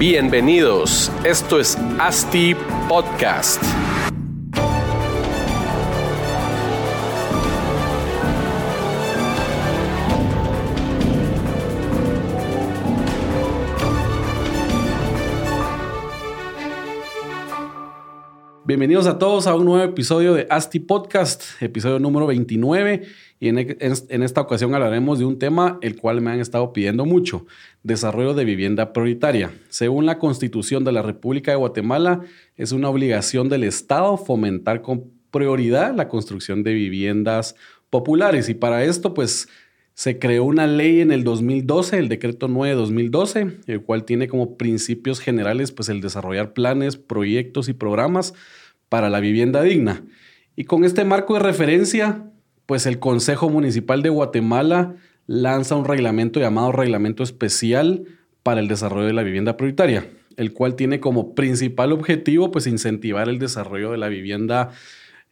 Bienvenidos, 0.00 1.12
esto 1.24 1.60
es 1.60 1.76
ASTI 1.98 2.56
Podcast. 2.88 3.62
Bienvenidos 18.64 19.06
a 19.08 19.18
todos 19.18 19.46
a 19.48 19.54
un 19.54 19.64
nuevo 19.64 19.82
episodio 19.84 20.32
de 20.32 20.46
ASTI 20.48 20.78
Podcast, 20.78 21.60
episodio 21.60 21.98
número 21.98 22.26
29. 22.26 23.02
Y 23.42 23.48
en, 23.48 24.22
esta 24.22 24.42
ocasión 24.42 24.74
hablaremos 24.74 25.18
de 25.18 25.24
un 25.24 25.38
tema 25.38 25.78
el 25.80 25.96
cual 25.96 26.20
me 26.20 26.30
han 26.30 26.40
estado 26.40 26.74
pidiendo 26.74 27.06
mucho, 27.06 27.46
desarrollo 27.82 28.34
de 28.34 28.44
vivienda 28.44 28.92
prioritaria. 28.92 29.50
Según 29.70 30.04
la 30.04 30.18
Constitución 30.18 30.84
de 30.84 30.92
la 30.92 31.00
República 31.00 31.50
de 31.50 31.56
Guatemala, 31.56 32.20
es 32.58 32.72
una 32.72 32.90
obligación 32.90 33.48
del 33.48 33.64
Estado 33.64 34.18
fomentar 34.18 34.82
con 34.82 35.10
prioridad 35.30 35.94
la 35.94 36.08
construcción 36.08 36.62
de 36.62 36.74
viviendas 36.74 37.56
populares. 37.88 38.50
Y 38.50 38.54
para 38.54 38.84
esto, 38.84 39.14
pues, 39.14 39.48
se 39.94 40.18
creó 40.18 40.44
una 40.44 40.66
ley 40.66 41.00
en 41.00 41.10
el 41.10 41.24
2012, 41.24 41.98
el 41.98 42.08
decreto 42.10 42.46
9-2012, 42.46 43.60
el 43.66 43.80
cual 43.80 44.04
tiene 44.04 44.28
como 44.28 44.58
principios 44.58 45.18
generales, 45.18 45.72
pues, 45.72 45.88
el 45.88 46.02
desarrollar 46.02 46.52
planes, 46.52 46.98
proyectos 46.98 47.70
y 47.70 47.72
programas 47.72 48.34
para 48.90 49.08
la 49.08 49.20
vivienda 49.20 49.62
digna. 49.62 50.04
Y 50.56 50.64
con 50.64 50.84
este 50.84 51.06
marco 51.06 51.34
de 51.34 51.40
referencia, 51.40 52.29
pues 52.70 52.86
el 52.86 53.00
Consejo 53.00 53.50
Municipal 53.50 54.00
de 54.00 54.10
Guatemala 54.10 54.94
lanza 55.26 55.74
un 55.74 55.84
reglamento 55.84 56.38
llamado 56.38 56.70
Reglamento 56.70 57.24
Especial 57.24 58.04
para 58.44 58.60
el 58.60 58.68
Desarrollo 58.68 59.08
de 59.08 59.12
la 59.12 59.24
Vivienda 59.24 59.56
Prioritaria, 59.56 60.06
el 60.36 60.52
cual 60.52 60.76
tiene 60.76 61.00
como 61.00 61.34
principal 61.34 61.90
objetivo 61.90 62.52
pues 62.52 62.68
incentivar 62.68 63.28
el 63.28 63.40
desarrollo 63.40 63.90
de 63.90 63.98
la 63.98 64.06
vivienda 64.06 64.70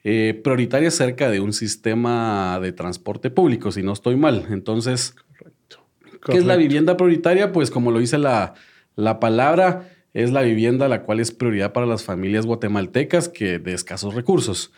eh, 0.03 0.41
prioritaria 0.42 0.91
cerca 0.91 1.31
de 1.31 1.39
un 1.39 1.53
sistema 1.53 2.59
de 2.61 2.72
transporte 2.72 3.31
público, 3.31 3.70
si 3.70 3.84
no 3.84 3.92
estoy 3.92 4.16
mal. 4.16 4.47
Entonces, 4.50 5.14
¿qué 6.27 6.39
es 6.39 6.44
la 6.44 6.56
vivienda 6.56 6.97
prioritaria? 6.97 7.53
Pues 7.53 7.70
como 7.70 7.92
lo 7.92 8.00
dice 8.00 8.19
la, 8.19 8.55
la 8.97 9.20
palabra, 9.20 9.89
es 10.12 10.33
la 10.33 10.42
vivienda 10.42 10.89
la 10.89 11.05
cual 11.05 11.20
es 11.20 11.31
prioridad 11.31 11.72
para 11.72 11.86
las 11.86 12.03
familias 12.03 12.47
guatemaltecas 12.47 13.28
que 13.28 13.61
de 13.61 13.75
escasos 13.75 14.16
recursos. 14.16 14.72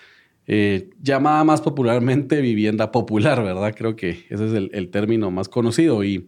Eh, 0.53 0.91
llamada 1.01 1.45
más 1.45 1.61
popularmente 1.61 2.41
vivienda 2.41 2.91
popular, 2.91 3.41
¿verdad? 3.45 3.73
Creo 3.73 3.95
que 3.95 4.27
ese 4.31 4.47
es 4.47 4.53
el, 4.53 4.89
término 4.91 5.31
más 5.31 5.48
conocido. 5.48 6.03
Y, 6.03 6.27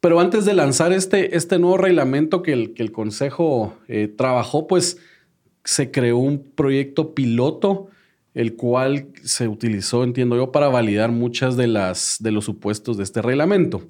pero 0.00 0.20
antes 0.20 0.44
de 0.44 0.52
lanzar 0.52 0.92
este, 0.92 1.34
este 1.34 1.58
nuevo 1.58 1.78
reglamento 1.78 2.42
que 2.42 2.52
el, 2.52 2.74
que 2.74 2.82
el 2.82 2.92
Consejo 2.92 3.74
eh, 3.88 4.06
trabajó, 4.06 4.66
pues 4.66 4.98
se 5.64 5.90
creó 5.90 6.18
un 6.18 6.42
proyecto 6.54 7.14
piloto, 7.14 7.86
el 8.34 8.54
cual 8.54 9.06
se 9.22 9.48
utilizó, 9.48 10.04
entiendo 10.04 10.36
yo, 10.36 10.52
para 10.52 10.68
validar 10.68 11.10
muchas 11.10 11.56
de, 11.56 11.68
las, 11.68 12.18
de 12.20 12.32
los 12.32 12.44
supuestos 12.44 12.98
de 12.98 13.04
este 13.04 13.22
reglamento. 13.22 13.82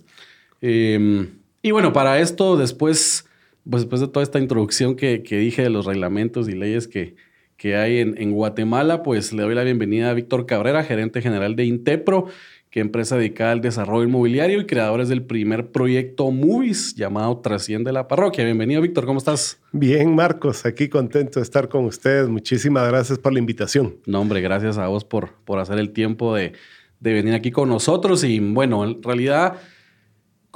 Em, 0.60 1.30
y 1.62 1.72
bueno, 1.72 1.92
para 1.92 2.20
esto 2.20 2.56
después 2.56 3.24
pues 3.68 3.82
después 3.82 4.00
de 4.00 4.08
toda 4.08 4.22
esta 4.22 4.38
introducción 4.38 4.94
que, 4.94 5.18
dije 5.18 5.62
de 5.62 5.70
los 5.70 5.84
reglamentos 5.84 6.48
y 6.48 6.52
leyes 6.52 6.86
que, 6.86 7.16
que 7.58 7.76
hay 7.76 7.98
en, 7.98 8.30
Guatemala, 8.30 9.02
pues 9.02 9.32
le 9.32 9.42
doy 9.42 9.54
la 9.54 9.64
bienvenida 9.64 10.10
a 10.10 10.14
Víctor 10.14 10.46
Cabrera, 10.46 10.84
gerente 10.84 11.20
general 11.20 11.56
de 11.56 11.64
Intepro, 11.64 12.26
que 12.70 12.78
empresa 12.78 13.16
dedicada 13.16 13.50
al 13.50 13.60
desarrollo 13.60 14.04
inmobiliario 14.04 14.60
y 14.60 14.66
creadores 14.66 15.08
del 15.08 15.24
primer 15.24 15.72
proyecto 15.72 16.30
Movies 16.30 16.94
llamado 16.94 17.38
Trasciende 17.38 17.90
la 17.92 18.06
Parroquia. 18.06 18.44
Bienvenido, 18.44 18.80
Víctor, 18.80 19.06
¿cómo 19.06 19.18
estás? 19.18 19.60
Bien, 19.72 20.14
Marcos, 20.14 20.64
aquí 20.66 20.88
contento 20.88 21.40
de 21.40 21.42
estar 21.42 21.68
con 21.68 21.84
ustedes. 21.86 22.28
Muchísimas 22.28 22.86
gracias 22.86 23.18
por 23.18 23.32
la 23.32 23.40
invitación. 23.40 23.96
No, 24.06 24.20
hombre, 24.20 24.40
gracias 24.40 24.78
a 24.78 24.86
vos 24.86 25.04
por, 25.04 25.32
por 25.44 25.58
hacer 25.58 25.80
el 25.80 25.90
tiempo 25.90 26.36
de, 26.36 26.52
de 27.00 27.12
venir 27.12 27.34
aquí 27.34 27.50
con 27.50 27.68
nosotros. 27.68 28.22
Y 28.22 28.38
bueno, 28.38 28.84
en 28.84 29.02
realidad 29.02 29.54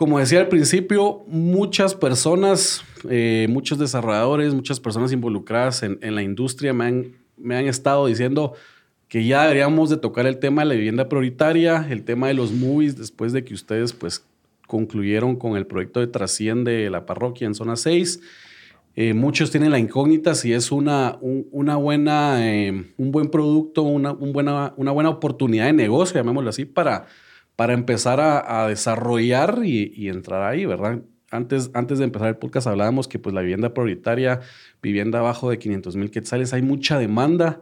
como 0.03 0.19
decía 0.19 0.41
al 0.41 0.49
principio, 0.49 1.23
muchas 1.29 1.95
personas, 1.95 2.83
eh, 3.09 3.47
muchos 3.49 3.79
desarrolladores, 3.79 4.53
muchas 4.53 4.81
personas 4.81 5.13
involucradas 5.13 5.85
en, 5.85 6.15
la 6.17 6.25
industria 6.25 6.73
me 6.73 6.87
han, 7.57 7.67
estado 7.69 8.09
diciendo 8.09 8.55
que 9.07 9.25
ya 9.25 9.43
deberíamos 9.43 9.91
de 9.91 9.99
tocar 9.99 10.27
el 10.27 10.41
tema 10.41 10.63
de 10.63 10.71
la 10.71 10.75
vivienda 10.75 11.09
prioritaria, 11.09 11.87
el 11.89 12.03
tema 12.03 12.27
de 12.27 12.35
los 12.35 12.51
movies, 12.51 12.99
después 12.99 13.33
de 13.33 13.45
que 13.45 13.55
ustedes 13.55 13.93
pues 13.93 14.25
concluyeron 14.67 15.37
con 15.37 15.57
el 15.57 15.69
proyecto 15.69 16.01
de 16.01 16.09
Trasciende 16.09 16.91
la 16.91 17.07
parroquia 17.07 17.47
en 17.47 17.55
zona 17.55 17.77
6. 17.77 18.23
Eh, 18.97 19.15
muchos 19.15 19.53
tienen 19.53 19.71
la 19.71 19.79
incógnita 19.79 20.35
si 20.35 20.53
es 20.53 20.73
una, 20.73 21.17
una 21.21 21.77
buena, 21.77 22.45
eh, 22.45 22.93
un 22.97 23.13
buen 23.13 23.29
producto, 23.29 23.83
una, 23.83 24.11
buena, 24.11 24.75
una 24.77 24.91
buena 24.91 25.11
oportunidad 25.11 25.67
de 25.67 25.75
negocio, 25.75 26.17
llamémoslo 26.17 26.51
así, 26.51 26.65
para 26.65 27.07
para 27.57 27.75
empezar 27.75 28.21
a, 28.21 28.67
desarrollar 28.69 29.61
y, 29.65 30.09
entrar 30.09 30.43
ahí, 30.43 30.67
¿verdad? 30.67 31.03
Antes, 31.31 31.71
antes 31.75 31.99
de 31.99 32.05
empezar 32.05 32.29
el 32.29 32.37
podcast 32.37 32.67
hablábamos 32.67 33.09
que 33.09 33.19
pues 33.19 33.35
la 33.35 33.41
vivienda 33.41 33.73
prioritaria, 33.73 34.41
vivienda 34.83 35.21
abajo 35.21 35.51
de 35.51 35.59
500 35.59 35.97
mil 35.97 36.11
quetzales, 36.11 36.53
hay 36.53 36.63
mucha 36.63 36.99
demanda. 36.99 37.61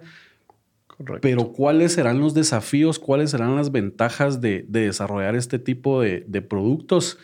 Correcto. 0.86 1.20
Pero 1.22 1.52
¿cuáles 1.52 1.92
serán 1.92 2.20
los 2.20 2.34
desafíos? 2.34 2.98
¿Cuáles 2.98 3.30
serán 3.30 3.56
las 3.56 3.72
ventajas 3.72 4.40
de, 4.40 4.64
desarrollar 4.68 5.36
este 5.36 5.58
tipo 5.58 6.00
de, 6.00 6.42
productos? 6.42 7.18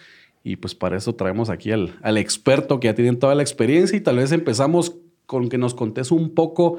Y 0.44 0.56
pues 0.56 0.74
para 0.74 0.96
eso 0.96 1.14
traemos 1.14 1.50
aquí 1.50 1.72
al, 1.72 1.98
al, 2.02 2.18
experto 2.18 2.78
que 2.78 2.86
ya 2.86 2.94
tiene 2.94 3.16
toda 3.16 3.34
la 3.34 3.42
experiencia 3.42 3.96
y 3.96 4.00
tal 4.00 4.16
vez 4.16 4.30
empezamos 4.30 4.96
con 5.26 5.48
que 5.48 5.58
nos 5.58 5.74
contes 5.74 6.12
un 6.12 6.34
poco 6.34 6.78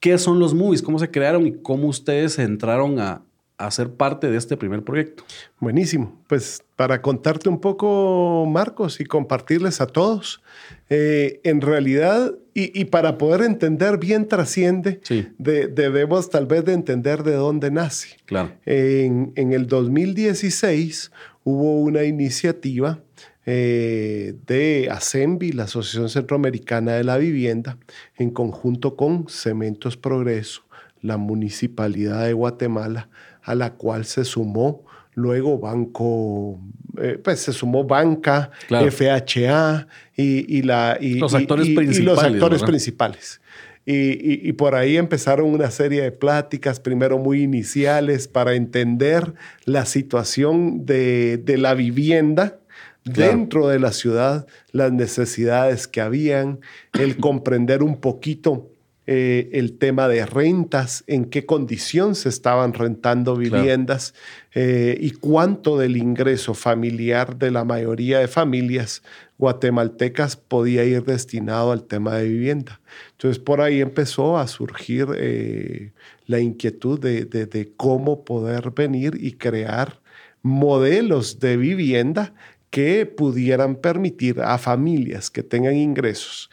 qué 0.00 0.18
son 0.18 0.40
los 0.40 0.54
movies, 0.54 0.82
cómo 0.82 0.98
se 0.98 1.10
crearon 1.10 1.46
y 1.46 1.52
cómo 1.62 1.86
ustedes 1.86 2.38
entraron 2.40 2.98
a, 2.98 3.22
a 3.58 3.70
ser 3.70 3.90
parte 3.90 4.30
de 4.30 4.36
este 4.36 4.56
primer 4.56 4.82
proyecto. 4.82 5.24
Buenísimo. 5.60 6.20
Pues 6.26 6.62
para 6.76 7.00
contarte 7.00 7.48
un 7.48 7.60
poco, 7.60 8.46
Marcos, 8.46 9.00
y 9.00 9.04
compartirles 9.04 9.80
a 9.80 9.86
todos, 9.86 10.42
eh, 10.90 11.40
en 11.42 11.60
realidad, 11.62 12.34
y, 12.58 12.86
para 12.86 13.18
poder 13.18 13.42
entender 13.42 13.98
bien 13.98 14.28
trasciende, 14.28 15.00
debemos 15.38 16.30
tal 16.30 16.46
vez 16.46 16.64
de 16.64 16.72
entender 16.72 17.22
de 17.22 17.34
dónde 17.34 17.70
nace. 17.70 18.16
Claro. 18.24 18.52
En, 18.64 19.32
el 19.36 19.66
2016 19.66 21.10
hubo 21.44 21.80
una 21.82 22.04
iniciativa 22.04 23.00
eh, 23.44 24.34
de 24.46 24.88
ASEMBI, 24.90 25.52
la 25.52 25.64
Asociación 25.64 26.08
Centroamericana 26.08 26.92
de 26.92 27.04
la 27.04 27.18
Vivienda, 27.18 27.76
en 28.16 28.30
conjunto 28.30 28.96
con 28.96 29.28
Cementos 29.28 29.98
Progreso, 29.98 30.62
la 31.02 31.18
Municipalidad 31.18 32.24
de 32.24 32.32
Guatemala, 32.32 33.10
a 33.46 33.54
la 33.54 33.74
cual 33.74 34.04
se 34.04 34.24
sumó 34.24 34.84
luego 35.14 35.58
Banco, 35.58 36.58
eh, 37.00 37.18
pues 37.22 37.40
se 37.40 37.52
sumó 37.52 37.84
Banca, 37.84 38.50
FHA 38.68 39.86
y, 40.14 40.62
la, 40.62 40.98
los 41.00 41.32
actores 41.32 41.68
principales. 41.68 42.04
los 42.04 42.22
actores 42.22 42.62
principales. 42.62 43.40
Y, 43.88 44.52
por 44.54 44.74
ahí 44.74 44.96
empezaron 44.96 45.54
una 45.54 45.70
serie 45.70 46.02
de 46.02 46.10
pláticas, 46.10 46.80
primero 46.80 47.18
muy 47.18 47.42
iniciales, 47.42 48.26
para 48.26 48.54
entender 48.54 49.34
la 49.64 49.86
situación 49.86 50.84
de, 50.84 51.40
la 51.56 51.74
vivienda 51.74 52.58
dentro 53.04 53.68
de 53.68 53.78
la 53.78 53.92
ciudad, 53.92 54.48
las 54.72 54.90
necesidades 54.90 55.86
que 55.86 56.00
habían, 56.00 56.58
el 56.98 57.16
comprender 57.18 57.84
un 57.84 58.00
poquito 58.00 58.68
eh, 59.08 59.50
el 59.52 59.78
tema 59.78 60.08
de 60.08 60.26
rentas, 60.26 61.04
en 61.06 61.26
qué 61.26 61.46
condición 61.46 62.16
se 62.16 62.28
estaban 62.28 62.74
rentando 62.74 63.36
viviendas 63.36 64.14
eh, 64.52 64.98
y 65.00 65.12
cuánto 65.12 65.78
del 65.78 65.96
ingreso 65.96 66.54
familiar 66.54 67.38
de 67.38 67.52
la 67.52 67.64
mayoría 67.64 68.18
de 68.18 68.26
familias 68.26 69.04
guatemaltecas 69.38 70.36
podía 70.36 70.84
ir 70.84 71.04
destinado 71.04 71.70
al 71.70 71.84
tema 71.84 72.16
de 72.16 72.28
vivienda. 72.28 72.80
Entonces 73.12 73.38
por 73.38 73.60
ahí 73.60 73.80
empezó 73.80 74.38
a 74.38 74.48
surgir 74.48 75.06
eh, 75.16 75.92
la 76.26 76.40
inquietud 76.40 76.98
de 76.98 77.72
cómo 77.76 78.24
poder 78.24 78.72
venir 78.72 79.16
y 79.20 79.32
crear 79.32 80.00
modelos 80.42 81.38
de 81.38 81.56
vivienda 81.56 82.34
que 82.70 83.06
pudieran 83.06 83.76
permitir 83.76 84.40
a 84.40 84.58
familias 84.58 85.30
que 85.30 85.42
tengan 85.42 85.76
ingresos 85.76 86.50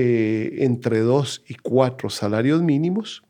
eh, 0.00 0.58
entre 0.60 1.00
dos 1.00 1.42
y 1.48 1.56
cuatro 1.56 2.08
salarios 2.08 2.62
mínimos, 2.62 3.24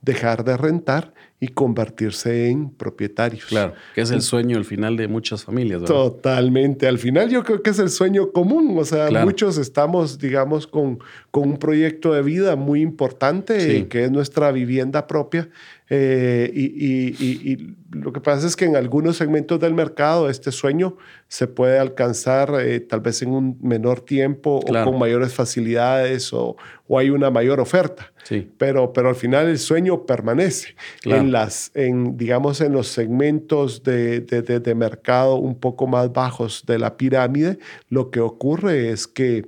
dejar 0.00 0.44
de 0.44 0.56
rentar 0.56 1.12
y 1.40 1.48
convertirse 1.48 2.48
en 2.48 2.70
propietarios. 2.70 3.46
Claro, 3.46 3.72
que 3.92 4.02
es 4.02 4.12
el 4.12 4.22
sueño 4.22 4.56
al 4.56 4.64
final 4.64 4.96
de 4.96 5.08
muchas 5.08 5.42
familias. 5.42 5.82
Totalmente. 5.82 6.86
Al 6.86 7.00
final 7.00 7.28
yo 7.28 7.42
creo 7.42 7.60
que 7.60 7.70
es 7.70 7.80
el 7.80 7.90
sueño 7.90 8.30
común. 8.30 8.76
O 8.78 8.84
sea, 8.84 9.10
muchos 9.24 9.58
estamos, 9.58 10.20
digamos, 10.20 10.68
con, 10.68 11.00
con 11.32 11.48
un 11.48 11.56
proyecto 11.56 12.12
de 12.12 12.22
vida 12.22 12.54
muy 12.54 12.82
importante, 12.82 13.88
que 13.88 14.04
es 14.04 14.12
nuestra 14.12 14.52
vivienda 14.52 15.08
propia. 15.08 15.48
Eh, 15.94 16.50
y, 16.54 17.76
lo 17.90 18.14
que 18.14 18.20
pasa 18.22 18.46
es 18.46 18.56
que 18.56 18.64
en 18.64 18.76
algunos 18.76 19.18
segmentos 19.18 19.60
del 19.60 19.74
mercado 19.74 20.30
este 20.30 20.50
sueño 20.50 20.96
se 21.28 21.46
puede 21.46 21.78
alcanzar 21.78 22.54
eh, 22.62 22.80
tal 22.80 23.00
vez 23.00 23.20
en 23.20 23.28
un 23.28 23.58
menor 23.60 24.00
tiempo 24.00 24.60
o 24.66 24.84
con 24.84 24.98
mayores 24.98 25.34
facilidades 25.34 26.32
o, 26.32 26.56
o, 26.88 26.98
hay 26.98 27.10
una 27.10 27.30
mayor 27.30 27.60
oferta. 27.60 28.10
Sí. 28.22 28.50
Pero, 28.56 28.94
pero 28.94 29.10
al 29.10 29.16
final 29.16 29.48
el 29.48 29.58
sueño 29.58 30.06
permanece. 30.06 30.76
En 31.04 31.30
las, 31.30 31.70
en, 31.74 32.16
digamos, 32.16 32.62
en 32.62 32.72
los 32.72 32.88
segmentos 32.88 33.82
de, 33.82 34.20
de, 34.20 34.40
de, 34.40 34.74
mercado 34.74 35.34
un 35.34 35.60
poco 35.60 35.86
más 35.86 36.10
bajos 36.10 36.64
de 36.66 36.78
la 36.78 36.96
pirámide, 36.96 37.58
lo 37.90 38.10
que 38.10 38.20
ocurre 38.20 38.88
es 38.88 39.06
que 39.06 39.44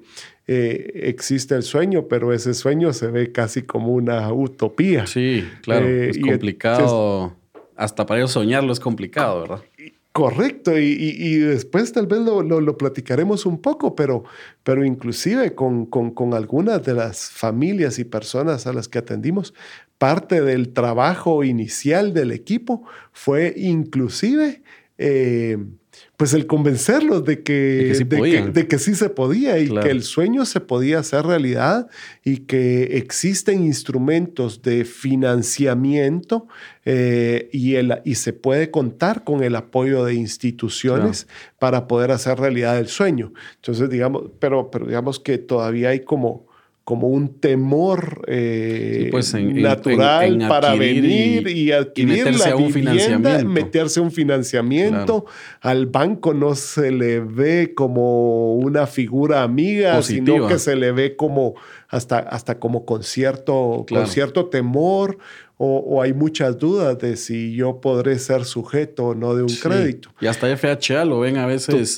eh, 0.46 0.91
existe 1.05 1.55
el 1.55 1.62
sueño, 1.62 2.06
pero 2.08 2.32
ese 2.32 2.55
sueño 2.55 2.93
se 2.93 3.08
ve 3.08 3.32
casi 3.32 3.62
como 3.62 3.93
una 3.93 4.32
utopía. 4.32 5.06
Sí, 5.06 5.44
claro, 5.62 5.87
eh, 5.87 6.11
es 6.11 6.19
complicado. 6.19 7.35
hasta 7.76 8.06
para 8.06 8.20
ellos 8.20 8.32
soñarlo 8.32 8.73
es 8.73 8.81
complicado, 8.81 9.41
¿verdad? 9.41 9.61
Correcto, 10.12 10.79
y, 10.79 11.38
después 11.38 11.91
tal 11.91 12.06
vez 12.06 12.20
lo, 12.20 12.41
lo, 12.41 12.79
platicaremos 12.79 13.46
un 13.46 13.61
poco, 13.61 13.96
pero, 13.96 14.23
pero 14.62 14.85
inclusive 14.85 15.56
con, 15.56 15.87
con, 15.87 16.12
con, 16.12 16.35
algunas 16.35 16.85
de 16.85 16.94
las 16.94 17.31
familias 17.31 17.99
y 17.99 18.05
personas 18.05 18.69
a 18.69 18.73
las 18.73 18.87
que 18.87 18.99
atendimos, 18.99 19.55
parte 19.99 20.41
del 20.41 20.73
trabajo 20.73 21.43
inicial 21.43 22.14
del 22.14 22.31
equipo 22.31 22.85
fue 23.11 23.55
inclusive 23.56 24.62
eh, 24.99 25.58
pues 26.16 26.32
el 26.32 26.46
convencerlos 26.46 27.25
de 27.25 27.43
que, 27.43 28.05
de 28.52 28.69
que, 28.69 28.78
sí, 28.78 28.94
se 28.94 29.08
podía 29.08 29.58
y 29.58 29.69
que 29.69 29.90
el 29.90 30.05
sueño 30.05 30.44
se 30.44 30.61
podía 30.61 31.00
hacer 31.00 31.26
realidad 31.26 31.88
y 32.25 32.38
que 32.38 32.99
existen 32.99 33.64
instrumentos 33.64 34.62
de 34.62 34.84
financiamiento 34.84 36.46
eh, 36.84 37.49
y, 37.52 37.75
el, 37.75 38.00
y 38.05 38.14
se 38.14 38.32
puede 38.32 38.70
contar 38.70 39.25
con 39.25 39.43
el 39.43 39.56
apoyo 39.56 40.05
de 40.05 40.14
instituciones 40.14 41.26
para 41.58 41.88
poder 41.88 42.12
hacer 42.12 42.38
realidad 42.38 42.78
el 42.78 42.87
sueño. 42.87 43.32
Entonces, 43.56 43.90
digamos, 43.90 44.31
pero, 44.38 44.70
pero 44.70 44.87
digamos 44.87 45.19
que 45.19 45.38
todavía 45.38 45.88
hay 45.88 46.00
como 46.00 46.46
como 46.84 47.08
un 47.08 47.40
temor 47.40 48.22
eh, 48.26 49.08
pues 49.10 49.32
natural 49.34 50.38
para 50.48 50.75
venir 50.75 51.48
y, 51.48 51.72
adquirir 51.72 52.38
la 52.38 52.56
un 52.56 52.70
vivienda, 52.70 53.42
meterse 53.42 54.00
un 54.00 54.12
financiamiento. 54.12 55.25
Al 55.62 55.86
banco 55.86 56.34
no 56.34 56.54
se 56.54 56.90
le 56.90 57.20
ve 57.20 57.72
como 57.75 58.54
una 58.56 58.86
figura 58.86 59.42
amiga, 59.42 60.02
sino 60.02 60.46
que 60.46 60.58
se 60.58 60.76
le 60.76 60.92
ve 60.92 61.16
como 61.16 61.54
hasta, 61.88 62.19
hasta 62.19 62.58
como 62.58 62.84
con 62.84 63.02
cierto, 63.02 63.86
con 63.88 64.06
cierto 64.06 64.50
temor 64.50 65.16
o, 65.56 66.02
hay 66.02 66.12
muchas 66.12 66.58
dudas 66.58 66.98
de 66.98 67.16
si 67.16 67.54
yo 67.54 67.81
podré 67.81 68.19
ser 68.19 68.44
sujeto 68.44 69.06
o 69.06 69.14
no 69.14 69.36
de 69.36 69.42
un 69.42 69.54
crédito. 69.54 70.10
Y 70.20 70.26
hasta 70.26 70.54
FHA 70.56 71.04
lo 71.04 71.20
ven 71.20 71.36
a 71.36 71.46
veces 71.46 71.96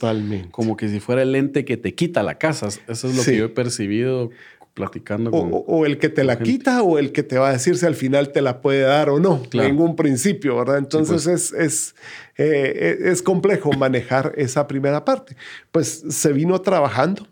como 0.50 0.76
que 0.76 0.88
si 0.88 1.00
fuera 1.00 1.22
el 1.22 1.34
ente 1.34 1.64
que 1.64 1.78
te 1.78 1.94
quita 1.94 2.22
la 2.22 2.36
casa. 2.36 2.68
Eso 2.86 3.08
es 3.08 3.16
lo 3.16 3.24
que 3.24 3.36
yo 3.36 3.46
he 3.46 3.48
percibido 3.48 4.30
platicando 4.76 5.30
con. 5.30 5.50
O, 5.52 5.86
el 5.86 5.98
que 5.98 6.10
te 6.10 6.22
la 6.22 6.38
quita 6.38 6.82
o 6.82 6.98
el 6.98 7.10
que 7.10 7.22
te 7.22 7.38
va 7.38 7.48
a 7.48 7.52
decir 7.52 7.78
si 7.78 7.86
al 7.86 7.94
final 7.94 8.30
te 8.30 8.42
la 8.42 8.60
puede 8.60 8.82
dar 8.82 9.08
o 9.08 9.18
no, 9.18 9.42
en 9.52 9.80
un 9.80 9.96
principio, 9.96 10.54
¿verdad? 10.56 10.76
Entonces 10.76 11.24
pues. 11.24 11.52
es, 11.52 11.52
es, 11.54 11.94
eh, 12.36 12.98
es 13.00 13.22
complejo 13.22 13.72
manejar 13.72 14.34
esa 14.36 14.68
primera 14.68 15.04
parte. 15.04 15.34
Pues 15.72 16.04
se 16.10 16.32
vino 16.32 16.60
trabajando. 16.60 17.26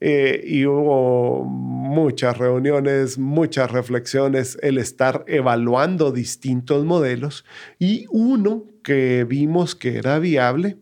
Eh, 0.00 0.44
y 0.46 0.64
hubo 0.64 1.44
muchas 1.44 2.38
reuniones, 2.38 3.18
muchas 3.18 3.70
reflexiones, 3.72 4.56
el 4.62 4.78
estar 4.78 5.24
evaluando 5.26 6.12
distintos 6.12 6.84
modelos 6.84 7.44
y 7.80 8.06
uno 8.10 8.62
que 8.84 9.26
vimos 9.28 9.74
que 9.74 9.98
era 9.98 10.20
viable, 10.20 10.76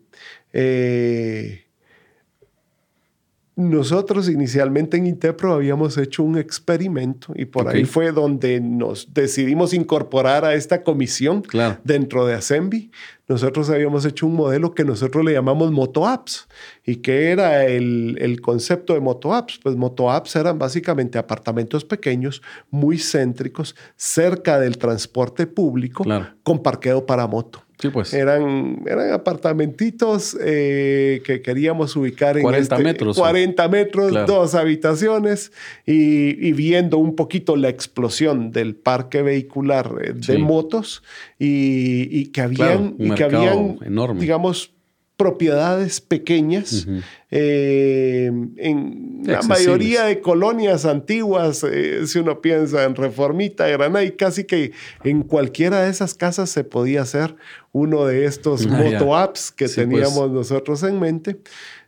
eh, 0.52 1.65
nosotros 3.56 4.28
inicialmente 4.28 4.98
en 4.98 5.06
Intepro 5.06 5.54
habíamos 5.54 5.96
hecho 5.96 6.22
un 6.22 6.36
experimento 6.36 7.32
y 7.34 7.46
por 7.46 7.68
ahí 7.68 7.86
fue 7.86 8.12
donde 8.12 8.60
nos 8.60 9.14
decidimos 9.14 9.72
incorporar 9.72 10.44
a 10.44 10.52
esta 10.52 10.82
comisión 10.82 11.42
dentro 11.82 12.26
de 12.26 12.34
Assembi. 12.34 12.90
Nosotros 13.26 13.70
habíamos 13.70 14.04
hecho 14.04 14.26
un 14.26 14.34
modelo 14.34 14.74
que 14.74 14.84
nosotros 14.84 15.24
le 15.24 15.32
llamamos 15.32 15.72
Moto 15.72 16.06
Apps. 16.06 16.46
¿Y 16.84 16.96
qué 16.96 17.30
era 17.30 17.64
el, 17.64 18.18
el 18.20 18.42
concepto 18.42 18.92
de 18.92 19.00
Moto 19.00 19.32
Apps? 19.32 19.58
Pues 19.62 19.74
Moto 19.74 20.10
Apps 20.10 20.36
eran 20.36 20.58
básicamente 20.58 21.16
apartamentos 21.16 21.82
pequeños, 21.82 22.42
muy 22.70 22.98
céntricos, 22.98 23.74
cerca 23.96 24.60
del 24.60 24.76
transporte 24.76 25.46
público, 25.46 26.04
con 26.42 26.62
parqueo 26.62 27.06
para 27.06 27.26
moto. 27.26 27.65
Sí, 27.78 27.90
pues. 27.90 28.14
Eran, 28.14 28.82
eran 28.86 29.12
apartamentitos 29.12 30.36
eh, 30.40 31.20
que 31.24 31.42
queríamos 31.42 31.94
ubicar 31.94 32.38
en 32.38 32.42
40 32.42 32.74
este 32.74 32.84
metros. 32.84 33.16
40 33.18 33.68
metros, 33.68 34.26
dos 34.26 34.54
habitaciones 34.54 35.52
y, 35.84 36.52
viendo 36.52 36.96
un 36.96 37.14
poquito 37.14 37.54
la 37.56 37.68
explosión 37.68 38.50
del 38.50 38.76
parque 38.76 39.20
vehicular 39.20 39.92
eh, 40.02 40.12
de 40.14 40.38
motos 40.38 41.02
y, 41.38 42.26
que 42.26 42.40
habían, 42.40 42.94
y 42.98 43.10
que 43.10 43.24
habían 43.24 43.78
enorme. 43.84 44.20
digamos, 44.20 44.75
propiedades 45.16 46.00
pequeñas. 46.00 46.86
Eh, 47.30 48.30
en 48.56 49.22
la 49.24 49.42
mayoría 49.42 50.04
de 50.04 50.20
colonias 50.20 50.84
antiguas, 50.84 51.64
eh, 51.64 52.06
si 52.06 52.18
uno 52.18 52.40
piensa 52.40 52.84
en 52.84 52.94
Reformita, 52.94 53.66
Granada, 53.66 54.04
y 54.04 54.12
casi 54.12 54.44
que 54.44 54.72
en 55.04 55.22
cualquiera 55.22 55.82
de 55.82 55.90
esas 55.90 56.14
casas 56.14 56.50
se 56.50 56.64
podía 56.64 57.02
hacer 57.02 57.34
uno 57.72 58.04
de 58.04 58.26
estos 58.26 58.66
ah, 58.66 58.70
moto-apps 58.70 59.50
que 59.50 59.64
pues. 59.64 59.76
teníamos 59.76 60.30
nosotros 60.30 60.82
en 60.82 61.00
mente. 61.00 61.38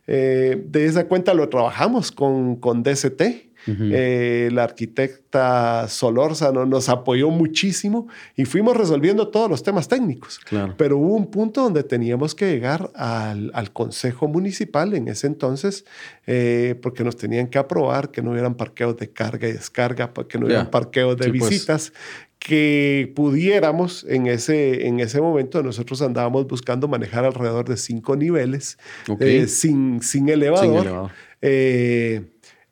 Eh, 0.07 0.63
de 0.65 0.85
esa 0.85 1.07
cuenta 1.07 1.35
lo 1.35 1.49
trabajamos 1.49 2.11
con, 2.11 2.55
con 2.55 2.81
DCT. 2.81 3.48
Eh, 3.91 4.49
la 4.51 4.63
arquitecta 4.63 5.87
Solórzano 5.87 6.65
nos 6.65 6.89
apoyó 6.89 7.29
muchísimo 7.29 8.07
y 8.35 8.45
fuimos 8.45 8.75
resolviendo 8.75 9.29
todos 9.29 9.49
los 9.49 9.63
temas 9.63 9.87
técnicos. 9.87 10.39
Pero 10.77 10.97
hubo 10.97 11.15
un 11.15 11.29
punto 11.29 11.61
donde 11.61 11.83
teníamos 11.83 12.35
que 12.35 12.51
llegar 12.51 12.91
al, 12.95 13.71
Consejo 13.73 14.27
Municipal 14.27 14.93
en 14.93 15.07
ese 15.07 15.27
entonces, 15.27 15.85
eh, 16.25 16.75
porque 16.81 17.03
nos 17.03 17.15
tenían 17.15 17.47
que 17.47 17.57
aprobar 17.59 18.09
que 18.09 18.21
no 18.21 18.31
hubieran 18.31 18.55
parqueos 18.55 18.97
de 18.97 19.11
carga 19.11 19.47
y 19.47 19.53
descarga, 19.53 20.11
que 20.27 20.37
no 20.39 20.47
hubieran 20.47 20.71
parqueos 20.71 21.17
de 21.17 21.29
pues. 21.29 21.49
visitas, 21.49 21.93
que 22.39 23.11
pudiéramos 23.15 24.05
en 24.07 24.27
ese, 24.27 24.87
en 24.87 24.99
ese 25.01 25.21
momento, 25.21 25.61
nosotros 25.61 26.01
andábamos 26.01 26.47
buscando 26.47 26.87
manejar 26.87 27.25
alrededor 27.25 27.67
de 27.67 27.77
cinco 27.77 28.15
niveles 28.15 28.77
eh, 29.19 29.47
sin, 29.47 30.01
sin 30.01 30.29
elevador. 30.29 31.11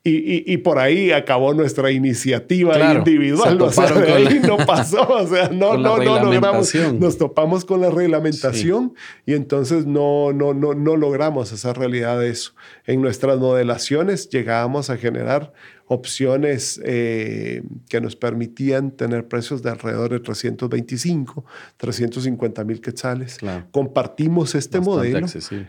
Y, 0.04 0.56
por 0.58 0.78
ahí 0.78 1.10
acabó 1.10 1.52
nuestra 1.52 1.90
iniciativa 1.90 2.94
individual. 2.94 3.60
O 3.60 3.70
sea, 3.70 3.92
de 3.92 4.12
ahí 4.12 4.40
no 4.40 4.56
pasó. 4.56 5.06
O 5.06 5.26
sea, 5.26 5.48
no, 5.52 5.76
no, 5.76 5.98
no 5.98 6.24
logramos. 6.24 6.74
Nos 6.94 7.18
topamos 7.18 7.64
con 7.64 7.82
la 7.82 7.90
reglamentación 7.90 8.94
y 9.26 9.34
entonces 9.34 9.86
no, 9.86 10.32
no, 10.32 10.54
no, 10.54 10.72
no 10.72 10.96
logramos 10.96 11.52
esa 11.52 11.74
realidad 11.74 12.24
eso. 12.24 12.52
En 12.86 13.02
nuestras 13.02 13.38
modelaciones 13.38 14.30
llegábamos 14.30 14.88
a 14.88 14.96
generar 14.96 15.52
opciones 15.88 16.80
eh, 16.84 17.62
que 17.88 18.00
nos 18.00 18.14
permitían 18.14 18.90
tener 18.90 19.26
precios 19.26 19.62
de 19.62 19.70
alrededor 19.70 20.10
de 20.10 20.20
325, 20.20 21.44
350 21.78 22.64
mil 22.64 22.80
quetzales. 22.80 23.38
Compartimos 23.70 24.54
este 24.54 24.80
modelo 24.80 25.26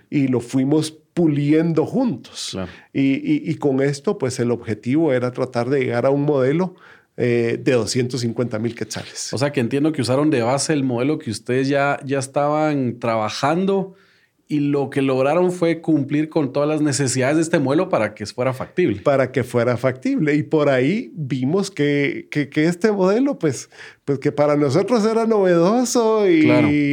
y 0.10 0.28
lo 0.28 0.42
fuimos 0.42 0.92
puliendo 0.92 1.86
juntos. 1.86 2.58
Y, 2.94 3.56
con 3.56 3.82
esto, 3.82 4.18
pues 4.18 4.40
el 4.40 4.52
objetivo 4.52 5.14
era 5.14 5.32
tratar 5.32 5.70
de 5.70 5.80
llegar 5.80 6.06
a 6.06 6.10
un 6.10 6.24
modelo 6.24 6.76
eh, 7.18 7.60
de 7.62 7.72
250 7.74 8.60
mil 8.60 8.76
quetzales. 8.76 9.34
O 9.34 9.38
sea 9.38 9.52
que 9.52 9.62
entiendo 9.62 9.92
que 9.92 10.02
usaron 10.02 10.30
de 10.30 10.42
base 10.42 10.74
el 10.74 10.84
modelo 10.84 11.18
que 11.18 11.32
ustedes 11.32 11.68
ya, 11.68 12.00
ya 12.06 12.20
estaban 12.20 13.00
trabajando 13.00 13.96
y 14.52 14.62
lo 14.62 14.90
que 14.90 15.04
lograron 15.04 15.52
fue 15.52 15.80
cumplir 15.80 16.28
con 16.28 16.52
todas 16.52 16.68
las 16.68 16.82
necesidades 16.82 17.36
de 17.36 17.44
este 17.44 17.60
modelo 17.60 17.88
para 17.88 18.16
que 18.16 18.26
fuera 18.26 18.52
factible. 18.52 19.00
Para 19.02 19.32
que 19.32 19.44
fuera 19.44 19.78
factible. 19.78 20.34
Y 20.34 20.42
por 20.42 20.70
ahí 20.70 21.12
vimos 21.14 21.70
que, 21.70 22.28
que, 22.32 22.66
este 22.66 22.92
modelo, 22.92 23.38
pues, 23.38 23.70
pues 24.06 24.18
que 24.18 24.32
para 24.32 24.58
nosotros 24.58 25.06
era 25.06 25.28
novedoso 25.28 26.28
y 26.28 26.50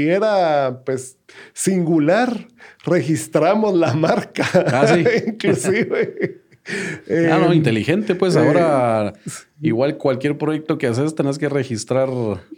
era 0.07 0.83
pues 0.85 1.17
singular. 1.55 2.47
Registramos 2.85 3.75
la 3.75 3.95
marca. 3.95 4.47
Ah, 4.55 4.95
Inclusive. 5.27 6.43
Ah, 7.31 7.39
no, 7.39 7.53
inteligente, 7.53 8.15
pues 8.15 8.37
ahora 8.37 9.15
Igual 9.63 9.97
cualquier 9.97 10.37
proyecto 10.37 10.77
que 10.77 10.87
haces 10.87 11.15
tenés 11.15 11.39
que 11.39 11.49
registrar, 11.49 12.11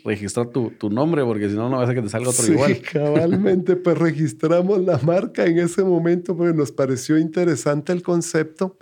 registrar 0.04 0.48
tu, 0.48 0.70
tu 0.70 0.90
nombre 0.90 1.22
porque 1.22 1.48
si 1.48 1.54
no, 1.54 1.68
no 1.68 1.76
va 1.76 1.84
a 1.84 1.86
ser 1.86 1.94
que 1.94 2.02
te 2.02 2.08
salga 2.08 2.30
otro 2.30 2.42
sí, 2.42 2.52
igual. 2.52 2.80
cabalmente, 2.92 3.76
pues 3.76 3.96
registramos 3.96 4.84
la 4.84 4.98
marca 4.98 5.46
en 5.46 5.58
ese 5.60 5.84
momento 5.84 6.36
porque 6.36 6.54
nos 6.54 6.72
pareció 6.72 7.16
interesante 7.16 7.92
el 7.92 8.02
concepto. 8.02 8.76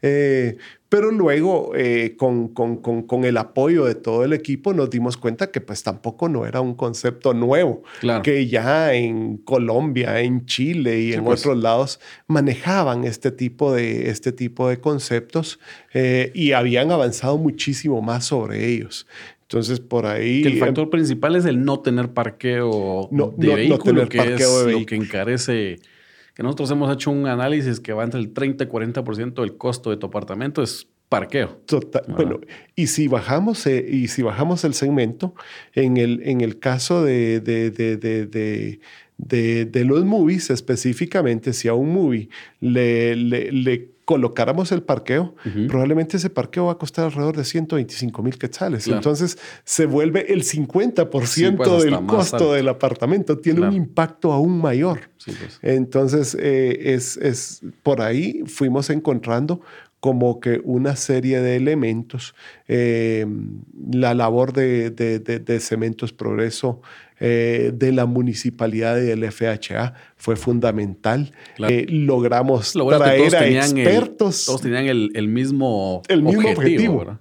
Eh, 0.00 0.58
pero 0.88 1.10
luego, 1.10 1.72
eh, 1.74 2.14
con, 2.16 2.48
con, 2.48 2.76
con, 2.76 3.02
con, 3.02 3.24
el 3.24 3.36
apoyo 3.38 3.84
de 3.84 3.94
todo 3.96 4.24
el 4.24 4.32
equipo, 4.32 4.72
nos 4.72 4.88
dimos 4.88 5.16
cuenta 5.16 5.50
que 5.50 5.60
pues 5.60 5.82
tampoco 5.82 6.28
no 6.28 6.46
era 6.46 6.60
un 6.60 6.74
concepto 6.74 7.34
nuevo, 7.34 7.82
Claro. 8.00 8.22
que 8.22 8.46
ya 8.46 8.94
en 8.94 9.36
Colombia, 9.38 10.20
en 10.20 10.46
Chile 10.46 11.00
y 11.00 11.08
Sí, 11.08 11.14
en 11.14 11.24
pues. 11.24 11.40
otros 11.40 11.62
lados 11.62 12.00
manejaban 12.28 13.04
este 13.04 13.30
tipo 13.32 13.72
de, 13.72 14.10
este 14.10 14.30
tipo 14.32 14.68
de 14.68 14.78
conceptos 14.80 15.58
eh, 15.92 16.30
y 16.34 16.52
habían 16.52 16.90
avanzado 16.92 17.36
muchísimo 17.36 18.00
más 18.02 18.26
sobre 18.26 18.66
ellos. 18.68 19.06
Entonces, 19.42 19.78
por 19.80 20.06
ahí... 20.06 20.42
Que 20.42 20.48
el 20.48 20.58
factor 20.58 20.90
principal 20.90 21.36
es 21.36 21.44
el 21.44 21.64
no 21.64 21.78
tener 21.80 22.12
parqueo 22.12 23.08
No- 23.12 23.32
de 23.36 23.46
no- 23.46 23.52
no 23.52 23.56
vehículo, 23.56 23.78
tener 23.84 24.08
que 24.08 24.18
parqueo 24.18 24.36
es 24.36 24.40
de 24.54 24.58
lo 24.60 24.64
vehículo. 24.66 24.86
que 24.86 24.94
encarece. 24.96 25.76
Que 26.36 26.42
nosotros 26.42 26.70
hemos 26.70 26.92
hecho 26.92 27.10
un 27.10 27.26
análisis 27.26 27.80
que 27.80 27.92
va 27.94 28.04
entre 28.04 28.20
el 28.20 28.32
30 28.34 28.64
y 28.64 28.66
40% 28.68 29.40
del 29.40 29.56
costo 29.56 29.88
de 29.90 29.96
tu 29.96 30.06
apartamento 30.06 30.62
es 30.62 30.86
parqueo. 31.08 31.62
Total- 31.66 32.04
bueno, 32.08 32.40
y 32.74 32.88
si 32.88 33.08
bajamos, 33.08 33.66
eh, 33.66 33.84
y 33.90 34.08
si 34.08 34.20
bajamos 34.22 34.62
el 34.64 34.74
segmento, 34.74 35.34
en 35.74 35.96
el, 35.96 36.20
en 36.24 36.42
el 36.42 36.58
caso 36.58 37.02
de, 37.02 37.40
de, 37.40 37.70
de, 37.70 37.96
de, 37.96 38.26
de, 38.26 38.80
de- 39.16 39.64
de 39.64 39.84
los 39.84 40.04
movies 40.04 40.50
específicamente, 40.50 41.52
si 41.54 41.68
a 41.68 41.74
un 41.74 41.90
movie 41.94 42.28
le, 42.60 43.16
le, 43.16 43.50
le 43.50 43.95
colocáramos 44.06 44.72
el 44.72 44.82
parqueo, 44.82 45.34
probablemente 45.68 46.16
ese 46.16 46.30
parqueo 46.30 46.66
va 46.66 46.72
a 46.72 46.78
costar 46.78 47.04
alrededor 47.06 47.36
de 47.36 47.44
125 47.44 48.22
mil 48.22 48.38
quetzales. 48.38 48.84
Claro. 48.84 48.98
Entonces 49.00 49.36
se 49.64 49.84
vuelve 49.84 50.32
el 50.32 50.42
50% 50.44 51.26
Sí, 51.26 51.50
pues, 51.50 51.82
del 51.84 52.06
costo 52.06 52.52
del 52.54 52.68
apartamento. 52.68 53.36
Tiene 53.38 53.58
Claro. 53.58 53.72
un 53.72 53.76
impacto 53.76 54.32
aún 54.32 54.58
mayor. 54.60 55.00
Sí, 55.18 55.32
pues. 55.38 55.58
Entonces, 55.60 56.36
eh, 56.40 56.94
es, 56.94 57.16
es 57.18 57.60
por 57.82 58.00
ahí 58.00 58.42
fuimos 58.46 58.88
encontrando 58.90 59.60
como 59.98 60.38
que 60.40 60.60
una 60.62 60.94
serie 60.94 61.40
de 61.40 61.56
elementos. 61.56 62.34
eh, 62.68 63.26
la 63.90 64.14
labor 64.14 64.52
de, 64.52 64.90
de- 64.90 65.18
de- 65.18 65.38
de 65.40 65.60
Cementos 65.60 66.12
Progreso, 66.12 66.80
eh, 67.18 67.72
de 67.74 67.92
la 67.92 68.06
municipalidad 68.06 68.98
y 68.98 69.06
del 69.06 69.24
FHA 69.30 69.94
fue 70.16 70.36
fundamental. 70.36 71.32
Claro. 71.56 71.74
Eh, 71.74 71.86
logramos 71.88 72.74
Lo 72.74 72.84
bueno 72.84 72.98
traer 73.00 73.34
a 73.36 73.44
el, 73.46 73.56
expertos 73.56 74.44
todos 74.46 74.60
tenían 74.62 74.86
el, 74.86 75.10
el 75.14 75.28
mismo, 75.28 76.02
el 76.08 76.22
mismo 76.22 76.48
objetivo. 76.50 77.18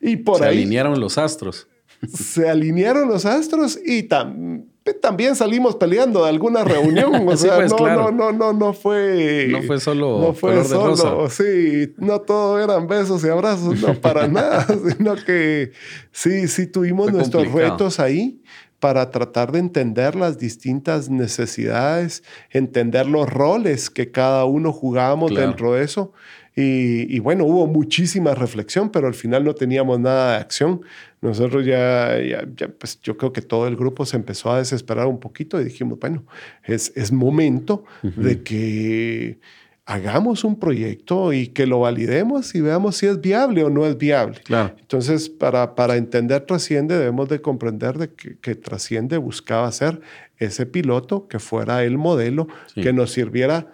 y 0.00 0.16
por 0.16 0.38
Se 0.38 0.44
ahí 0.46 0.56
alinearon 0.58 0.98
los 1.00 1.18
astros. 1.18 1.68
se 2.12 2.48
alinearon 2.48 3.08
los 3.08 3.24
astros 3.26 3.78
y 3.84 4.04
tam- 4.08 4.64
también 5.00 5.34
salimos 5.34 5.76
peleando 5.76 6.24
de 6.24 6.28
alguna 6.28 6.62
reunión. 6.64 7.14
O 7.28 7.36
Sí, 7.36 7.44
sea, 7.46 7.56
pues, 7.56 7.70
no, 7.70 7.76
claro. 7.78 8.10
no, 8.12 8.32
no, 8.32 8.32
no, 8.32 8.52
no 8.52 8.72
fue. 8.74 9.48
No 9.50 9.62
fue 9.62 9.80
solo 9.80 10.20
No 10.20 10.34
fue 10.34 10.50
color 10.52 10.68
de 10.68 10.74
rosa. 10.74 11.02
solo, 11.02 11.30
sí, 11.30 11.94
no 11.96 12.20
todo 12.20 12.60
eran 12.62 12.86
besos 12.86 13.24
y 13.24 13.28
abrazos, 13.28 13.80
no 13.80 13.94
para 13.94 14.28
nada, 14.28 14.66
sino 14.96 15.14
que 15.16 15.72
sí, 16.12 16.48
sí 16.48 16.66
tuvimos 16.66 17.06
Fue 17.06 17.12
nuestros 17.18 17.44
complicado. 17.44 17.72
retos 17.78 17.98
ahí 18.00 18.42
para 18.84 19.10
tratar 19.10 19.50
de 19.50 19.60
entender 19.60 20.14
las 20.14 20.36
distintas 20.36 21.08
necesidades, 21.08 22.22
entender 22.50 23.06
los 23.06 23.26
roles 23.30 23.88
que 23.88 24.10
cada 24.10 24.44
uno 24.44 24.72
jugábamos 24.74 25.30
Claro. 25.30 25.46
dentro 25.46 25.72
de 25.72 25.84
eso. 25.84 26.12
Y, 26.54 27.16
y 27.16 27.18
bueno, 27.18 27.46
hubo 27.46 27.66
muchísima 27.66 28.34
reflexión, 28.34 28.90
pero 28.90 29.06
al 29.06 29.14
final 29.14 29.42
no 29.42 29.54
teníamos 29.54 29.98
nada 30.00 30.32
de 30.32 30.36
acción. 30.36 30.82
Nosotros 31.22 31.64
ya, 31.64 32.18
ya, 32.20 32.46
ya, 32.54 32.68
pues 32.68 33.00
yo 33.00 33.16
creo 33.16 33.32
que 33.32 33.40
todo 33.40 33.66
el 33.68 33.74
grupo 33.76 34.04
se 34.04 34.16
empezó 34.16 34.52
a 34.52 34.58
desesperar 34.58 35.06
un 35.06 35.18
poquito 35.18 35.58
y 35.58 35.64
dijimos, 35.64 35.98
bueno, 35.98 36.22
es, 36.62 36.92
es 36.94 37.10
momento 37.10 37.84
de 38.02 38.42
que 38.42 39.38
hagamos 39.86 40.44
un 40.44 40.58
proyecto 40.58 41.32
y 41.32 41.48
que 41.48 41.66
lo 41.66 41.80
validemos 41.80 42.54
y 42.54 42.60
veamos 42.60 42.96
si 42.96 43.06
es 43.06 43.20
viable 43.20 43.64
o 43.64 43.70
no 43.70 43.84
es 43.84 43.98
viable. 43.98 44.40
Claro. 44.44 44.74
Entonces, 44.80 45.28
para, 45.28 45.74
para 45.74 45.96
entender 45.96 46.40
Trasciende, 46.46 46.96
debemos 46.96 47.28
de 47.28 47.40
comprender 47.42 47.98
de 47.98 48.14
que, 48.14 48.38
que 48.38 48.54
Trasciende 48.54 49.18
buscaba 49.18 49.70
ser 49.72 50.00
ese 50.38 50.64
piloto 50.66 51.28
que 51.28 51.38
fuera 51.38 51.84
el 51.84 51.98
modelo 51.98 52.48
Sí. 52.74 52.80
que 52.82 52.92
nos 52.92 53.12
sirviera 53.12 53.66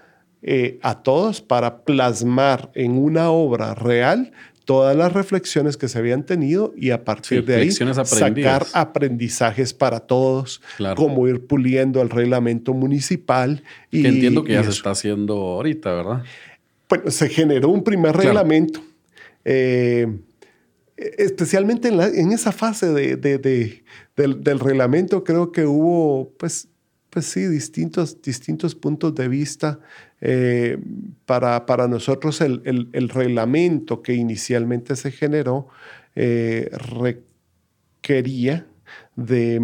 eh, 0.43 0.79
a 0.83 1.03
todos 1.03 1.43
para 1.43 1.83
plasmar 1.85 2.71
en 2.75 2.93
una 2.99 3.31
obra 3.31 3.75
real 3.75 4.33
todas 4.71 4.95
las 4.97 5.13
reflexiones 5.13 5.77
que 5.77 5.89
se 5.89 5.99
habían 5.99 6.25
tenido 6.25 6.73
y 6.77 6.91
a 6.91 7.03
partir 7.03 7.41
Sí, 7.41 7.45
de 7.47 7.55
ahí 7.57 7.73
sacar 7.73 8.65
aprendizajes 8.73 9.75
para 9.75 9.99
todos, 9.99 10.63
Claro. 10.77 10.95
cómo 10.95 11.27
ir 11.27 11.45
puliendo 11.45 12.01
el 12.01 12.09
reglamento 12.09 12.73
municipal. 12.73 13.65
Y, 13.91 14.03
Que 14.03 14.09
entiendo 14.11 14.45
que 14.45 14.53
ya 14.53 14.63
se 14.63 14.71
está 14.71 14.93
haciendo 14.93 15.35
ahorita, 15.35 15.93
¿verdad? 15.93 16.23
Bueno, 16.89 17.11
se 17.11 17.29
generó 17.29 17.69
un 17.71 17.83
primer 17.83 18.13
Claro. 18.13 18.29
reglamento, 18.29 18.81
eh, 19.45 20.07
especialmente 20.97 21.89
en, 21.89 21.97
la- 21.97 22.07
en 22.09 22.31
esa 22.31 22.53
fase 22.53 22.93
de- 22.93 23.17
de- 23.17 23.39
de- 23.39 23.83
del, 24.17 24.45
del 24.45 24.61
reglamento, 24.61 25.25
creo 25.25 25.51
que 25.51 25.67
hubo, 25.67 26.31
pues, 26.39 26.69
pues 27.11 27.27
sí, 27.27 27.45
distintos, 27.47 28.23
distintos 28.23 28.77
puntos 28.77 29.17
de 29.17 29.27
vista. 29.27 29.81
Eh, 30.21 30.79
para, 31.27 31.65
para 31.67 31.89
nosotros 31.89 32.41
el, 32.41 32.61
el- 32.65 32.89
el 32.93 33.09
reglamento 33.09 34.03
que 34.03 34.15
inicialmente 34.15 34.97
se 34.97 35.11
generó 35.11 35.69
eh, 36.15 36.69
requería 38.03 38.67
de, 39.17 39.59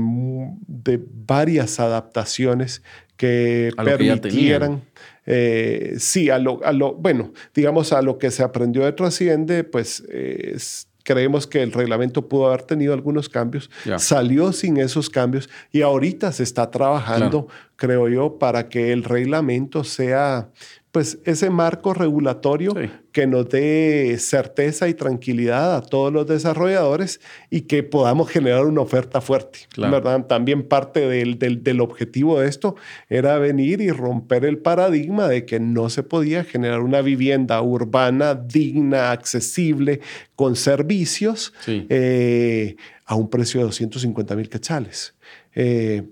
de 0.66 1.00
varias 1.26 1.80
adaptaciones 1.80 2.82
que 3.16 3.70
A 3.76 3.82
permitieran, 4.20 4.82
eh, 5.25 5.94
sí, 5.98 6.28
a 6.30 6.38
lo, 6.38 6.62
a 6.64 6.72
lo, 6.72 6.94
bueno, 6.94 7.32
digamos 7.54 7.92
a 7.92 8.02
lo 8.02 8.18
que 8.18 8.30
se 8.30 8.42
aprendió 8.42 8.84
de 8.84 8.92
Trasciende, 8.92 9.64
pues 9.64 10.00
es- 10.08 10.88
creemos 11.06 11.46
que 11.46 11.62
el 11.62 11.72
reglamento 11.72 12.28
pudo 12.28 12.48
haber 12.48 12.62
tenido 12.62 12.92
algunos 12.92 13.28
cambios, 13.28 13.70
salió 13.96 14.52
sin 14.52 14.76
esos 14.76 15.08
cambios 15.08 15.48
y 15.70 15.82
ahorita 15.82 16.32
se 16.32 16.42
está 16.42 16.70
trabajando, 16.70 17.46
creo 17.76 18.08
yo, 18.08 18.38
para 18.38 18.68
que 18.68 18.92
el 18.92 19.04
reglamento 19.04 19.84
sea 19.84 20.50
pues 20.96 21.18
ese 21.26 21.50
marco 21.50 21.92
regulatorio 21.92 22.72
Sí. 22.74 22.88
que 23.12 23.26
nos 23.26 23.50
dé 23.50 24.16
certeza 24.18 24.88
y 24.88 24.94
tranquilidad 24.94 25.76
a 25.76 25.82
todos 25.82 26.10
los 26.10 26.26
desarrolladores 26.26 27.20
y 27.50 27.62
que 27.62 27.82
podamos 27.82 28.30
generar 28.30 28.64
una 28.64 28.80
oferta 28.80 29.20
fuerte. 29.20 29.58
Claro. 29.74 29.92
¿verdad? 29.92 30.24
También 30.26 30.62
parte 30.62 31.00
del, 31.06 31.38
del- 31.38 31.62
del 31.62 31.82
objetivo 31.82 32.40
de 32.40 32.48
esto 32.48 32.76
era 33.10 33.36
venir 33.38 33.82
y 33.82 33.90
romper 33.90 34.46
el 34.46 34.56
paradigma 34.56 35.28
de 35.28 35.44
que 35.44 35.60
no 35.60 35.90
se 35.90 36.02
podía 36.02 36.44
generar 36.44 36.80
una 36.80 37.02
vivienda 37.02 37.60
urbana 37.60 38.34
digna, 38.34 39.10
accesible, 39.10 40.00
con 40.34 40.56
servicios 40.56 41.52
Sí. 41.60 41.84
eh, 41.90 42.76
a 43.04 43.16
un 43.16 43.28
precio 43.28 43.60
de 43.60 43.66
250 43.66 44.34
mil 44.34 44.48
quetzales. 44.48 45.14
Eh, 45.54 46.04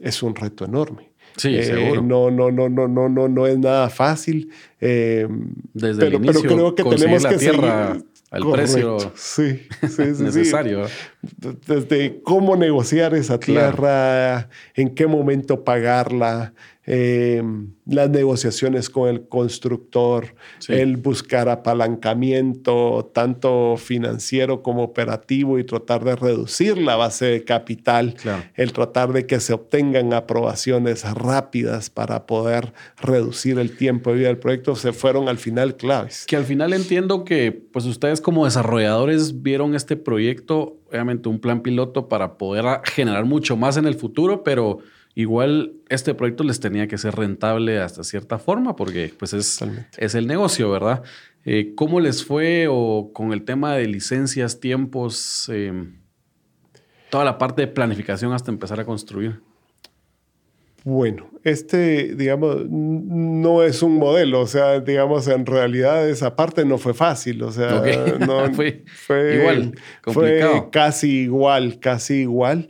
es 0.00 0.20
un 0.24 0.34
reto 0.34 0.64
enorme. 0.64 1.10
Sí, 1.36 1.54
Eh, 1.56 1.62
seguro. 1.64 2.02
No, 2.02 2.30
no, 2.30 2.50
no, 2.50 2.68
no, 2.68 2.88
no, 2.88 3.08
no, 3.08 3.28
no 3.28 3.46
es 3.46 3.58
nada 3.58 3.88
fácil. 3.90 4.50
eh, 4.80 5.26
Desde 5.74 5.98
pero, 6.00 6.16
el 6.18 6.24
inicio, 6.24 6.42
pero 6.42 6.54
creo 6.54 6.74
que 6.74 6.96
tenemos 6.96 7.22
la 7.22 7.28
que 7.30 7.36
tierra 7.38 7.88
seguir. 7.92 8.06
al 8.30 8.42
Correcto. 8.42 8.96
precio 8.96 9.12
Sí, 9.14 9.60
sí, 9.82 9.88
sí, 9.88 10.14
sí. 10.14 10.22
necesario. 10.22 10.86
Desde 11.66 12.20
cómo 12.22 12.56
negociar 12.56 13.14
esa 13.14 13.38
Claro. 13.38 13.72
tierra, 13.76 14.48
en 14.74 14.94
qué 14.94 15.06
momento 15.06 15.62
pagarla, 15.64 16.52
eh, 16.86 17.42
las 17.84 18.10
negociaciones 18.10 18.88
con 18.90 19.08
el 19.08 19.28
constructor, 19.28 20.34
Sí. 20.58 20.72
el 20.74 20.96
buscar 20.96 21.48
apalancamiento 21.48 23.10
tanto 23.12 23.76
financiero 23.76 24.62
como 24.62 24.82
operativo 24.82 25.58
y 25.58 25.64
tratar 25.64 26.04
de 26.04 26.16
reducir 26.16 26.78
la 26.78 26.96
base 26.96 27.26
de 27.26 27.44
capital, 27.44 28.14
Claro. 28.14 28.42
el 28.54 28.72
tratar 28.72 29.12
de 29.12 29.26
que 29.26 29.40
se 29.40 29.52
obtengan 29.52 30.12
aprobaciones 30.12 31.04
rápidas 31.14 31.90
para 31.90 32.26
poder 32.26 32.72
reducir 33.00 33.58
el 33.58 33.76
tiempo 33.76 34.10
de 34.10 34.16
vida 34.18 34.28
del 34.28 34.38
proyecto, 34.38 34.76
se 34.76 34.92
fueron 34.92 35.28
al 35.28 35.38
final 35.38 35.76
claves. 35.76 36.24
Que 36.26 36.36
al 36.36 36.44
final 36.44 36.72
entiendo 36.72 37.24
que 37.24 37.52
pues 37.52 37.84
ustedes 37.86 38.20
como 38.20 38.44
desarrolladores 38.44 39.42
vieron 39.42 39.74
este 39.74 39.96
proyecto, 39.96 40.76
obviamente 40.88 41.28
un 41.28 41.40
plan 41.40 41.62
piloto 41.62 42.08
para 42.08 42.38
poder 42.38 42.64
generar 42.84 43.24
mucho 43.24 43.56
más 43.56 43.76
en 43.76 43.86
el 43.86 43.94
futuro, 43.94 44.42
pero 44.44 44.78
igual 45.16 45.72
este 45.88 46.14
proyecto 46.14 46.44
les 46.44 46.60
tenía 46.60 46.86
que 46.86 46.98
ser 46.98 47.16
rentable 47.16 47.80
hasta 47.80 48.04
cierta 48.04 48.38
forma 48.38 48.76
porque 48.76 49.12
pues 49.18 49.32
es, 49.32 49.58
es 49.96 50.14
el 50.14 50.26
negocio, 50.26 50.70
¿verdad? 50.70 51.02
Eh, 51.46 51.72
¿Cómo 51.74 52.00
les 52.00 52.22
fue 52.22 52.66
o 52.68 53.10
con 53.14 53.32
el 53.32 53.44
tema 53.44 53.74
de 53.74 53.86
licencias, 53.86 54.60
tiempos, 54.60 55.50
eh, 55.52 55.72
toda 57.08 57.24
la 57.24 57.38
parte 57.38 57.62
de 57.62 57.68
planificación 57.68 58.34
hasta 58.34 58.50
empezar 58.50 58.78
a 58.78 58.84
construir? 58.84 59.40
Bueno, 60.84 61.30
este, 61.44 62.14
digamos, 62.14 62.68
no 62.68 63.62
es 63.62 63.82
un 63.82 63.96
modelo, 63.96 64.42
o 64.42 64.46
sea, 64.46 64.80
digamos, 64.80 65.26
en 65.28 65.46
realidad 65.46 66.08
esa 66.08 66.36
parte 66.36 66.64
no 66.66 66.76
fue 66.76 66.92
fácil, 66.92 67.42
o 67.42 67.50
sea, 67.50 67.82
no, 68.20 68.52
fue, 68.52 68.84
igual, 69.34 69.74
complicado. 70.02 70.52
fue 70.52 70.70
casi 70.70 71.22
igual, 71.22 71.80
casi 71.80 72.14
igual. 72.16 72.68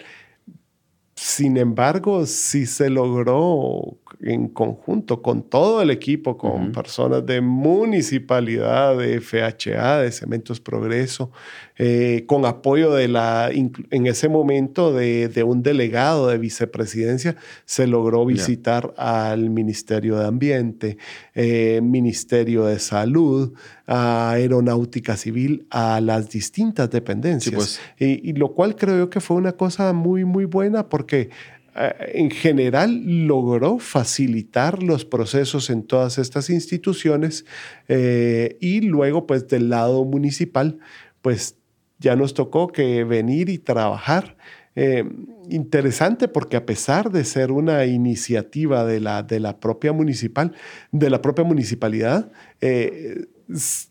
Sin 1.19 1.57
embargo, 1.57 2.27
sí 2.27 2.67
se 2.67 2.91
logró 2.91 3.97
en 4.21 4.49
conjunto 4.49 5.23
con 5.23 5.49
todo 5.49 5.81
el 5.81 5.91
equipo, 5.91 6.37
con 6.37 6.73
personas 6.73 7.25
de 7.25 7.41
municipalidad, 7.41 8.99
de 8.99 9.21
FHA, 9.23 10.03
de 10.03 10.13
Cementos 10.13 10.61
Progreso, 10.61 11.33
eh, 11.79 12.25
con 12.27 12.45
apoyo 12.45 12.93
de 12.93 13.09
la, 13.09 13.51
en 13.53 14.07
ese 14.07 14.29
momento 14.29 14.93
de, 14.93 15.43
un 15.45 15.63
delegado 15.63 16.29
de 16.29 16.39
vicepresidencia, 16.39 17.37
se 17.65 17.87
logró 17.87 18.25
visitar 18.25 18.95
al 18.97 19.51
Ministerio 19.51 20.19
de 20.19 20.27
Ambiente, 20.27 20.99
eh, 21.35 21.81
Ministerio 21.83 22.65
de 22.65 22.79
Salud, 22.79 23.53
a 23.87 24.33
Aeronáutica 24.33 25.17
Civil, 25.17 25.67
a 25.71 26.01
las 26.01 26.31
distintas 26.31 26.91
dependencias. 26.91 27.55
Pues. 27.55 27.81
y, 27.99 28.31
y 28.31 28.33
lo 28.33 28.53
cual 28.53 28.77
creo 28.77 28.99
yo 28.99 29.11
que 29.11 29.21
fue 29.21 29.37
una 29.37 29.53
cosa 29.53 29.93
muy, 29.93 30.25
muy 30.25 30.45
buena 30.45 30.89
porque 30.89 31.31
eh, 31.79 32.13
en 32.15 32.31
general 32.31 33.03
logró 33.27 33.79
facilitar 33.79 34.83
los 34.83 35.05
procesos 35.05 35.69
en 35.69 35.83
todas 35.83 36.17
estas 36.17 36.49
instituciones 36.49 37.45
eh, 37.89 38.57
y 38.63 38.81
luego 38.81 39.27
pues 39.27 39.47
del 39.49 39.69
lado 39.69 40.03
municipal 40.07 40.79
pues 41.21 41.57
ya 41.99 42.17
nos 42.17 42.35
tocó 42.35 42.69
que 42.69 43.05
venir 43.05 43.49
y 43.49 43.59
trabajar. 43.59 44.37
Eh, 44.79 45.05
interesante 45.49 46.29
porque 46.29 46.57
a 46.57 46.67
pesar 46.67 47.11
de 47.11 47.25
ser 47.25 47.51
una 47.51 47.87
iniciativa 47.87 48.85
de 48.85 49.01
la, 49.01 49.23
de 49.23 49.41
la 49.41 49.59
propia 49.59 49.93
municipal, 49.93 50.53
de 50.93 51.09
la 51.09 51.23
propia 51.23 51.45
municipalidad, 51.45 52.31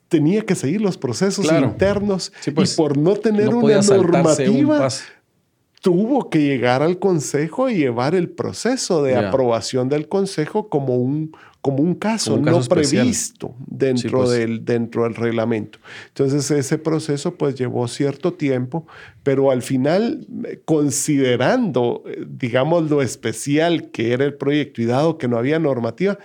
tenía 0.07 0.41
que 0.41 0.55
seguir 0.55 0.81
los 0.81 0.97
procesos 0.97 1.51
internos 1.51 2.31
y 2.45 2.51
pues, 2.51 2.75
por 2.75 2.97
no 2.97 3.15
tener 3.15 3.53
una 3.53 3.81
normativa, 3.81 4.89
tuvo 5.81 6.29
que 6.29 6.41
llegar 6.41 6.81
al 6.81 6.99
Consejo 6.99 7.69
y 7.69 7.75
llevar 7.75 8.15
el 8.15 8.29
proceso 8.29 9.03
de 9.03 9.15
aprobación 9.15 9.87
del 9.87 10.07
Consejo 10.09 10.69
como 10.69 10.95
un, 10.95 11.35
como 11.65 11.81
un 11.81 11.95
caso, 11.95 12.37
no 12.37 12.61
previsto 12.61 13.55
dentro, 13.65 14.19
pues. 14.19 14.29
del, 14.37 14.63
dentro 14.63 15.01
del 15.05 15.15
reglamento. 15.15 15.79
Entonces 16.09 16.51
ese 16.51 16.77
proceso 16.77 17.33
pues 17.37 17.55
llevó 17.55 17.87
cierto 17.87 18.33
tiempo, 18.33 18.85
pero 19.23 19.49
al 19.49 19.63
final, 19.63 20.27
considerando, 20.65 22.03
eh, 22.05 22.23
digamos, 22.29 22.87
lo 22.91 23.01
especial 23.01 23.89
que 23.89 24.13
era 24.13 24.25
el 24.25 24.35
proyecto 24.35 24.79
y 24.83 24.85
dado 24.85 25.17
que 25.17 25.27
no 25.27 25.39
había 25.39 25.57
normativa, 25.57 26.19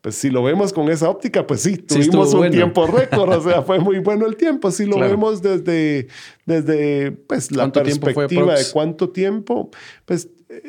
pues 0.00 0.14
si 0.14 0.30
lo 0.30 0.44
vemos 0.44 0.72
con 0.72 0.88
esa 0.88 1.10
óptica, 1.10 1.44
pues 1.44 1.62
sí, 1.62 1.76
tuvimos 1.76 2.32
un 2.32 2.52
tiempo 2.52 2.86
récord, 2.86 3.32
o 3.32 3.42
sea, 3.42 3.62
fue 3.66 3.80
muy 3.80 3.98
bueno 3.98 4.26
el 4.26 4.36
tiempo. 4.36 4.70
Si 4.70 4.86
lo 4.86 5.00
vemos 5.00 5.42
desde, 5.42 6.06
desde 6.46 7.10
pues, 7.10 7.50
la 7.50 7.72
perspectiva 7.72 8.54
de 8.54 8.64
cuánto 8.72 9.10
tiempo, 9.10 9.72
pues 10.04 10.28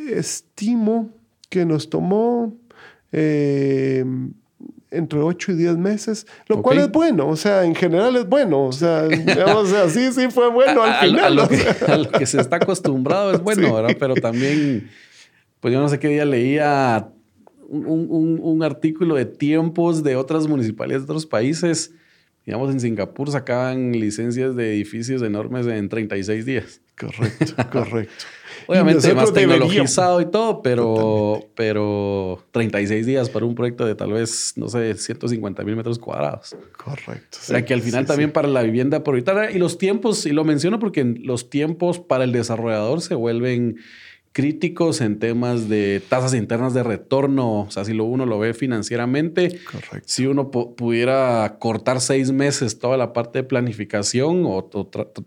estimo 0.09 1.11
que 1.47 1.63
nos 1.63 1.91
tomó 1.91 2.57
eh, 3.17 4.03
entre 4.91 5.19
8 5.19 5.53
y 5.53 5.55
10 5.55 5.77
meses, 5.77 6.27
lo 6.47 6.61
cual 6.61 6.79
es 6.79 6.91
bueno, 6.91 7.29
o 7.29 7.37
sea, 7.37 7.63
en 7.63 7.73
general 7.73 8.13
es 8.17 8.27
bueno, 8.27 8.65
o 8.65 8.71
sea, 8.73 9.07
o 9.55 9.65
sea 9.65 9.89
sí, 9.89 10.11
sí 10.11 10.27
fue 10.29 10.49
bueno 10.49 10.83
al 10.83 11.07
final. 11.07 11.39
A, 11.87 11.97
lo, 11.97 12.09
que, 12.09 12.25
se 12.25 12.41
está 12.41 12.57
acostumbrado 12.57 13.31
es 13.31 13.41
bueno, 13.41 13.73
¿verdad? 13.73 13.95
Pero 13.97 14.15
también, 14.15 14.89
pues 15.61 15.73
yo 15.73 15.79
no 15.79 15.87
sé 15.87 15.97
qué 15.97 16.09
día 16.09 16.25
leía 16.25 17.09
un, 17.69 18.61
artículo 18.63 19.15
de 19.15 19.25
tiempos 19.25 20.03
de 20.03 20.17
otras 20.17 20.47
municipalidades 20.47 21.07
de 21.07 21.11
otros 21.11 21.25
países. 21.25 21.93
Digamos, 22.45 22.69
en 22.69 22.81
Singapur 22.81 23.31
sacaban 23.31 23.93
licencias 23.93 24.55
de 24.57 24.75
edificios 24.75 25.21
enormes 25.21 25.65
en 25.67 25.87
36 25.87 26.45
días. 26.45 26.81
Correcto, 26.99 27.55
correcto. 27.71 28.25
Obviamente 28.67 29.13
más 29.13 29.33
tecnologizado 29.33 30.21
y 30.21 30.25
todo, 30.25 30.61
pero, 30.61 31.41
pero 31.55 32.43
36 32.51 33.05
días 33.05 33.29
para 33.29 33.45
un 33.45 33.55
proyecto 33.55 33.85
de 33.85 33.95
tal 33.95 34.13
vez, 34.13 34.53
no 34.55 34.67
sé, 34.69 34.95
150 34.95 35.63
mil 35.63 35.75
metros 35.75 35.99
cuadrados. 35.99 36.55
Correcto. 36.77 37.37
o 37.41 37.45
sea 37.45 37.65
que 37.65 37.73
al 37.73 37.81
final 37.81 38.05
también 38.05 38.31
para 38.31 38.47
la 38.47 38.63
vivienda 38.63 39.03
prioritaria 39.03 39.51
y 39.51 39.59
los 39.59 39.77
tiempos, 39.77 40.25
y 40.25 40.31
lo 40.31 40.43
menciono 40.43 40.79
porque 40.79 41.03
los 41.03 41.49
tiempos 41.49 41.99
para 41.99 42.23
el 42.23 42.31
desarrollador 42.31 43.01
se 43.01 43.15
vuelven 43.15 43.77
críticos 44.35 44.99
en 44.99 45.17
temas 45.17 45.69
de 45.69 46.01
tasas 46.09 46.33
internas 46.33 46.73
de 46.73 46.83
retorno. 46.83 47.61
O 47.61 47.71
sea, 47.71 47.85
si 47.85 47.93
lo 47.93 48.03
uno 48.03 48.25
lo 48.25 48.37
ve 48.37 48.53
financieramente, 48.53 49.61
si 50.03 50.25
uno 50.27 50.51
pudiera 50.51 51.55
cortar 51.57 52.01
seis 52.01 52.33
meses 52.33 52.77
toda 52.77 52.97
la 52.97 53.13
parte 53.13 53.39
de 53.39 53.43
planificación 53.45 54.43
o, 54.45 54.69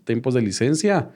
tiempos 0.03 0.35
de 0.35 0.43
licencia, 0.43 1.09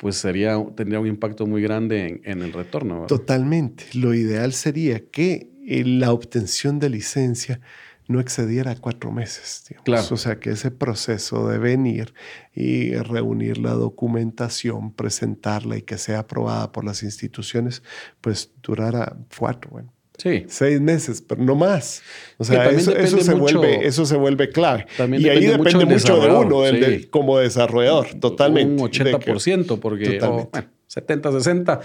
pues 0.00 0.16
sería, 0.16 0.56
tendría 0.74 0.98
un 0.98 1.06
impacto 1.06 1.46
muy 1.46 1.60
grande 1.60 2.22
en, 2.24 2.40
el 2.40 2.54
retorno. 2.54 3.04
Totalmente. 3.06 3.84
Lo 3.92 4.14
ideal 4.14 4.54
sería 4.54 5.04
que 5.04 5.50
la 5.66 6.10
obtención 6.12 6.78
de 6.78 6.88
licencia 6.88 7.60
no 8.08 8.18
excediera 8.18 8.74
cuatro 8.76 9.12
meses. 9.12 9.62
Claro. 9.84 10.06
O 10.10 10.16
sea, 10.16 10.40
que 10.40 10.50
ese 10.50 10.70
proceso 10.70 11.48
de 11.48 11.58
venir 11.58 12.14
y 12.54 12.94
reunir 12.94 13.58
la 13.58 13.72
documentación, 13.72 14.94
presentarla 14.94 15.76
y 15.76 15.82
que 15.82 15.98
sea 15.98 16.20
aprobada 16.20 16.72
por 16.72 16.84
las 16.84 17.02
instituciones, 17.02 17.82
pues 18.22 18.52
durara 18.62 19.18
cuatro, 19.38 19.70
bueno. 19.70 19.92
Sí. 20.20 20.44
Seis 20.48 20.80
meses, 20.80 21.22
pero 21.22 21.42
no 21.42 21.54
más. 21.54 22.02
O 22.36 22.44
sea, 22.44 22.68
eso, 22.70 22.92
se 23.20 23.34
vuelve, 23.34 23.86
eso 23.86 24.04
se 24.04 24.16
vuelve 24.16 24.50
clave. 24.50 24.86
y 25.18 25.28
ahí 25.28 25.46
depende 25.46 25.86
mucho, 25.86 26.20
de 26.20 26.28
uno 26.28 26.62
como 27.08 27.38
desarrollador, 27.38 28.14
totalmente. 28.20 28.82
Un 28.82 28.90
80%, 28.90 29.78
porque 29.78 30.20
70, 30.86 31.32
60 31.32 31.80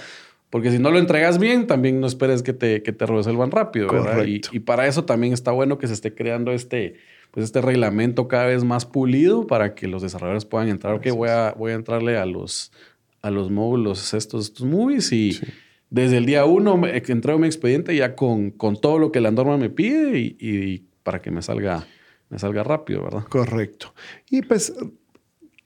porque 0.50 0.72
si 0.72 0.80
no 0.80 0.92
lo 0.92 1.00
entregas 1.00 1.38
bien, 1.38 1.68
también 1.68 2.00
no 2.00 2.08
esperes 2.08 2.42
que 2.42 2.54
te, 2.54 2.82
que 2.82 2.94
te 2.94 3.06
resuelvan 3.06 3.52
rápido, 3.52 3.90
¿verdad? 3.90 4.26
Y, 4.26 4.42
y, 4.52 4.60
para 4.60 4.88
eso 4.88 5.04
también 5.04 5.34
está 5.34 5.52
bueno 5.52 5.78
que 5.78 5.88
se 5.88 5.94
esté 5.94 6.14
creando 6.14 6.52
este, 6.52 6.96
pues 7.32 7.44
este 7.44 7.60
reglamento 7.60 8.30
cada 8.30 8.46
vez 8.46 8.64
más 8.64 8.86
pulido 8.86 9.48
para 9.48 9.76
que 9.76 9.88
los 9.88 10.02
desarrolladores 10.02 10.46
puedan 10.46 10.70
entrar. 10.70 10.94
Ok, 10.94 11.08
voy 11.14 11.30
a, 11.30 11.54
voy 11.58 11.74
a 11.74 11.76
entrarle 11.76 12.18
a 12.18 12.26
los, 12.26 12.72
a 13.22 13.32
los 13.32 13.52
módulos, 13.52 14.14
estos, 14.14 14.46
estos 14.46 14.66
movies 14.66 15.12
y 15.12 15.42
desde 15.90 16.18
el 16.18 16.26
día 16.26 16.46
uno 16.46 16.80
entrego 16.86 17.40
mi 17.40 17.48
expediente 17.48 17.96
ya 17.96 18.16
con, 18.16 18.52
con 18.52 18.80
todo 18.80 19.00
lo 19.00 19.12
que 19.12 19.22
la 19.22 19.32
norma 19.32 19.58
me 19.58 19.70
pide 19.70 20.20
y, 20.20 20.38
y 20.40 20.86
para 21.04 21.22
que 21.22 21.32
me 21.32 21.42
salga, 21.42 21.86
me 22.30 22.40
salga 22.40 22.64
rápido, 22.64 23.04
¿verdad? 23.04 23.24
Correcto. 23.30 23.94
Y 24.30 24.42
pues 24.42 24.74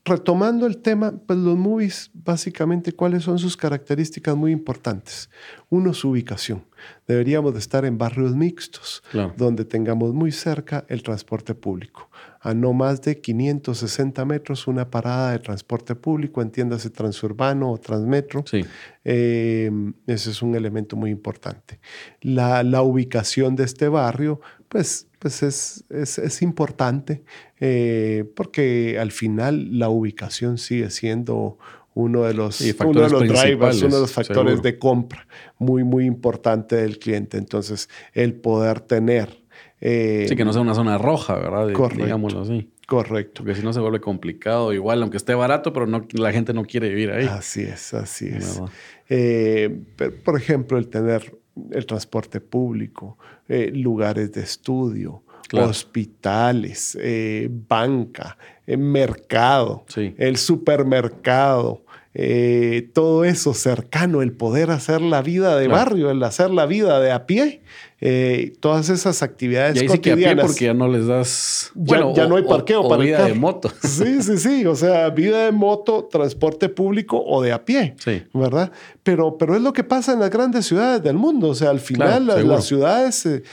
retomando 0.10 0.66
el 0.66 0.78
tema, 0.80 1.14
pues 1.26 1.40
los 1.40 1.58
movies, 1.58 2.12
básicamente, 2.14 2.92
¿cuáles 2.92 3.24
son 3.24 3.40
sus 3.40 3.56
características 3.56 4.36
muy 4.36 4.52
importantes? 4.52 5.30
Uno, 5.70 5.94
su 5.94 6.10
ubicación. 6.10 6.66
Deberíamos 7.08 7.54
de 7.54 7.60
estar 7.60 7.86
en 7.86 7.98
barrios 7.98 8.36
mixtos, 8.36 9.04
donde 9.38 9.66
tengamos 9.66 10.14
muy 10.14 10.32
cerca 10.32 10.86
el 10.88 11.04
transporte 11.04 11.56
público. 11.56 12.10
A 12.42 12.54
no 12.54 12.72
más 12.74 13.02
de 13.02 13.20
560 13.20 14.24
metros, 14.26 14.68
una 14.68 14.90
parada 14.90 15.32
de 15.32 15.40
transporte 15.40 15.96
público, 15.96 16.42
entiéndase 16.42 16.90
transurbano 16.90 17.72
o 17.72 17.78
transmetro. 17.78 18.44
Sí. 18.46 18.66
Eh, 19.04 19.72
ese 20.08 20.32
es 20.32 20.42
un 20.42 20.56
elemento 20.56 20.96
muy 20.96 21.12
importante. 21.12 21.80
La, 22.22 22.64
la 22.64 22.82
ubicación 22.82 23.56
de 23.56 23.66
este 23.66 23.90
barrio, 23.90 24.40
pues 24.70 25.09
pues 25.20 25.44
es, 25.44 25.84
es, 25.90 26.42
importante 26.42 27.24
eh, 27.60 28.24
porque 28.36 28.98
al 29.00 29.12
final 29.12 29.78
la 29.78 29.90
ubicación 29.90 30.58
sigue 30.58 30.90
siendo 30.90 31.58
uno 31.94 32.24
de 32.24 32.34
los, 32.34 32.62
uno 32.62 33.02
de 33.02 33.10
los 33.10 33.28
drivers, 33.28 33.82
uno 33.82 33.96
de 33.96 34.02
los 34.02 34.12
factores 34.14 34.62
de 34.62 34.80
compra 34.80 35.28
muy, 35.58 35.84
muy 35.84 36.06
importante 36.06 36.78
del 36.78 36.98
cliente. 36.98 37.38
Entonces, 37.38 37.90
el 38.14 38.36
poder 38.36 38.80
tener... 38.80 39.44
Eh, 39.82 40.26
sí, 40.30 40.36
que 40.36 40.46
no 40.46 40.54
sea 40.54 40.62
una 40.62 40.76
zona 40.76 40.98
roja, 40.98 41.36
¿verdad? 41.36 41.72
Correcto. 41.74 42.06
Digámoslo 42.06 42.42
así. 42.42 42.70
Correcto. 42.88 43.44
Porque 43.44 43.56
si 43.56 43.64
no 43.64 43.74
se 43.74 43.80
vuelve 43.80 44.00
complicado, 44.00 44.74
igual, 44.74 45.02
aunque 45.02 45.18
esté 45.18 45.36
barato, 45.36 45.74
pero 45.74 45.86
no, 45.86 46.08
la 46.14 46.32
gente 46.32 46.54
no 46.54 46.64
quiere 46.64 46.90
vivir 46.90 47.12
ahí. 47.12 47.28
Así 47.28 47.62
es, 47.62 47.94
así 47.94 48.30
es. 48.30 48.62
Eh, 49.10 49.84
por 50.24 50.38
ejemplo, 50.38 50.78
el 50.78 50.88
tener 50.88 51.39
el 51.72 51.86
transporte 51.86 52.42
público, 52.42 53.18
eh, 53.48 53.72
lugares 53.74 54.32
de 54.32 54.42
estudio, 54.42 55.24
hospitales, 55.54 56.98
eh, 57.02 57.50
banca, 57.52 58.38
eh, 58.68 58.78
mercado, 58.78 59.86
el 59.96 60.38
supermercado, 60.38 61.84
eh, 62.16 62.90
todo 62.94 63.24
eso 63.24 63.54
cercano, 63.54 64.22
el 64.24 64.32
poder 64.32 64.72
hacer 64.72 65.00
la 65.00 65.22
vida 65.22 65.58
de 65.58 65.68
barrio, 65.68 66.10
el 66.10 66.24
hacer 66.24 66.50
la 66.50 66.66
vida 66.66 67.00
de 67.00 67.12
a 67.12 67.28
pie, 67.28 67.62
eh, 68.02 68.54
todas 68.62 68.90
esas 68.90 69.22
actividades 69.22 69.76
y 69.76 69.82
ahí 69.82 69.88
cotidianas. 69.88 70.16
Sí 70.16 70.26
que 70.26 70.30
a 70.30 70.34
pie 70.34 70.42
porque 70.42 70.66
ya 70.66 70.74
no 70.74 70.88
les 70.88 71.06
das. 71.06 71.72
Bueno, 71.76 72.16
ya, 72.16 72.28
no 72.28 72.38
hay 72.38 72.44
parqueo 72.44 72.82
o, 72.82 72.90
para 72.90 73.04
vida 73.04 73.26
de 73.26 73.34
moto. 73.34 73.72
Sí, 73.84 74.24
sí, 74.24 74.38
sí. 74.38 74.66
O 74.66 74.76
sea, 74.76 75.10
vida 75.10 75.46
de 75.46 75.52
moto, 75.52 76.08
transporte 76.10 76.70
público 76.70 77.22
o 77.24 77.44
de 77.44 77.52
a 77.52 77.64
pie. 77.64 77.96
Sí. 78.00 78.24
¿Verdad? 78.34 78.72
Pero, 79.04 79.38
pero 79.38 79.56
es 79.56 79.62
lo 79.62 79.74
que 79.74 79.84
pasa 79.84 80.14
en 80.14 80.20
las 80.20 80.30
grandes 80.30 80.66
ciudades 80.66 81.04
del 81.04 81.16
mundo. 81.16 81.50
O 81.50 81.56
sea, 81.56 81.70
al 81.70 81.80
final 81.80 82.26
las, 82.26 82.66
ciudades 82.66 83.26
eh, 83.26 83.44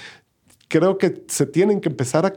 creo 0.68 0.98
que 0.98 1.22
se 1.29 1.46
tienen 1.46 1.81
que 1.81 1.88
empezar 1.88 2.26
a, 2.26 2.33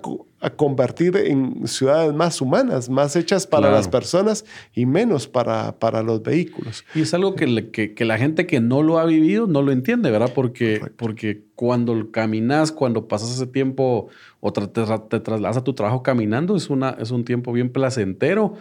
convertir 0.56 1.18
en 1.18 1.68
ciudades 1.68 2.14
más 2.14 2.40
humanas, 2.42 2.90
más 2.90 3.16
hechas 3.16 3.46
para 3.46 3.72
las 3.72 3.88
personas 3.88 4.46
y 4.74 4.86
menos 4.86 5.28
para, 5.28 5.78
para 5.80 6.02
los 6.02 6.22
vehículos. 6.22 6.86
Y 6.96 7.02
es 7.02 7.14
algo 7.14 7.36
que, 7.36 7.72
que, 7.72 8.06
la 8.06 8.18
gente 8.18 8.48
que 8.48 8.62
no 8.62 8.82
lo 8.82 9.00
ha 9.00 9.06
vivido 9.06 9.48
no 9.48 9.62
lo 9.62 9.72
entiende, 9.72 10.12
¿verdad? 10.12 10.32
Porque, 10.34 10.82
porque 10.96 11.44
cuando 11.56 12.12
caminas, 12.12 12.72
cuando 12.72 13.08
pasas 13.08 13.32
ese 13.32 13.48
tiempo 13.48 14.08
o 14.40 14.54
te, 14.54 14.66
te, 14.68 15.20
trasladas 15.20 15.58
a 15.58 15.64
tu 15.64 15.74
trabajo 15.74 16.04
caminando, 16.04 16.56
es, 16.56 16.70
una, 16.70 16.92
es 16.92 17.12
un 17.12 17.26
tiempo 17.26 17.52
bien 17.52 17.70
placentero 17.70 18.54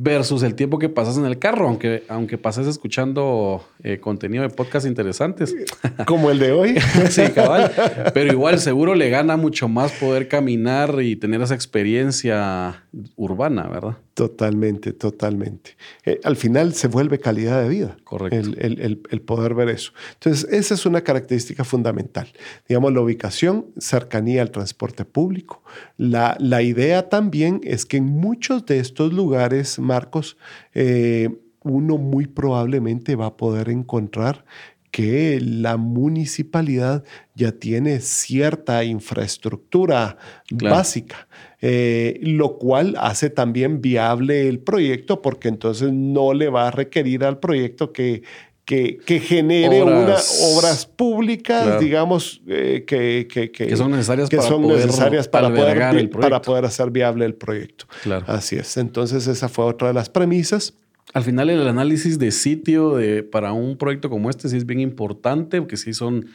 versus 0.00 0.44
el 0.44 0.54
tiempo 0.54 0.78
que 0.78 0.88
pasas 0.88 1.18
en 1.18 1.26
el 1.26 1.40
carro, 1.40 1.66
aunque, 1.66 2.04
aunque 2.08 2.38
pases 2.38 2.68
escuchando 2.68 3.64
eh, 3.82 3.98
contenido 3.98 4.44
de 4.44 4.48
podcast 4.48 4.86
interesantes. 4.86 5.54
Como 6.06 6.30
el 6.30 6.38
de 6.38 6.52
hoy. 6.52 6.76
sí, 7.10 7.22
cabal. 7.34 7.72
Pero 8.14 8.32
igual 8.32 8.60
seguro 8.60 8.94
le 8.94 9.10
gana 9.10 9.36
mucho 9.36 9.68
más 9.68 9.90
poder 9.92 10.28
caminar 10.28 11.02
y 11.02 11.16
tener 11.16 11.42
esa 11.42 11.56
experiencia 11.56 12.84
urbana, 13.16 13.68
¿verdad? 13.68 13.96
Totalmente, 14.18 14.92
totalmente. 14.94 15.76
Eh, 16.04 16.18
al 16.24 16.34
final 16.34 16.74
se 16.74 16.88
vuelve 16.88 17.20
calidad 17.20 17.62
de 17.62 17.68
vida. 17.68 17.96
Correcto. 18.02 18.50
El, 18.58 19.20
poder 19.20 19.54
ver 19.54 19.68
eso. 19.68 19.92
Entonces, 20.14 20.50
esa 20.50 20.74
es 20.74 20.84
una 20.86 21.02
característica 21.02 21.62
fundamental. 21.62 22.26
Digamos, 22.68 22.92
la 22.92 23.00
ubicación, 23.00 23.66
cercanía 23.78 24.42
al 24.42 24.50
transporte 24.50 25.04
público. 25.04 25.62
La, 25.98 26.36
la 26.40 26.62
idea 26.62 27.08
también 27.08 27.60
es 27.62 27.86
que 27.86 27.98
en 27.98 28.06
muchos 28.06 28.66
de 28.66 28.80
estos 28.80 29.12
lugares, 29.12 29.78
Marcos, 29.78 30.36
eh, 30.74 31.28
uno 31.62 31.96
muy 31.96 32.26
probablemente 32.26 33.14
va 33.14 33.26
a 33.26 33.36
poder 33.36 33.68
encontrar 33.68 34.44
que 34.90 35.38
la 35.40 35.76
municipalidad 35.76 37.04
ya 37.34 37.52
tiene 37.52 38.00
cierta 38.00 38.84
infraestructura 38.84 40.16
básica, 40.50 41.28
eh, 41.60 42.18
lo 42.22 42.58
cual 42.58 42.94
hace 42.98 43.30
también 43.30 43.80
viable 43.80 44.48
el 44.48 44.60
proyecto 44.60 45.22
porque 45.22 45.48
entonces 45.48 45.92
no 45.92 46.32
le 46.32 46.48
va 46.48 46.68
a 46.68 46.70
requerir 46.70 47.24
al 47.24 47.38
proyecto 47.38 47.92
que, 47.92 48.22
que, 48.64 49.20
genere 49.20 49.80
obras, 49.80 50.40
obras 50.54 50.84
públicas, 50.84 51.80
digamos, 51.80 52.42
eh, 52.46 52.84
que, 52.86 53.26
que, 53.26 53.76
son 53.76 53.92
necesarias, 53.92 54.28
para, 54.28 54.42
son 54.42 54.62
poder 54.62 54.86
necesarias 54.86 55.28
para, 55.28 55.48
poder, 55.48 56.10
para 56.10 56.42
poder 56.42 56.64
hacer 56.66 56.90
viable 56.90 57.24
el 57.24 57.34
proyecto. 57.34 57.86
Claro. 58.02 58.26
Así 58.28 58.56
es. 58.56 58.76
Entonces 58.76 59.26
esa 59.26 59.48
fue 59.48 59.64
otra 59.64 59.88
de 59.88 59.94
las 59.94 60.10
premisas. 60.10 60.74
Al 61.14 61.22
final 61.22 61.48
el 61.50 61.66
análisis 61.66 62.18
de 62.18 62.30
sitio 62.30 62.96
de, 62.96 63.22
para 63.22 63.52
un 63.52 63.76
proyecto 63.78 64.10
como 64.10 64.28
este 64.28 64.48
sí 64.48 64.56
es 64.56 64.66
bien 64.66 64.80
importante, 64.80 65.60
porque 65.60 65.76
sí 65.76 65.94
son, 65.94 66.26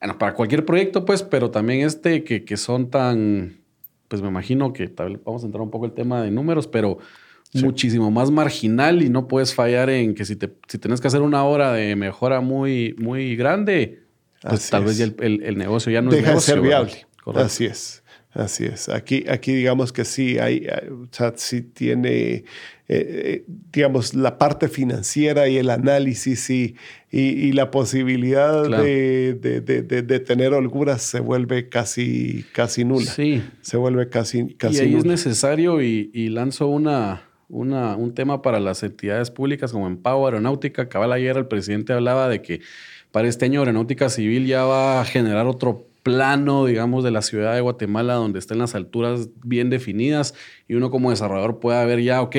bueno, 0.00 0.18
para 0.18 0.34
cualquier 0.34 0.64
proyecto 0.64 1.04
pues, 1.04 1.22
pero 1.22 1.50
también 1.50 1.86
este 1.86 2.22
que, 2.24 2.44
que 2.44 2.56
son 2.56 2.90
tan, 2.90 3.56
pues 4.08 4.20
me 4.20 4.28
imagino 4.28 4.72
que 4.72 4.88
tal, 4.88 5.18
vamos 5.24 5.42
a 5.42 5.46
entrar 5.46 5.62
un 5.62 5.70
poco 5.70 5.86
el 5.86 5.92
tema 5.92 6.22
de 6.22 6.30
números, 6.30 6.66
pero 6.66 6.98
muchísimo 7.54 8.10
más 8.10 8.30
marginal 8.30 9.02
y 9.02 9.10
no 9.10 9.28
puedes 9.28 9.54
fallar 9.54 9.90
en 9.90 10.14
que 10.14 10.24
si, 10.24 10.36
te, 10.36 10.52
si 10.68 10.78
tienes 10.78 11.00
que 11.00 11.08
hacer 11.08 11.20
una 11.20 11.44
hora 11.44 11.72
de 11.72 11.96
mejora 11.96 12.40
muy, 12.40 12.94
muy 12.98 13.36
grande, 13.36 14.02
pues 14.42 14.70
tal 14.70 14.84
vez 14.84 14.96
ya 14.96 15.04
el, 15.04 15.42
el, 15.42 15.58
negocio 15.58 15.92
ya 15.92 16.02
no 16.02 16.10
Deja 16.10 16.22
es 16.22 16.28
negocio, 16.28 16.54
de 16.54 16.60
ser 16.60 16.68
viable. 16.68 17.06
Así 17.34 17.66
es. 17.66 18.01
Así 18.34 18.64
es. 18.64 18.88
Aquí, 18.88 19.24
aquí 19.28 19.52
digamos 19.52 19.92
que 19.92 20.06
sí 20.06 20.38
hay, 20.38 20.66
o 20.90 21.06
sea, 21.10 21.34
sí 21.36 21.60
tiene, 21.60 22.32
eh, 22.34 22.44
eh, 22.88 23.44
digamos, 23.70 24.14
la 24.14 24.38
parte 24.38 24.68
financiera 24.68 25.48
y 25.48 25.58
el 25.58 25.68
análisis 25.68 26.48
y, 26.48 26.74
y, 27.10 27.52
la 27.52 27.70
posibilidad 27.70 28.64
de, 28.64 29.34
de, 29.34 29.60
de, 29.60 30.20
tener 30.20 30.54
holguras 30.54 31.02
se 31.02 31.20
vuelve 31.20 31.68
casi, 31.68 32.46
casi 32.52 32.86
nula. 32.86 33.10
Sí. 33.10 33.42
Se 33.60 33.76
vuelve 33.76 34.08
casi, 34.08 34.54
casi 34.54 34.76
Y 34.76 34.80
ahí 34.80 34.94
es 34.94 35.04
necesario 35.04 35.82
y, 35.82 36.10
y 36.14 36.30
lanzo 36.30 36.68
una, 36.68 37.24
una, 37.50 37.96
un 37.96 38.14
tema 38.14 38.40
para 38.40 38.60
las 38.60 38.82
entidades 38.82 39.30
públicas 39.30 39.72
como 39.72 39.86
Empower 39.86 40.32
Aeronáutica. 40.32 40.88
Cabal 40.88 41.12
ayer 41.12 41.36
el 41.36 41.46
presidente 41.48 41.92
hablaba 41.92 42.30
de 42.30 42.40
que 42.40 42.62
para 43.10 43.28
este 43.28 43.44
año 43.44 43.60
Aeronáutica 43.60 44.08
Civil 44.08 44.46
ya 44.46 44.64
va 44.64 45.02
a 45.02 45.04
generar 45.04 45.46
otro 45.46 45.91
plano, 46.02 46.66
digamos, 46.66 47.04
de 47.04 47.10
la 47.10 47.22
ciudad 47.22 47.54
de 47.54 47.60
Guatemala, 47.60 48.14
donde 48.14 48.38
estén 48.38 48.58
las 48.58 48.74
alturas 48.74 49.28
bien 49.44 49.70
definidas 49.70 50.34
y 50.68 50.74
uno 50.74 50.90
como 50.90 51.10
desarrollador 51.10 51.60
pueda 51.60 51.84
ver 51.84 52.02
ya, 52.02 52.22
ok, 52.22 52.36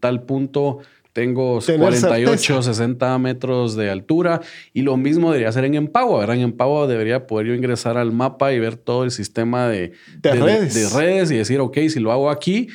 tal 0.00 0.22
punto 0.22 0.80
tengo 1.14 1.60
48, 1.60 2.62
60 2.62 3.18
metros 3.18 3.76
de 3.76 3.88
altura 3.88 4.40
y 4.72 4.82
lo 4.82 4.96
mismo 4.96 5.30
debería 5.30 5.52
ser 5.52 5.64
en 5.64 5.74
¿verdad? 5.74 6.34
En 6.34 6.42
Empower 6.42 6.88
debería 6.88 7.28
poder 7.28 7.46
yo 7.46 7.54
ingresar 7.54 7.96
al 7.96 8.10
mapa 8.10 8.52
y 8.52 8.58
ver 8.58 8.76
todo 8.76 9.04
el 9.04 9.12
sistema 9.12 9.68
de, 9.68 9.92
redes. 10.22 10.92
redes 10.92 11.30
y 11.30 11.36
decir, 11.36 11.60
ok, 11.60 11.78
si 11.88 12.00
lo 12.00 12.10
hago 12.10 12.30
aquí, 12.30 12.68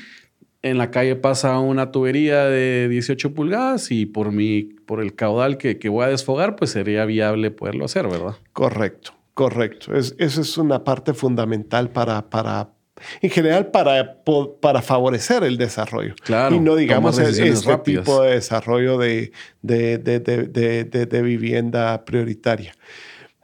en 0.61 0.77
la 0.77 0.89
calle 0.89 1.17
pasa 1.17 1.59
una 1.59 1.91
tubería 1.91 2.45
de 2.45 2.87
18 2.89 3.33
pulgadas 3.33 3.91
y 3.91 4.05
por, 4.05 4.31
mi, 4.31 4.63
por 4.85 5.01
el 5.01 5.15
caudal 5.15 5.57
que, 5.57 5.77
que 5.77 5.89
voy 5.89 6.05
a 6.05 6.07
desfogar, 6.07 6.55
pues 6.55 6.71
sería 6.71 7.03
viable 7.03 7.51
poderlo 7.51 7.83
hacer, 7.83 8.07
¿verdad? 8.07 8.35
Correcto. 8.53 9.18
Correcto. 9.39 9.95
Es, 9.95 10.15
eso 10.17 10.41
es 10.41 10.57
una 10.57 10.83
parte 10.83 11.13
fundamental 11.13 11.89
para, 11.91 12.29
para 12.29 12.73
en 13.21 13.29
general, 13.29 13.71
para, 13.71 14.21
para 14.59 14.81
favorecer 14.81 15.45
el 15.45 15.55
desarrollo. 15.55 16.13
Claro. 16.25 16.53
Y 16.53 16.59
no 16.59 16.75
digamos 16.75 17.17
este 17.19 17.77
tipo 17.77 18.21
de 18.21 18.31
desarrollo 18.31 18.97
de, 18.97 19.31
de, 19.61 19.97
de, 19.97 21.21
vivienda 21.21 22.03
prioritaria. 22.03 22.73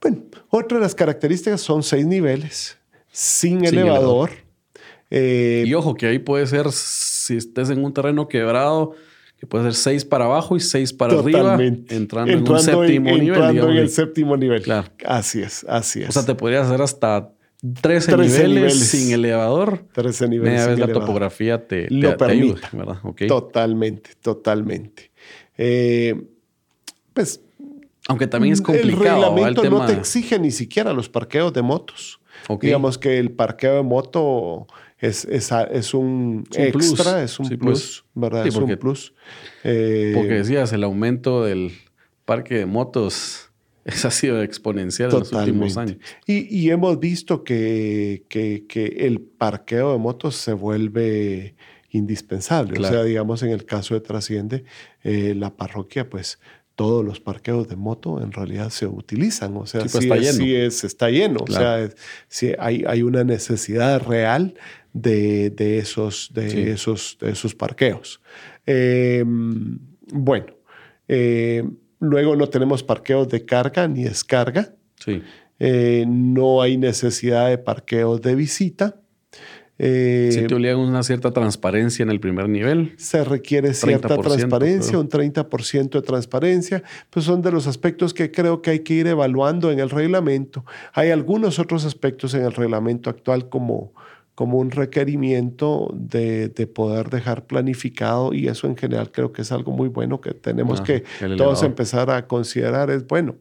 Bueno, 0.02 0.24
otra 0.50 0.80
de 0.80 0.84
las 0.84 0.96
características 0.96 1.62
son 1.62 1.82
seis 1.82 2.06
niveles, 2.06 2.78
sin, 3.10 3.64
elevador. 3.64 4.32
Eh, 5.10 5.64
y 5.66 5.74
ojo, 5.76 5.96
que 5.96 6.08
ahí 6.08 6.20
puede 6.20 6.46
ser, 6.46 6.74
si 6.74 7.38
estés 7.38 7.70
en 7.70 7.86
un 7.86 7.94
terreno 7.94 8.28
quebrado, 8.28 8.96
que 9.38 9.48
puede 9.48 9.65
ser 9.65 9.74
seis 9.74 10.06
para 10.06 10.26
abajo 10.26 10.56
y 10.56 10.60
seis 10.60 10.93
para 10.93 11.19
arriba, 11.19 11.58
entrando, 11.89 12.32
en 12.32 12.50
un 12.50 12.60
séptimo 12.60 13.10
nivel. 13.12 13.28
Entrando 13.28 13.69
en 13.69 13.78
el 13.78 13.89
séptimo 13.89 14.38
nivel. 14.38 14.62
Claro. 14.62 14.88
Así 15.06 15.41
es, 15.41 15.65
así 15.67 16.02
es. 16.02 16.10
O 16.10 16.12
sea, 16.12 16.26
te 16.26 16.36
podrías 16.36 16.67
hacer 16.67 16.82
hasta 16.82 17.32
13, 17.82 18.17
niveles, 18.17 18.80
sin 18.80 19.12
elevador. 19.12 19.86
13 19.93 20.28
niveles. 20.28 20.54
Media 20.54 20.67
vez 20.67 20.80
la 20.80 20.93
topografía 20.93 21.67
te, 21.67 21.88
Lo 21.89 22.15
permite. 22.17 22.62
¿verdad? 22.71 22.98
Totalmente, 23.28 24.12
totalmente. 24.21 25.12
Eh, 25.58 26.21
pues. 27.13 27.41
Aunque 28.08 28.28
también 28.28 28.54
es 28.54 28.62
complicado. 28.62 28.93
El 28.93 29.00
reglamento 29.00 29.69
no 29.69 29.86
te 29.86 29.93
exige 29.93 30.38
ni 30.38 30.52
siquiera 30.52 30.93
los 30.93 31.10
parqueos 31.10 31.54
de 31.54 31.63
motos. 31.63 32.19
Digamos 32.62 33.00
que 33.00 33.17
el 33.17 33.32
parqueo 33.32 33.78
de 33.78 33.84
moto 33.84 34.67
es, 35.08 35.26
es, 35.26 35.94
un, 35.94 36.44
extra, 36.54 37.24
es 37.24 37.39
un 37.39 37.50
plus, 37.50 38.06
¿verdad? 38.13 38.48
es 38.48 38.56
un 38.56 38.76
plus. 38.78 39.13
Eh, 39.63 40.12
porque 40.15 40.36
decías, 40.36 40.74
el 40.74 40.84
aumento 40.84 41.44
del 41.44 41.72
parque 42.26 42.56
de 42.56 42.65
motos 42.65 43.50
ha 43.86 44.12
sido 44.12 44.41
exponencial 44.41 45.12
en 45.12 45.20
los 45.20 45.32
últimos 45.32 45.78
años. 45.78 45.98
Y, 46.26 46.70
hemos 46.70 47.00
visto 47.00 47.44
que, 47.44 48.26
que, 48.30 48.86
el 49.00 49.22
parqueo 49.22 49.94
de 49.94 50.00
motos 50.00 50.36
se 50.36 50.54
vuelve 50.54 51.56
indispensable. 51.91 52.80
O 52.80 52.84
sea, 52.84 53.04
digamos, 53.04 53.44
en 53.44 53.52
el 53.52 53.65
caso 53.65 53.94
de 53.94 54.02
Trasciende, 54.02 54.65
eh, 55.04 55.34
la 55.36 55.56
parroquia, 55.56 56.10
pues 56.10 56.39
todos 56.76 57.06
los 57.06 57.22
parqueos 57.22 57.68
de 57.70 57.78
moto 57.78 58.22
en 58.22 58.32
realidad 58.32 58.70
se 58.70 58.86
utilizan. 58.86 59.56
O 59.56 59.65
sea, 59.65 59.82
sí, 59.88 59.89
pues, 59.91 60.04
está, 60.04 60.18
lleno. 60.18 60.46
es, 60.46 60.84
está 60.84 61.10
lleno. 61.10 61.39
O 61.48 61.52
sea, 61.52 61.89
si 62.28 62.54
hay, 62.60 62.84
hay 62.86 63.02
una 63.02 63.24
necesidad 63.24 64.02
real 64.02 64.56
de, 64.96 65.50
de 65.50 65.78
esos, 65.78 66.32
de, 66.34 66.72
esos, 66.72 67.18
de 67.20 67.32
esos 67.32 67.54
parqueos. 67.54 68.22
Em, 68.66 69.78
bueno, 70.08 70.46
em, 71.08 71.76
luego 72.00 72.36
no 72.38 72.48
tenemos 72.48 72.82
parqueos 72.82 73.28
de 73.28 73.44
carga 73.46 73.88
ni 73.90 74.06
descarga. 74.06 74.74
Sí. 74.98 75.22
Eh, 75.60 76.06
no 76.08 76.62
hay 76.62 76.78
necesidad 76.78 77.50
de 77.50 77.58
parqueos 77.58 78.22
de 78.22 78.36
visita. 78.36 79.02
Eh, 79.78 80.30
si 80.32 80.48
te 80.48 80.56
obligan 80.56 80.78
una 80.80 81.04
cierta 81.04 81.32
transparencia 81.32 82.04
en 82.04 82.10
el 82.10 82.22
primer 82.22 82.48
nivel. 82.48 82.94
Se 82.96 83.26
requiere 83.26 83.74
cierta 83.74 84.18
transparencia, 84.18 84.98
un 84.98 85.10
30% 85.10 85.90
de 85.90 86.02
transparencia, 86.02 86.84
pues 87.10 87.26
son 87.26 87.42
de 87.42 87.52
los 87.52 87.68
aspectos 87.68 88.14
que 88.14 88.32
creo 88.32 88.62
que 88.62 88.70
hay 88.70 88.80
que 88.80 88.94
ir 88.94 89.08
evaluando 89.08 89.72
en 89.74 89.80
el 89.80 89.90
reglamento. 89.90 90.64
Hay 90.94 91.10
algunos 91.10 91.60
otros 91.60 91.84
aspectos 91.84 92.34
en 92.34 92.44
el 92.44 92.54
reglamento 92.54 93.10
actual 93.10 93.50
como 93.50 93.92
como 94.36 94.60
un 94.60 94.69
requerimiento 94.71 95.89
de, 95.93 96.50
de, 96.50 96.67
poder 96.67 97.10
dejar 97.10 97.45
planificado 97.48 98.34
y 98.34 98.48
eso 98.50 98.67
en 98.67 98.76
general 98.76 99.12
creo 99.12 99.32
que 99.32 99.41
es 99.41 99.52
algo 99.52 99.71
muy 99.71 99.88
bueno 99.88 100.19
que 100.19 100.34
tenemos 100.34 100.82
Ah, 100.82 100.84
que 100.84 101.04
todos 101.38 101.63
empezar 101.63 102.10
a 102.10 102.28
considerar. 102.28 102.89
Es 102.89 103.08
bueno, 103.08 103.36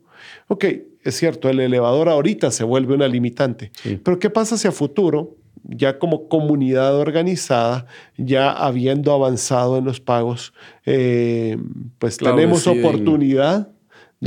ok, 0.46 0.64
es 1.02 1.16
cierto, 1.16 1.48
el 1.50 1.59
elevador 1.61 2.09
ahorita 2.09 2.50
se 2.52 2.64
vuelve 2.64 2.94
una 2.94 3.09
limitante, 3.09 3.72
Sí. 3.83 4.00
pero 4.02 4.18
¿qué 4.20 4.30
pasa 4.30 4.57
si 4.57 4.68
a 4.68 4.72
futuro, 4.72 5.37
ya 5.64 5.98
como 5.98 6.28
comunidad 6.28 6.94
organizada, 6.96 7.87
ya 8.16 8.52
habiendo 8.52 9.12
avanzado 9.12 9.78
en 9.78 9.85
los 9.85 9.98
pagos, 10.00 10.52
eh, 10.87 11.59
pues 11.98 12.18
Claro, 12.18 12.37
tenemos 12.37 12.64
deciden 12.64 12.85
oportunidad 12.85 13.68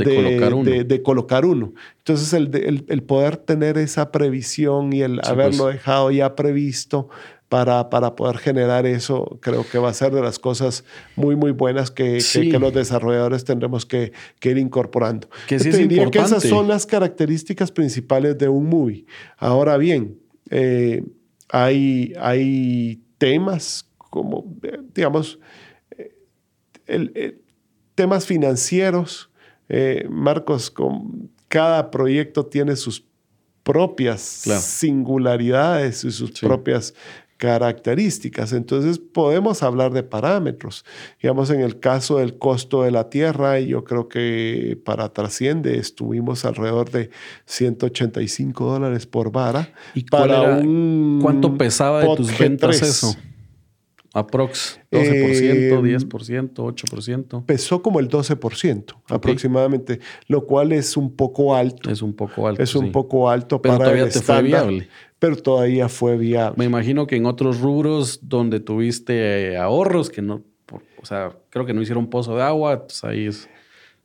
de 0.04 0.14
colocar 0.16 0.54
uno. 0.54 0.70
de- 0.70 0.84
de 0.84 1.02
colocar 1.02 1.44
uno. 1.44 1.72
Entonces, 1.98 2.32
el, 2.32 2.54
el- 2.54 2.84
el 2.88 3.02
poder 3.02 3.36
tener 3.36 3.78
esa 3.78 4.10
previsión 4.12 4.92
y 4.92 5.02
el 5.02 5.14
Sí, 5.22 5.30
haberlo 5.30 5.64
pues. 5.64 5.74
dejado 5.76 6.10
ya 6.10 6.34
previsto 6.36 7.08
para, 7.48 7.88
para 7.88 8.14
poder 8.14 8.36
generar 8.36 8.84
eso, 8.84 9.38
creo 9.40 9.64
que 9.66 9.78
va 9.78 9.88
a 9.88 9.94
ser 9.94 10.12
de 10.12 10.20
las 10.20 10.38
cosas 10.38 10.84
muy, 11.16 11.34
muy 11.34 11.52
buenas 11.52 11.90
que, 11.90 12.04
que- 12.14 12.20
Sí. 12.20 12.50
que 12.50 12.58
los 12.58 12.74
desarrolladores 12.74 13.42
tendremos 13.44 13.86
que, 13.86 14.12
que 14.38 14.50
ir 14.50 14.58
incorporando. 14.58 15.28
Que 15.46 15.58
sí 15.58 15.70
Yo 15.70 15.78
es 16.04 16.10
que 16.10 16.18
esas 16.18 16.42
son 16.42 16.68
las 16.68 16.84
características 16.84 17.72
principales 17.72 18.36
de 18.36 18.48
un 18.48 18.68
movie. 18.68 19.06
Ahora 19.38 19.78
bien, 19.78 20.18
eh, 20.50 21.02
hay, 21.48 22.12
hay 22.20 23.00
temas 23.16 23.88
como, 23.96 24.54
eh, 24.62 24.78
digamos, 24.94 25.38
eh, 25.96 26.12
el- 26.86 27.12
el- 27.14 27.40
temas 27.94 28.26
financieros. 28.26 29.27
Eh, 29.68 30.06
Marcos, 30.10 30.70
con, 30.70 31.30
cada 31.48 31.90
proyecto 31.90 32.46
tiene 32.46 32.76
sus 32.76 33.04
propias 33.62 34.40
Claro. 34.44 34.60
singularidades 34.60 36.04
y 36.04 36.10
sus 36.10 36.30
Sí. 36.30 36.46
propias 36.46 36.94
características. 37.36 38.52
Entonces 38.52 38.98
podemos 38.98 39.62
hablar 39.62 39.92
de 39.92 40.02
parámetros. 40.02 40.84
Digamos, 41.22 41.50
en 41.50 41.60
el 41.60 41.78
caso 41.80 42.18
del 42.18 42.36
costo 42.36 42.82
de 42.82 42.90
la 42.90 43.10
tierra, 43.10 43.60
yo 43.60 43.84
creo 43.84 44.08
que 44.08 44.78
para 44.84 45.12
Trasciende 45.12 45.78
estuvimos 45.78 46.44
alrededor 46.44 46.90
de 46.90 47.10
185 47.46 48.64
dólares 48.72 49.06
por 49.06 49.30
vara. 49.32 49.72
¿Y 49.94 50.04
para 50.04 50.42
era- 50.42 50.56
un 50.58 51.20
¿Cuánto 51.22 51.56
pesaba 51.56 52.00
de 52.00 52.16
tus 52.16 52.30
G3. 52.32 52.38
ventas 52.38 52.82
eso? 52.82 53.14
Aprox, 54.14 54.80
12%, 54.90 54.92
Eh, 54.92 55.70
10%, 55.82 56.54
8%. 56.54 57.44
Pesó 57.44 57.82
como 57.82 58.00
el 58.00 58.08
12% 58.08 58.94
aproximadamente, 59.08 60.00
lo 60.28 60.46
cual 60.46 60.72
es 60.72 60.96
un 60.96 61.14
poco 61.14 61.54
alto. 61.54 61.90
Es 61.90 62.02
un 62.02 62.14
poco 62.14 62.46
alto. 62.48 62.62
Es 62.62 62.74
un 62.74 62.86
sí. 62.86 62.90
poco 62.90 63.28
alto 63.30 63.60
Pero 63.60 63.74
para 63.74 63.84
todavía 63.84 64.04
el 64.04 64.12
te 64.12 64.20
fue 64.20 64.42
viable. 64.42 64.88
pero 65.18 65.36
todavía 65.36 65.88
fue 65.88 66.16
viable. 66.16 66.54
Me 66.56 66.64
imagino 66.64 67.06
que 67.06 67.16
en 67.16 67.26
otros 67.26 67.60
rubros 67.60 68.20
donde 68.22 68.60
tuviste 68.60 69.52
eh, 69.52 69.56
ahorros, 69.58 70.08
que 70.10 70.22
no, 70.22 70.42
por- 70.66 70.82
o 71.00 71.06
sea, 71.06 71.36
creo 71.50 71.66
que 71.66 71.74
no 71.74 71.82
hicieron 71.82 72.08
pozo 72.08 72.34
de 72.36 72.42
agua, 72.42 72.86
pues 72.86 73.04
ahí 73.04 73.26
es. 73.26 73.48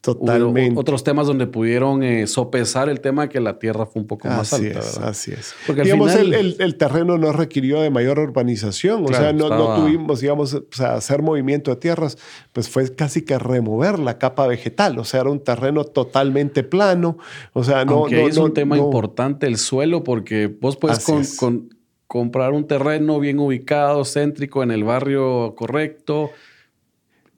Totalmente. 0.04 0.74
Hubo 0.74 0.82
otros 0.82 1.02
temas 1.06 1.28
donde 1.28 1.48
pudieron 1.48 2.04
eh, 2.04 2.28
sopesar 2.28 2.89
el 2.89 3.00
tema 3.00 3.30
que 3.30 3.39
la 3.39 3.58
tierra 3.58 3.86
fue 3.86 4.02
un 4.02 4.08
poco 4.10 4.28
más 4.28 4.52
Así 4.52 4.68
alta. 4.68 4.80
es, 4.80 4.98
así 4.98 5.32
es. 5.32 5.56
Porque 5.66 5.80
al 5.82 5.86
digamos, 5.86 6.12
final- 6.12 6.34
el, 6.34 6.46
el- 6.46 6.56
el 6.60 6.76
terreno 6.76 7.18
no 7.18 7.32
requirió 7.32 7.80
de 7.82 7.89
mayor 7.89 8.20
urbanización, 8.20 9.06
Claro, 9.06 9.18
o 9.18 9.22
sea, 9.24 9.32
no, 9.32 9.76
tuvimos, 9.78 10.20
digamos, 10.20 10.54
o 10.56 10.63
sea, 10.72 10.96
hacer 10.96 11.22
movimiento 11.22 11.72
de 11.72 11.78
tierras, 11.78 12.18
pues 12.52 12.68
fue 12.68 12.94
casi 12.94 13.22
que 13.22 13.39
remover 13.39 13.98
la 13.98 14.18
capa 14.18 14.46
vegetal, 14.46 15.00
o 15.00 15.06
sea, 15.06 15.22
era 15.22 15.30
un 15.30 15.39
terreno 15.39 15.86
totalmente 15.86 16.63
plano, 16.63 17.18
o 17.54 17.63
sea, 17.63 17.86
no... 17.86 18.00
Aunque 18.00 18.22
no- 18.24 18.28
es 18.28 18.38
no- 18.38 18.44
un 18.44 18.54
tema 18.54 18.76
no- 18.76 18.84
importante 18.84 19.48
el 19.48 19.58
suelo, 19.58 20.04
porque 20.04 20.48
vos 20.48 20.76
puedes 20.76 21.00
con- 21.06 21.24
con- 21.38 21.70
comprar 22.08 22.52
un 22.52 22.68
terreno 22.68 23.22
bien 23.22 23.39
ubicado, 23.39 24.04
céntrico, 24.04 24.63
en 24.63 24.72
el 24.72 24.84
barrio 24.84 25.56
correcto, 25.56 26.30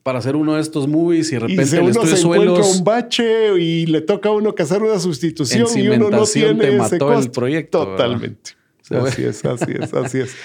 para 0.05 0.19
hacer 0.19 0.35
uno 0.35 0.53
de 0.53 0.61
estos 0.61 0.87
movies 0.87 1.29
y 1.31 1.31
de 1.31 1.37
Y 1.37 1.39
repente 1.39 1.65
si 1.65 1.75
el 1.77 1.81
uno 1.81 2.05
se 2.05 2.21
encuentra 2.21 2.63
un 2.63 2.83
bache 2.83 3.59
y 3.59 3.87
le 3.87 4.01
toca 4.01 4.29
a 4.29 4.33
uno 4.33 4.53
que 4.53 4.61
hacer 4.61 4.83
una 4.83 4.99
sustitución 4.99 5.67
y 5.75 5.87
uno 5.87 6.11
no 6.11 6.25
tiene 6.25 6.59
te 6.59 6.67
ese 6.69 6.77
mató 6.77 6.93
el 7.09 7.15
costo. 7.15 7.31
proyecto, 7.31 7.79
¿verdad? 7.79 7.91
Totalmente. 7.95 8.51
Así 8.91 9.23
es, 9.23 9.43
así 9.43 9.71
es, 9.71 9.91
así 9.95 10.19
es. 10.19 10.35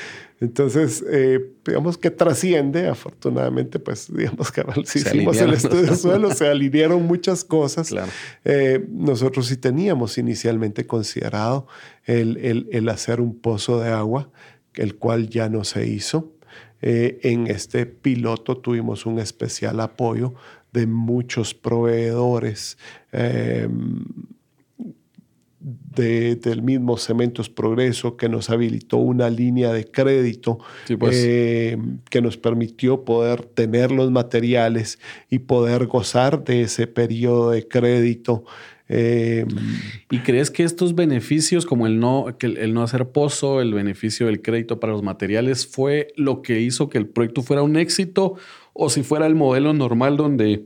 Entonces, 0.41 1.05
eh, 1.11 1.51
digamos 1.67 1.99
que 1.99 2.11
trasciende, 2.11 2.89
afortunadamente, 2.89 3.79
pues 3.79 4.11
digamos 4.11 4.51
que 4.51 4.63
si 4.87 5.01
Se 5.01 5.11
hicimos 5.11 5.37
el 5.37 5.53
estudio 5.53 5.83
de 5.91 5.95
suelo, 5.95 6.33
se 6.35 6.49
alinearon 6.49 7.03
muchas 7.03 7.45
cosas. 7.45 7.89
Claro. 7.91 8.11
Eh, 8.47 8.83
nosotros 8.91 9.47
sí 9.49 9.59
teníamos 9.59 10.17
inicialmente 10.17 10.87
considerado 10.87 11.67
el, 12.07 12.39
el- 12.39 12.67
el 12.73 12.89
hacer 12.89 13.21
un 13.21 13.39
pozo 13.39 13.79
de 13.79 13.91
agua, 13.91 14.31
el 14.73 14.97
cual 14.97 15.29
ya 15.29 15.51
no 15.51 15.65
se 15.65 15.87
hizo. 15.87 16.33
Eh, 16.83 17.19
en 17.23 17.47
este 17.47 17.87
piloto 17.87 18.57
tuvimos 18.57 19.05
un 19.07 19.19
especial 19.19 19.81
apoyo 19.81 20.35
de 20.73 20.87
muchos 20.87 21.53
proveedores 21.55 22.79
eh, 23.13 23.69
de- 25.95 26.37
del 26.37 26.63
mismo 26.63 26.97
Cementos 26.97 27.51
Progreso 27.51 28.17
que 28.17 28.29
nos 28.31 28.49
habilitó 28.49 28.97
una 28.97 29.29
línea 29.29 29.73
de 29.73 29.85
crédito 29.91 30.59
Sí, 30.87 30.97
pues. 30.97 31.15
eh, 31.19 31.77
que 32.09 32.23
nos 32.23 32.39
permitió 32.39 33.05
poder 33.05 33.43
tener 33.45 33.91
los 33.91 34.11
materiales 34.11 34.99
y 35.29 35.41
poder 35.41 35.87
gozar 35.87 36.45
de 36.45 36.63
ese 36.63 36.87
periodo 36.87 37.51
de 37.51 37.69
crédito. 37.69 38.45
Eh, 38.93 39.47
¿Y 40.11 40.19
crees 40.19 40.51
que 40.51 40.65
estos 40.65 40.97
beneficios, 40.97 41.65
como 41.65 41.87
el 41.87 42.01
no, 42.01 42.37
que 42.39 42.47
el, 42.47 42.57
el 42.57 42.75
no 42.75 42.83
hacer 42.83 43.11
pozo, 43.11 43.61
el 43.61 43.73
beneficio 43.73 44.27
del 44.27 44.43
crédito 44.43 44.81
para 44.81 44.93
los 44.93 45.05
materiales, 45.05 45.65
fue 45.65 46.09
lo 46.17 46.43
que 46.43 46.61
hizo 46.61 46.89
que 46.89 46.99
el 46.99 47.07
proyecto 47.07 47.43
fuera 47.43 47.63
un 47.63 47.77
éxito? 47.77 48.35
¿O 48.73 48.91
si 48.91 49.05
fuera 49.05 49.29
el 49.29 49.37
modelo 49.37 49.73
normal 49.75 50.17
donde, 50.17 50.65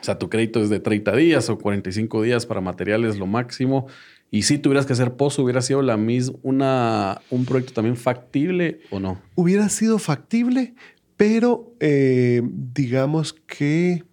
o 0.00 0.04
sea, 0.04 0.18
tu 0.18 0.30
crédito 0.30 0.62
es 0.62 0.70
de 0.70 0.78
30 0.78 1.16
días 1.16 1.50
o 1.50 1.58
45 1.58 2.22
días 2.22 2.46
para 2.46 2.60
materiales 2.60 3.18
lo 3.18 3.26
máximo? 3.26 3.88
Y 4.30 4.42
si 4.42 4.58
tuvieras 4.58 4.86
que 4.86 4.92
hacer 4.92 5.14
pozo, 5.14 5.42
hubiera 5.42 5.62
sido 5.62 5.82
la 5.82 5.96
misma, 5.96 6.38
una, 6.42 7.22
un 7.30 7.44
proyecto 7.44 7.72
también 7.72 7.96
factible 7.96 8.82
o 8.90 9.00
no? 9.00 9.20
hubiera 9.34 9.68
sido 9.68 9.98
factible, 9.98 10.74
pero 11.16 11.74
eh, 11.80 12.42
digamos 12.44 13.32
que 13.32 14.04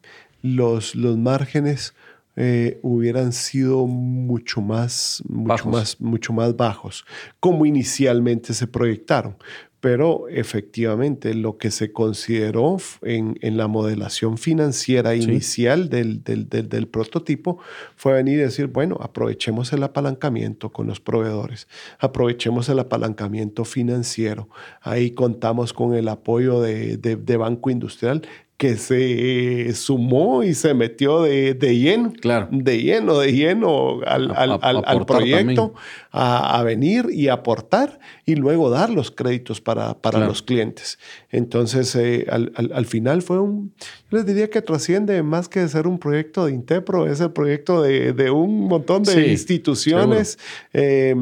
los, 0.41 0.95
los 0.95 1.15
márgenes 1.17 1.93
eh, 2.35 2.79
hubieran 2.81 3.31
sido 3.33 3.85
mucho 3.87 4.61
más, 4.61 5.21
mucho 5.27 5.47
Bajos. 5.47 5.71
más, 5.71 6.01
mucho 6.01 6.33
más 6.33 6.55
bajos, 6.57 7.05
como 7.39 7.65
inicialmente 7.65 8.53
se 8.53 8.67
proyectaron. 8.67 9.35
Pero 9.79 10.29
efectivamente 10.29 11.33
lo 11.33 11.57
que 11.57 11.69
se 11.69 11.91
consideró 11.91 12.77
en, 13.01 13.37
en 13.41 13.57
la 13.57 13.67
modelación 13.67 14.37
financiera 14.37 15.13
inicial 15.13 15.89
del, 15.89 16.23
del- 16.23 16.47
del- 16.47 16.69
del 16.69 16.87
prototipo 16.87 17.57
fue 17.97 18.13
venir 18.13 18.35
y 18.39 18.43
decir, 18.43 18.67
bueno, 18.67 18.97
aprovechemos 19.01 19.73
el 19.73 19.83
apalancamiento 19.83 20.71
con 20.71 20.87
los 20.87 21.01
proveedores, 21.01 21.67
aprovechemos 21.99 22.69
el 22.69 22.79
apalancamiento 22.79 23.65
financiero. 23.65 24.47
Ahí 24.79 25.11
contamos 25.11 25.73
con 25.73 25.93
el 25.95 26.07
apoyo 26.07 26.61
de, 26.61 26.95
de- 26.95 27.17
de 27.17 27.35
Banco 27.35 27.69
Industrial 27.69 28.21
que 28.55 28.77
se 28.77 29.73
sumó 29.73 30.43
y 30.43 30.53
se 30.53 30.73
metió 30.73 31.23
de, 31.23 31.53
de 31.53 31.77
lleno, 31.77 32.13
Claro. 32.21 32.47
de 32.51 32.81
lleno, 32.81 33.17
de 33.19 33.33
lleno 33.33 33.99
al, 34.05 34.31
A- 34.31 34.59
al- 34.61 35.05
proyecto 35.05 35.73
a, 36.11 36.59
a 36.59 36.63
venir 36.63 37.07
y 37.11 37.27
aportar 37.29 37.99
y 38.25 38.35
luego 38.35 38.69
dar 38.69 38.89
los 38.91 39.11
créditos 39.11 39.59
para, 39.59 39.95
para 39.99 40.19
Claro. 40.19 40.29
los 40.31 40.43
clientes. 40.43 40.97
Entonces, 41.31 41.93
eh, 41.95 42.27
al, 42.29 42.53
al- 42.55 42.71
al 42.73 42.85
final 42.85 43.21
fue 43.23 43.39
un, 43.39 43.73
yo 44.11 44.17
les 44.17 44.25
diría 44.25 44.49
que 44.49 44.61
trasciende 44.61 45.23
más 45.23 45.49
que 45.49 45.67
ser 45.67 45.87
un 45.87 45.97
proyecto 45.99 46.45
de 46.45 46.53
Intepro, 46.53 47.07
es 47.07 47.19
el 47.19 47.31
proyecto 47.31 47.81
de, 47.81 48.13
de 48.13 48.29
un 48.29 48.67
montón 48.67 49.03
de 49.03 49.13
Sí, 49.13 49.31
instituciones 49.31 50.37
eh, 50.73 51.15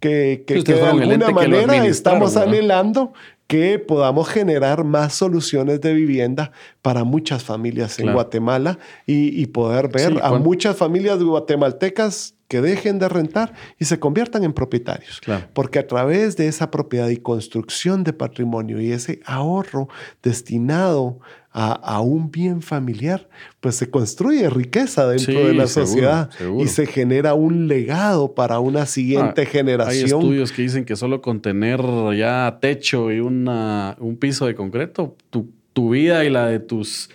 que, 0.00 0.44
que- 0.46 0.62
de 0.62 0.80
alguna 0.82 1.26
que 1.26 1.32
manera 1.34 1.86
estamos 1.86 2.36
anhelando 2.36 3.12
que 3.48 3.78
podamos 3.78 4.28
generar 4.28 4.84
más 4.84 5.14
soluciones 5.14 5.80
de 5.80 5.94
vivienda 5.94 6.52
para 6.82 7.02
muchas 7.02 7.42
familias 7.42 7.98
en. 7.98 8.12
Guatemala 8.12 8.78
y, 9.06 9.42
y 9.42 9.46
poder 9.46 9.88
ver 9.88 10.12
Sí, 10.12 10.18
a 10.22 10.32
muchas 10.34 10.76
familias 10.76 11.20
guatemaltecas 11.20 12.34
que 12.48 12.60
dejen 12.62 12.98
de 12.98 13.08
rentar 13.10 13.52
y 13.78 13.84
se 13.84 13.98
conviertan 14.00 14.42
en 14.42 14.52
propietarios. 14.54 15.20
Claro. 15.20 15.46
Porque 15.52 15.78
a 15.78 15.86
través 15.86 16.36
de 16.36 16.48
esa 16.48 16.70
propiedad 16.70 17.08
y 17.08 17.18
construcción 17.18 18.04
de 18.04 18.12
patrimonio 18.14 18.80
y 18.80 18.90
ese 18.90 19.20
ahorro 19.26 19.88
destinado 20.22 21.18
a, 21.52 21.72
a 21.72 22.00
un 22.00 22.30
bien 22.30 22.62
familiar, 22.62 23.28
pues 23.60 23.74
se 23.76 23.90
construye 23.90 24.48
riqueza 24.50 25.06
dentro 25.08 25.32
Sí, 25.32 25.46
de 25.46 25.54
la 25.54 25.66
seguro, 25.66 25.86
sociedad 25.86 26.30
seguro. 26.30 26.64
y 26.64 26.68
se 26.68 26.86
genera 26.86 27.34
un 27.34 27.68
legado 27.68 28.34
para 28.34 28.60
una 28.60 28.86
siguiente 28.86 29.42
Ah, 29.42 29.44
Hay 29.44 29.46
generación. 29.46 30.04
estudios 30.20 30.52
que 30.52 30.62
dicen 30.62 30.84
que 30.84 30.94
solo 30.96 31.20
con 31.20 31.40
tener 31.40 31.80
ya 32.16 32.58
techo 32.60 33.10
y 33.10 33.20
una, 33.20 33.96
un 33.98 34.16
piso 34.16 34.46
de 34.46 34.54
concreto, 34.54 35.16
tu, 35.30 35.50
tu 35.72 35.90
vida 35.90 36.24
y 36.24 36.30
la 36.30 36.46
de 36.46 36.60
tus 36.60 37.10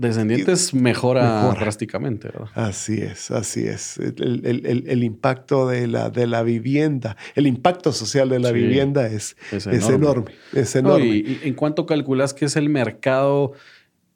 descendientes 0.00 0.74
mejora, 0.74 1.52
drásticamente. 1.58 2.28
¿verdad? 2.28 2.48
Así 2.54 3.00
es, 3.00 3.30
así 3.30 3.66
es. 3.66 3.98
El, 3.98 5.04
impacto 5.04 5.68
de 5.68 5.86
la, 5.86 6.10
de 6.10 6.26
la 6.26 6.42
vivienda, 6.42 7.16
el 7.34 7.46
impacto 7.46 7.92
social 7.92 8.28
de 8.28 8.38
la 8.38 8.52
vivienda 8.52 9.06
es, 9.06 9.36
es 9.52 9.66
enorme. 9.66 10.32
Es 10.52 10.74
enorme. 10.74 11.06
y, 11.06 11.40
en 11.44 11.54
cuánto 11.54 11.86
calculas 11.86 12.34
que 12.34 12.46
es 12.46 12.56
el 12.56 12.68
mercado 12.68 13.52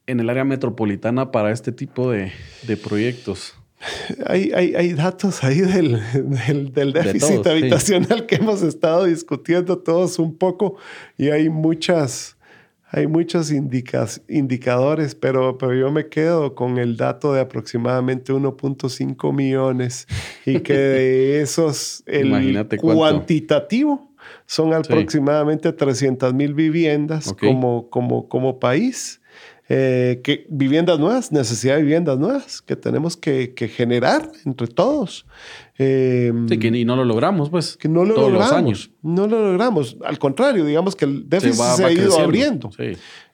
en 0.07 0.21
el 0.21 0.31
área 0.31 0.45
metropolitana 0.45 1.31
para 1.31 1.51
este 1.51 1.73
tipo 1.73 2.11
de, 2.11 2.33
proyectos? 2.83 3.55
Hay, 4.27 4.51
hay, 4.53 4.93
datos 4.95 5.45
ahí 5.45 5.61
del, 5.61 6.01
del, 6.73 6.93
déficit 6.93 7.47
habitacional 7.47 8.25
que 8.25 8.37
hemos 8.37 8.63
estado 8.63 9.05
discutiendo 9.05 9.79
todos 9.79 10.19
un 10.19 10.37
poco 10.39 10.77
y 11.19 11.29
hay 11.29 11.51
muchas, 11.51 12.39
hay 12.97 13.09
muchos 13.09 13.51
indicadores, 13.51 15.17
pero, 15.17 15.59
pero 15.59 15.75
yo 15.75 15.91
me 15.91 16.09
quedo 16.09 16.55
con 16.55 16.79
el 16.79 16.97
dato 16.97 17.33
de 17.33 17.41
aproximadamente 17.41 18.33
1.5 18.33 19.35
millones 19.35 20.07
y 20.47 20.61
que 20.61 20.75
de 20.75 21.41
esos 21.43 22.05
el 22.07 22.65
cuantitativo 22.79 24.13
son 24.47 24.73
aproximadamente 24.75 25.73
300 25.73 26.33
mil 26.35 26.55
viviendas 26.55 27.33
como, 27.33 27.91
como, 27.91 28.29
como 28.29 28.61
país 28.61 29.21
eh, 29.69 30.21
que 30.23 30.47
viviendas 30.51 30.99
nuevas, 30.99 31.33
necesidad 31.33 31.77
de 31.77 31.83
viviendas 31.83 32.19
nuevas 32.19 32.61
que 32.61 32.77
tenemos 32.77 33.17
que, 33.17 33.55
generar 33.75 34.31
entre 34.45 34.67
todos. 34.67 35.27
Eh, 35.79 36.33
sí, 36.49 36.59
que 36.59 36.69
y 36.69 36.85
no 36.85 36.97
lo 36.97 37.05
logramos, 37.05 37.49
pues. 37.49 37.77
Que 37.77 37.89
no 37.89 38.05
lo 38.05 38.15
todos 38.15 38.31
logramos. 38.31 38.51
Los 38.51 38.59
años. 38.59 38.91
No 39.03 39.27
lo 39.27 39.43
logramos. 39.43 39.97
Al 40.05 40.19
contrario, 40.19 40.67
digamos 40.67 40.95
que 40.97 41.07
el 41.07 41.29
déficit 41.29 41.63
se, 41.77 41.85
ha 41.85 41.93
ido 41.93 42.19
abriendo. 42.19 42.71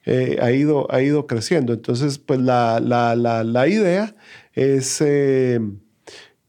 Eh, 0.05 0.37
ha, 0.41 0.51
ido, 0.51 0.87
ha 0.89 1.01
ido 1.01 1.27
creciendo. 1.27 1.73
Entonces, 1.73 2.17
pues 2.17 2.39
la, 2.39 2.79
la, 2.79 3.15
la, 3.15 3.43
la 3.43 3.67
idea 3.67 4.15
es 4.53 5.03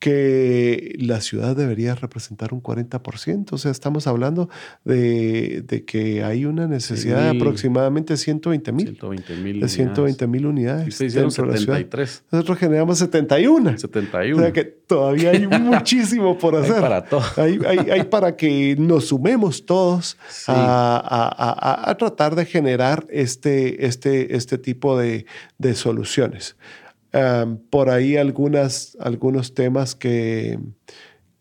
que 0.03 0.97
la 0.99 1.21
ciudad 1.21 1.55
debería 1.55 1.95
representar 1.95 2.53
un 2.53 2.61
40%. 2.61 3.53
O 3.53 3.57
sea, 3.57 3.71
estamos 3.71 4.09
hablando 4.09 4.49
de, 4.85 5.85
que 5.87 6.25
hay 6.25 6.45
una 6.45 6.67
necesidad 6.67 7.23
de 7.23 7.39
aproximadamente 7.39 8.17
120 8.17 8.73
mil. 8.73 8.87
120 8.87 9.37
mil. 9.37 9.61
De 9.61 9.69
120 9.69 10.27
mil 10.27 10.47
unidades. 10.47 10.89
Ustedes 10.89 11.13
hicieron 11.13 11.31
73. 11.31 12.25
Nosotros 12.33 12.59
generamos 12.59 12.99
71. 12.99 13.79
71. 13.79 14.37
O 14.37 14.41
sea 14.41 14.53
que 14.53 14.65
todavía 14.65 15.31
hay 15.31 15.47
muchísimo 15.61 16.37
por 16.37 16.57
hacer. 16.57 16.75
Hay 16.75 16.81
para 16.81 17.05
todo. 17.05 17.23
Hay, 17.37 17.61
hay, 17.89 18.03
para 18.03 18.35
que 18.35 18.75
nos 18.77 19.07
sumemos 19.07 19.65
todos 19.65 20.17
a, 20.49 21.85
a, 21.89 21.95
tratar 21.97 22.35
de 22.35 22.45
generar 22.45 23.07
este, 23.09 23.87
este, 23.87 24.35
este 24.35 24.59
tipo 24.59 24.99
de, 24.99 25.27
de 25.59 25.77
soluciones 25.77 26.57
por 27.71 27.91
ahí 27.91 28.17
algunos 28.17 29.55
temas 29.55 29.95
que, 29.95 30.59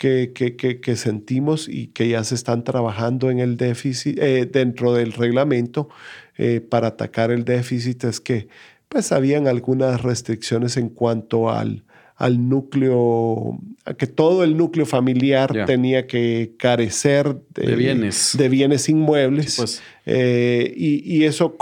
que, 0.01 0.79
que, 0.81 0.95
sentimos 0.95 1.69
y 1.69 1.87
que 1.87 2.09
ya 2.09 2.23
se 2.23 2.33
están 2.33 2.63
trabajando 2.63 3.29
en 3.29 3.39
el 3.39 3.55
déficit, 3.55 4.17
eh, 4.19 4.49
dentro 4.51 4.93
del 4.93 5.13
reglamento 5.13 5.89
eh, 6.37 6.59
para 6.59 6.87
atacar 6.87 7.29
el 7.29 7.45
déficit 7.45 8.03
es 8.05 8.19
que 8.19 8.47
pues 8.89 9.11
habían 9.11 9.47
algunas 9.47 10.01
restricciones 10.01 10.75
en 10.75 10.89
cuanto 10.89 11.51
al, 11.51 11.83
al 12.21 12.47
núcleo, 12.49 13.57
a 13.83 13.95
que 13.95 14.05
todo 14.05 14.43
el 14.43 14.55
núcleo 14.55 14.85
familiar 14.85 15.65
tenía 15.65 16.05
que 16.05 16.53
carecer 16.59 17.35
de, 17.49 17.75
bienes. 17.75 18.35
de 18.37 18.47
bienes 18.47 18.87
inmuebles. 18.89 19.55
Pues. 19.57 19.81
Eh, 20.05 20.71
y, 20.77 21.23
eso 21.23 21.57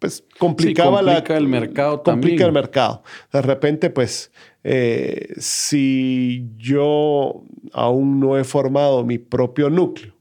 pues, 0.00 0.24
complicaba 0.40 1.02
complica 1.04 1.36
el 1.36 1.46
mercado 1.46 2.02
complica 2.02 2.44
el 2.44 2.50
mercado. 2.50 3.04
De 3.32 3.42
repente, 3.42 3.90
pues, 3.90 4.32
eh, 4.64 5.34
si 5.36 6.48
yo 6.56 7.44
aún 7.72 8.18
no 8.18 8.36
he 8.36 8.42
formado 8.42 9.04
mi 9.04 9.18
propio 9.18 9.70
núcleo 9.70 10.14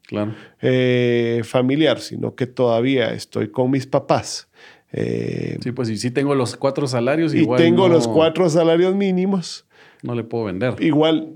eh, 0.61 1.41
familiar, 1.43 2.01
sino 2.01 2.35
que 2.35 2.45
todavía 2.45 3.13
estoy 3.13 3.49
con 3.49 3.71
mis 3.71 3.87
papás, 3.87 4.47
sí, 4.93 5.71
pues 5.71 5.89
y 5.89 5.97
sí 5.97 6.11
tengo 6.11 6.35
los 6.35 6.55
cuatro 6.55 6.85
salarios. 6.85 7.33
Y 7.33 7.47
tengo 7.57 7.87
los 7.87 8.07
cuatro 8.07 8.47
salarios 8.47 8.93
mínimos 8.93 9.65
no 10.01 10.15
le 10.15 10.23
puedo 10.23 10.45
vender. 10.45 10.75
Igual, 10.79 11.29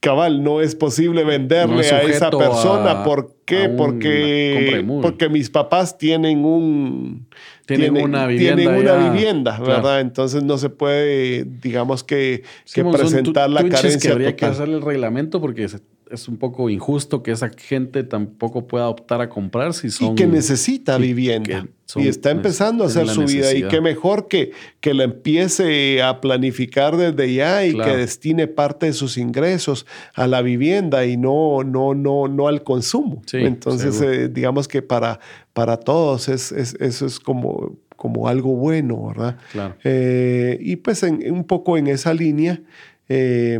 cabal, 0.00 0.44
no 0.44 0.60
es 0.60 0.74
posible 0.74 1.24
venderle 1.24 1.88
a 1.90 2.02
esa 2.02 2.30
persona. 2.30 3.02
¿Por 3.02 3.34
qué? 3.44 3.68
Porque, 3.68 4.84
porque 5.02 5.28
mis 5.28 5.50
papás 5.50 5.98
tienen 5.98 6.44
un... 6.44 7.26
Tienen, 7.66 7.96
una 7.96 8.28
vivienda. 8.28 8.56
Tienen 8.56 8.80
una 8.80 9.10
vivienda, 9.10 9.58
¿verdad? 9.58 10.00
Entonces 10.00 10.44
no 10.44 10.56
se 10.58 10.70
puede, 10.70 11.44
digamos 11.44 12.04
que, 12.04 12.44
que 12.72 12.84
presentar 12.84 13.50
la 13.50 13.68
carencia 13.68 13.98
que 14.00 14.08
habría 14.08 14.36
que 14.36 14.44
hacer 14.44 14.68
el 14.68 14.80
reglamento 14.80 15.40
porque 15.40 15.66
es 16.10 16.28
un 16.28 16.36
poco 16.36 16.70
injusto 16.70 17.22
que 17.22 17.32
esa 17.32 17.50
gente 17.50 18.04
tampoco 18.04 18.66
pueda 18.66 18.88
optar 18.88 19.20
a 19.20 19.28
comprar 19.28 19.74
si 19.74 19.90
son... 19.90 20.12
Y 20.12 20.14
que 20.14 20.26
necesita 20.26 20.98
vivienda. 20.98 21.66
y 21.96 22.06
está 22.06 22.30
empezando 22.30 22.84
a 22.84 22.86
hacer 22.86 23.08
su 23.08 23.24
vida. 23.24 23.52
Y 23.52 23.66
qué 23.68 23.80
mejor 23.80 24.28
que, 24.28 24.52
que 24.80 24.94
la 24.94 25.04
empiece 25.04 26.02
a 26.02 26.20
planificar 26.20 26.96
desde 26.96 27.34
ya 27.34 27.66
y 27.66 27.76
que 27.76 27.96
destine 27.96 28.46
parte 28.46 28.86
de 28.86 28.92
sus 28.92 29.18
ingresos 29.18 29.86
a 30.14 30.26
la 30.26 30.42
vivienda 30.42 31.04
y 31.06 31.16
no, 31.16 31.64
no, 31.64 31.94
no, 31.94 32.28
no 32.28 32.48
al 32.48 32.62
consumo. 32.62 33.22
Entonces, 33.32 34.00
eh, 34.00 34.28
digamos 34.28 34.68
que 34.68 34.82
para, 34.82 35.18
para 35.52 35.76
todos 35.76 36.28
es, 36.28 36.52
eso 36.52 37.06
es 37.06 37.18
como, 37.18 37.76
como 37.96 38.28
algo 38.28 38.54
bueno, 38.54 39.08
¿verdad? 39.08 39.38
Eh, 39.82 40.58
y 40.60 40.76
pues 40.76 41.02
un 41.02 41.44
poco 41.44 41.76
en 41.76 41.88
esa 41.88 42.14
línea... 42.14 42.60
Eh, 43.08 43.58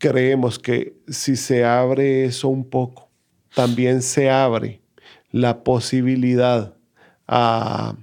creemos 0.00 0.58
que 0.58 0.96
si 1.06 1.36
se 1.36 1.64
abre 1.64 2.24
eso 2.24 2.48
un 2.48 2.68
poco, 2.68 3.08
también 3.54 4.02
se 4.02 4.30
abre 4.30 4.80
la 5.30 5.62
posibilidad 5.62 6.74
a, 7.28 7.94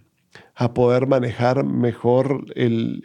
poder 0.73 1.07
manejar 1.07 1.63
mejor 1.65 2.45
el, 2.55 3.01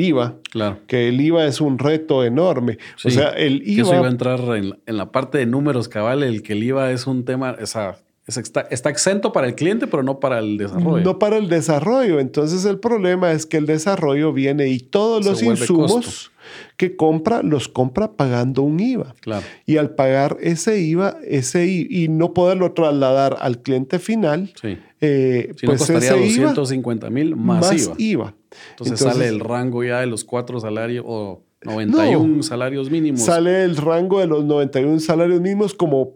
IVA. 0.00 0.36
Claro. 0.50 0.78
Que 0.86 1.08
el 1.08 1.20
IVA 1.20 1.46
es 1.46 1.60
un 1.60 1.78
reto 1.78 2.24
enorme. 2.24 2.78
o 3.04 3.10
sea, 3.10 3.30
el 3.30 3.62
IVA. 3.66 3.82
eso 3.82 3.94
iba 3.96 4.06
a 4.06 4.10
entrar 4.10 4.40
en, 4.56 4.76
la 4.86 5.10
parte 5.10 5.38
de 5.38 5.46
números, 5.46 5.88
cabal, 5.88 6.22
el 6.22 6.42
que 6.42 6.54
el 6.54 6.62
IVA 6.62 6.92
es 6.92 7.06
un 7.06 7.24
tema, 7.24 7.56
esa, 7.60 7.98
está, 8.26 8.62
está, 8.70 8.90
exento 8.90 9.32
para 9.32 9.46
el 9.48 9.54
cliente, 9.54 9.86
pero 9.86 10.02
no 10.02 10.20
para 10.20 10.38
el 10.38 10.56
desarrollo. 10.56 11.04
No 11.04 11.18
para 11.18 11.36
el 11.36 11.48
desarrollo. 11.48 12.20
Entonces 12.20 12.64
el 12.64 12.78
problema 12.78 13.32
es 13.32 13.44
que 13.44 13.56
el 13.56 13.66
desarrollo 13.66 14.32
viene 14.32 14.68
y 14.68 14.78
todos 14.78 15.24
los 15.24 15.42
insumos 15.42 16.30
que 16.76 16.96
compra, 16.96 17.42
los 17.42 17.68
compra 17.68 18.12
pagando 18.12 18.62
un 18.62 18.80
IVA. 18.80 19.14
Claro. 19.20 19.46
Y 19.64 19.76
al 19.76 19.94
pagar 19.94 20.36
ese 20.40 20.80
IVA, 20.80 21.16
ese 21.24 21.66
y 21.66 22.08
no 22.08 22.34
poderlo 22.34 22.72
trasladar 22.72 23.36
al 23.40 23.62
cliente 23.62 23.98
final, 23.98 24.52
sí. 24.60 24.78
eh, 25.00 25.54
pues 25.64 25.78
costaría 25.78 26.12
250 26.12 27.10
mil 27.10 27.36
más, 27.36 27.90
IVA. 27.98 28.34
Entonces, 28.70 29.00
sale 29.00 29.28
el 29.28 29.40
rango 29.40 29.84
ya 29.84 30.00
de 30.00 30.06
los 30.06 30.24
cuatro 30.24 30.60
salarios 30.60 31.04
o 31.06 31.42
91 31.64 32.42
salarios 32.42 32.90
mínimos. 32.90 33.22
Sale 33.22 33.64
el 33.64 33.76
rango 33.76 34.20
de 34.20 34.26
los 34.26 34.44
91 34.44 35.00
salarios 35.00 35.40
mínimos 35.40 35.74
como 35.74 36.14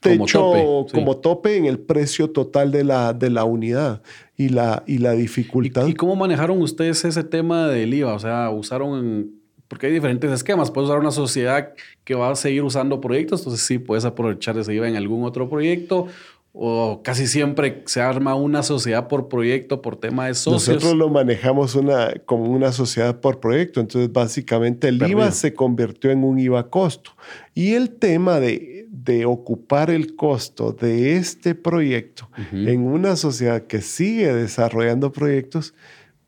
techo, 0.00 0.40
como 0.40 0.84
tope, 0.86 0.92
como 0.92 1.16
tope 1.18 1.56
en 1.56 1.66
el 1.66 1.78
precio 1.78 2.30
total 2.30 2.70
de 2.72 2.84
la, 2.84 3.12
de 3.12 3.30
la 3.30 3.44
unidad 3.44 4.02
y 4.36 4.48
la, 4.48 4.82
y 4.86 4.98
la 4.98 5.12
dificultad. 5.12 5.86
¿Y, 5.86 5.94
cómo 5.94 6.16
manejaron 6.16 6.60
ustedes 6.62 7.04
ese 7.04 7.24
tema 7.24 7.68
del 7.68 7.92
IVA? 7.94 8.14
O 8.14 8.18
sea, 8.18 8.50
usaron 8.50 9.39
porque 9.70 9.86
hay 9.86 9.92
diferentes 9.92 10.32
esquemas. 10.32 10.68
Puedes 10.72 10.90
usar 10.90 10.98
una 10.98 11.12
sociedad 11.12 11.74
que 12.02 12.16
va 12.16 12.32
a 12.32 12.34
seguir 12.34 12.64
usando 12.64 13.00
proyectos, 13.00 13.42
entonces 13.42 13.64
sí, 13.64 13.78
puedes 13.78 14.04
aprovechar 14.04 14.58
ese 14.58 14.74
IVA 14.74 14.88
en 14.88 14.96
algún 14.96 15.24
otro 15.24 15.48
proyecto. 15.48 16.08
O 16.52 17.02
casi 17.04 17.28
siempre 17.28 17.84
se 17.86 18.00
arma 18.00 18.34
una 18.34 18.64
sociedad 18.64 19.06
por 19.06 19.28
proyecto, 19.28 19.80
por 19.80 19.94
tema 19.94 20.26
de 20.26 20.34
socios. 20.34 20.74
Nosotros 20.74 20.98
lo 20.98 21.08
manejamos 21.08 21.76
una, 21.76 22.12
como 22.24 22.50
una 22.50 22.72
sociedad 22.72 23.20
por 23.20 23.38
proyecto. 23.38 23.78
Entonces, 23.78 24.12
básicamente 24.12 24.88
el 24.88 25.00
IVA 25.00 25.30
se 25.30 25.54
convirtió 25.54 26.10
en 26.10 26.24
un 26.24 26.40
IVA 26.40 26.68
costo. 26.68 27.12
Y 27.54 27.74
el 27.74 27.90
tema 27.90 28.40
de, 28.40 28.88
de 28.90 29.24
ocupar 29.24 29.88
el 29.90 30.16
costo 30.16 30.72
de 30.72 31.14
este 31.14 31.54
proyecto 31.54 32.28
en 32.50 32.84
una 32.84 33.14
sociedad 33.14 33.68
que 33.68 33.82
sigue 33.82 34.34
desarrollando 34.34 35.12
proyectos, 35.12 35.74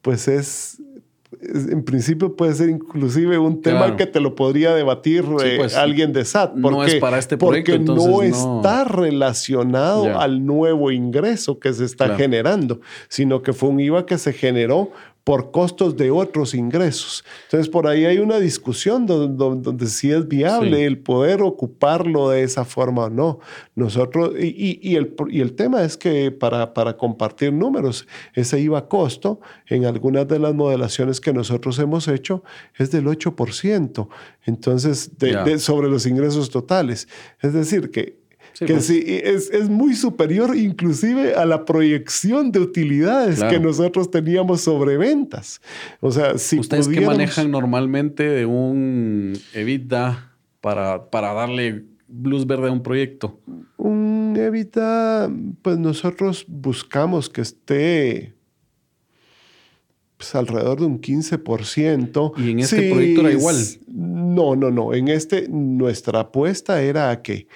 pues 0.01 0.29
es 0.29 0.81
en 1.43 1.83
principio 1.85 2.37
puede 2.37 2.55
ser 2.55 2.69
inclusive 2.69 3.37
un 3.39 3.63
tema 3.63 3.97
que 3.97 4.07
te 4.07 4.21
lo 4.21 4.35
podría 4.35 4.75
debatir 4.75 5.25
eh, 5.45 5.57
pues, 5.59 5.77
alguien 5.77 6.13
de 6.13 6.25
SAT. 6.25 6.53
Porque, 6.61 6.77
no 6.77 6.85
es 6.85 6.95
para 6.97 7.19
este 7.19 7.37
proyecto. 7.37 7.73
Porque 7.73 8.11
no, 8.11 8.23
está 8.23 8.85
relacionado 8.85 10.19
al 10.19 10.47
nuevo 10.47 10.91
ingreso 10.91 11.59
que 11.59 11.73
se 11.73 11.85
está 11.85 12.17
generando, 12.17 12.81
sino 13.09 13.43
que 13.43 13.53
fue 13.53 13.71
un 13.71 13.81
IVA 13.81 14.07
que 14.07 14.19
se 14.19 14.33
generó 14.33 14.93
por 15.25 15.53
costos 15.53 15.97
de 15.97 16.11
otros 16.11 16.55
ingresos. 16.55 17.25
Entonces, 17.45 17.69
por 17.69 17.87
ahí 17.87 18.05
hay 18.05 18.19
una 18.19 18.41
discusión 18.41 19.07
donde, 19.07 19.63
donde, 19.63 19.87
sí 19.87 20.11
es 20.11 20.27
viable 20.27 20.85
el 20.85 20.99
poder 20.99 21.43
ocuparlo 21.43 22.31
de 22.31 22.43
esa 22.43 22.65
forma 22.65 23.05
o 23.05 23.11
no. 23.11 23.39
Nosotros, 23.75 24.33
y, 24.39 24.79
y, 24.83 24.97
el, 24.97 25.15
y 25.29 25.41
el 25.41 25.55
tema 25.55 25.83
es 25.83 25.97
que 25.97 26.33
para, 26.33 26.75
para 26.75 26.97
compartir 26.97 27.53
números, 27.53 28.09
ese 28.35 28.61
IVA 28.61 28.89
costo 28.89 29.41
en 29.69 29.85
algunas 29.85 30.27
de 30.27 30.39
las 30.39 30.55
modelaciones 30.55 31.21
que 31.21 31.33
nosotros 31.33 31.79
hemos 31.79 32.09
hecho 32.09 32.43
es 32.77 32.91
del 32.91 33.07
8%. 33.07 34.09
Entonces, 34.45 35.11
sobre 35.59 35.89
los 35.89 36.07
ingresos 36.07 36.51
totales. 36.51 37.07
Es 37.41 37.53
decir, 37.53 37.91
que 37.91 38.22
que 38.67 38.75
pues. 38.75 38.87
sí, 38.87 39.03
es, 39.07 39.51
es, 39.51 39.69
muy 39.69 39.95
superior 39.95 40.57
inclusive 40.57 41.35
a 41.35 41.45
la 41.45 41.65
proyección 41.65 42.53
de 42.53 42.61
utilidades 42.61 43.43
que 43.43 43.59
nosotros 43.61 44.11
teníamos 44.11 44.61
sobre 44.61 44.97
ventas. 44.97 45.61
O 46.01 46.11
sea, 46.11 46.39
si 46.39 46.59
¿Ustedes 46.59 46.89
que 46.89 47.01
manejan 47.01 47.51
normalmente 47.51 48.25
de 48.25 48.47
un 48.47 49.39
EBITDA 49.55 50.37
para, 50.61 51.11
para 51.11 51.33
darle 51.33 51.85
luz 52.09 52.47
verde 52.47 52.69
a 52.69 52.73
un 52.73 52.83
proyecto? 52.83 53.41
Un 53.77 54.35
EBITDA, 54.37 55.31
pues 55.63 55.79
nosotros 55.79 56.45
buscamos 56.49 57.29
que 57.29 57.41
esté 57.41 58.35
pues, 60.23 60.37
alrededor 60.37 60.79
de 60.79 60.87
un 60.87 61.01
15%. 61.01 62.33
¿Y 62.37 62.51
en 62.53 62.61
este 62.61 62.93
proyecto 62.93 63.23
era 63.23 63.33
igual? 63.33 63.57
No, 63.89 64.55
no, 64.55 64.71
no. 64.71 64.95
En 64.95 65.09
este, 65.09 65.49
nuestra 65.49 66.21
apuesta 66.21 66.81
era 66.81 67.11
a 67.11 67.23
que 67.23 67.49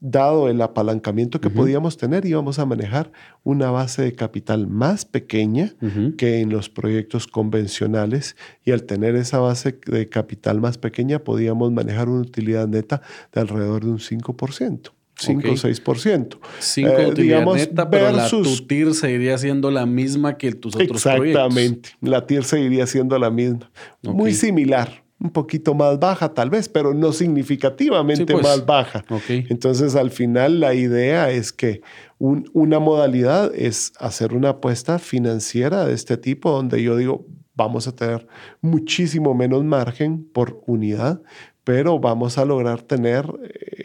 dado 0.00 0.48
el 0.48 0.60
apalancamiento 0.62 1.40
que 1.40 1.50
podíamos 1.50 1.98
tener, 1.98 2.24
íbamos 2.24 2.58
a 2.58 2.64
manejar 2.64 3.12
una 3.44 3.70
base 3.70 4.02
de 4.02 4.14
capital 4.14 4.66
más 4.66 5.04
pequeña 5.04 5.74
que 6.16 6.40
en 6.40 6.50
los 6.50 6.70
proyectos 6.70 7.26
convencionales 7.26 8.36
y 8.64 8.72
al 8.72 8.84
tener 8.84 9.14
esa 9.14 9.38
base 9.38 9.78
de 9.86 10.08
capital 10.08 10.60
más 10.60 10.78
pequeña 10.78 11.18
podíamos 11.18 11.70
manejar 11.72 12.08
una 12.08 12.22
utilidad 12.22 12.66
neta 12.66 13.02
de 13.32 13.40
alrededor 13.40 13.84
de 13.84 13.90
un 13.90 13.98
5%. 13.98 14.92
5 15.16 15.48
o 15.48 15.52
6%. 15.52 16.38
5 16.60 16.88
eh, 16.88 17.44
neta, 17.54 17.90
pero 17.90 18.10
la 18.10 18.26
tu 18.26 18.42
TIR 18.66 18.94
seguiría 18.94 19.36
siendo 19.36 19.70
la 19.70 19.84
misma 19.84 20.38
que 20.38 20.52
tus 20.52 20.74
otros 20.74 21.02
proyectos. 21.02 21.44
Exactamente. 21.44 21.90
La 22.00 22.26
TIR 22.26 22.44
seguiría 22.44 22.86
siendo 22.86 23.18
la 23.18 23.30
misma. 23.30 23.70
Muy 24.02 24.32
similar 24.32 25.04
un 25.20 25.30
poquito 25.30 25.74
más 25.74 25.98
baja 25.98 26.32
tal 26.32 26.50
vez, 26.50 26.68
pero 26.68 26.94
no 26.94 27.12
significativamente 27.12 28.32
pues. 28.32 28.42
más 28.42 28.64
baja. 28.64 29.04
Entonces 29.28 29.94
al 29.94 30.10
final 30.10 30.60
la 30.60 30.74
idea 30.74 31.30
es 31.30 31.52
que 31.52 31.82
una 32.18 32.78
modalidad 32.78 33.52
es 33.54 33.92
hacer 33.98 34.34
una 34.34 34.50
apuesta 34.50 34.98
financiera 34.98 35.84
de 35.84 35.94
este 35.94 36.16
tipo 36.16 36.50
donde 36.50 36.82
yo 36.82 36.96
digo, 36.96 37.26
vamos 37.54 37.86
a 37.86 37.94
tener 37.94 38.26
muchísimo 38.62 39.34
menos 39.34 39.62
margen 39.64 40.24
por 40.32 40.62
unidad, 40.66 41.22
pero 41.70 42.00
vamos 42.00 42.36
a 42.36 42.44
lograr 42.44 42.82
tener 42.82 43.24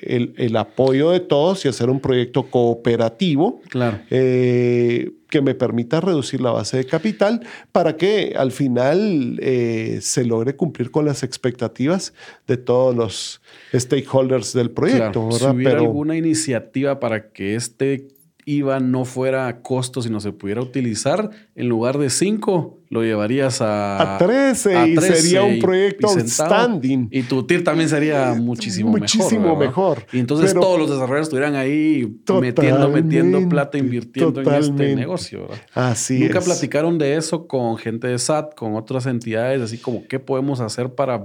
eh, 0.02 0.34
el, 0.38 0.58
apoyo 0.58 1.12
de 1.12 1.20
todos 1.20 1.66
y 1.66 1.68
hacer 1.68 1.92
un 1.92 2.00
proyecto 2.00 2.50
cooperativo 2.50 3.62
claro. 3.70 4.00
Eh, 4.10 5.12
que 5.30 5.40
me 5.44 5.54
permita 5.54 6.02
reducir 6.02 6.42
la 6.42 6.50
base 6.50 6.78
de 6.78 6.86
capital 6.86 7.46
para 7.72 7.96
que 7.96 8.34
al 8.36 8.52
final 8.52 9.38
eh, 9.40 10.00
se 10.02 10.26
logre 10.26 10.56
cumplir 10.56 10.90
con 10.90 11.06
las 11.06 11.22
expectativas 11.22 12.16
de 12.48 12.58
todos 12.58 12.96
los 12.96 13.42
stakeholders 13.72 14.54
del 14.54 14.72
proyecto. 14.72 15.30
Si 15.32 15.46
hubiera 15.46 15.78
alguna 15.78 16.18
iniciativa 16.18 17.00
para 17.00 17.30
que 17.30 17.54
este 17.54 18.08
IVA 18.46 18.80
no 18.80 19.06
fuera 19.06 19.48
a 19.48 19.62
costo, 19.62 20.02
sino 20.02 20.20
se 20.20 20.32
pudiera 20.32 20.62
utilizar, 20.62 21.32
en 21.56 21.68
lugar 21.68 21.98
de 21.98 22.12
5, 22.12 22.80
lo 22.90 23.04
llevarías 23.04 23.62
a, 23.62 24.16
a 24.16 24.18
13 24.20 24.90
y 24.90 24.98
sería 24.98 25.44
un 25.44 25.60
proyecto 25.60 26.08
outstanding. 26.08 27.08
Y 27.12 27.24
tu 27.24 27.44
TIR 27.44 27.64
también 27.64 27.90
sería 27.90 28.36
muchísimo, 28.36 28.92
muchísimo 28.92 29.56
mejor. 29.56 30.06
Y 30.14 30.20
entonces 30.20 30.54
todos 30.54 30.80
los 30.80 30.90
desarrolladores 30.90 31.24
estuvieran 31.28 31.56
ahí 31.56 32.20
metiendo, 32.40 32.90
metiendo 32.90 33.50
plata, 33.50 33.78
invirtiendo 33.78 34.42
en 34.42 34.54
este 34.54 34.96
negocio. 34.96 35.48
Así 35.74 36.20
Nunca 36.20 36.42
platicaron 36.42 36.98
de 37.00 37.16
eso 37.16 37.48
con 37.48 37.78
gente 37.78 38.08
de 38.08 38.20
SAT, 38.20 38.54
con 38.56 38.76
otras 38.76 39.08
entidades, 39.08 39.62
así 39.62 39.80
como 39.80 40.08
qué 40.08 40.20
podemos 40.20 40.60
hacer 40.60 40.94
para 40.94 41.24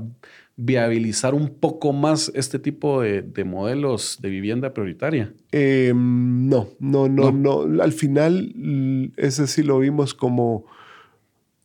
viabilizar 0.62 1.34
un 1.34 1.48
poco 1.48 1.92
más 1.94 2.30
este 2.34 2.58
tipo 2.58 3.00
de, 3.00 3.44
modelos 3.44 4.18
de 4.20 4.28
vivienda 4.28 4.74
prioritaria? 4.74 5.32
Em, 5.52 6.48
no, 6.48 6.68
no, 6.78 7.08
no, 7.08 7.32
no, 7.32 7.82
Al 7.82 7.92
final, 7.92 9.12
ese 9.16 9.46
sí 9.46 9.62
lo 9.62 9.78
vimos 9.78 10.14
como... 10.14 10.66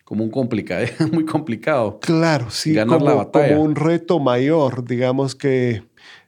Como 0.06 0.24
un 0.24 0.30
complicado, 0.30 0.86
muy 1.12 1.26
complicado. 1.26 2.00
Claro, 2.00 2.52
sí, 2.52 2.74
Ganar 2.74 3.02
la 3.02 3.16
batalla. 3.16 3.56
como 3.56 3.64
un 3.64 3.76
reto 3.76 4.20
mayor, 4.20 4.86
digamos 4.86 5.34
que 5.34 5.82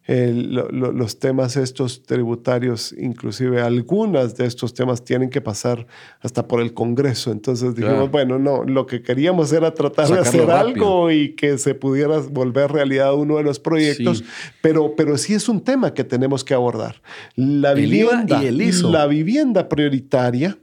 los 0.07 1.19
temas 1.19 1.57
estos 1.57 2.03
tributarios, 2.03 2.95
inclusive 2.97 3.61
algunas 3.61 4.37
de 4.37 4.45
estos 4.45 4.73
temas 4.73 5.03
tienen 5.03 5.29
que 5.29 5.41
pasar 5.41 5.85
hasta 6.21 6.47
por 6.47 6.61
el 6.61 6.73
Congreso. 6.73 7.31
Entonces 7.31 7.75
dijimos, 7.75 8.09
bueno, 8.09 8.39
no, 8.39 8.63
lo 8.63 8.85
que 8.85 9.01
queríamos 9.01 9.51
era 9.51 9.73
tratar 9.73 10.07
de 10.07 10.19
hacer 10.19 10.49
algo 10.49 11.11
y 11.11 11.35
que 11.35 11.57
se 11.57 11.75
pudiera 11.75 12.19
volver 12.19 12.71
realidad 12.71 13.13
uno 13.15 13.37
de 13.37 13.43
los 13.43 13.59
proyectos, 13.59 14.23
Pero, 14.61 14.95
pero 14.95 15.17
sí 15.17 15.33
es 15.33 15.49
un 15.49 15.61
tema 15.61 15.93
que 15.93 16.03
tenemos 16.03 16.43
que 16.43 16.53
abordar. 16.53 17.01
La 17.35 17.73
vivienda, 17.73 18.41
y 18.41 18.47
el 18.47 18.91
La 18.91 19.07
vivienda 19.07 19.67
prioritaria, 19.67 20.57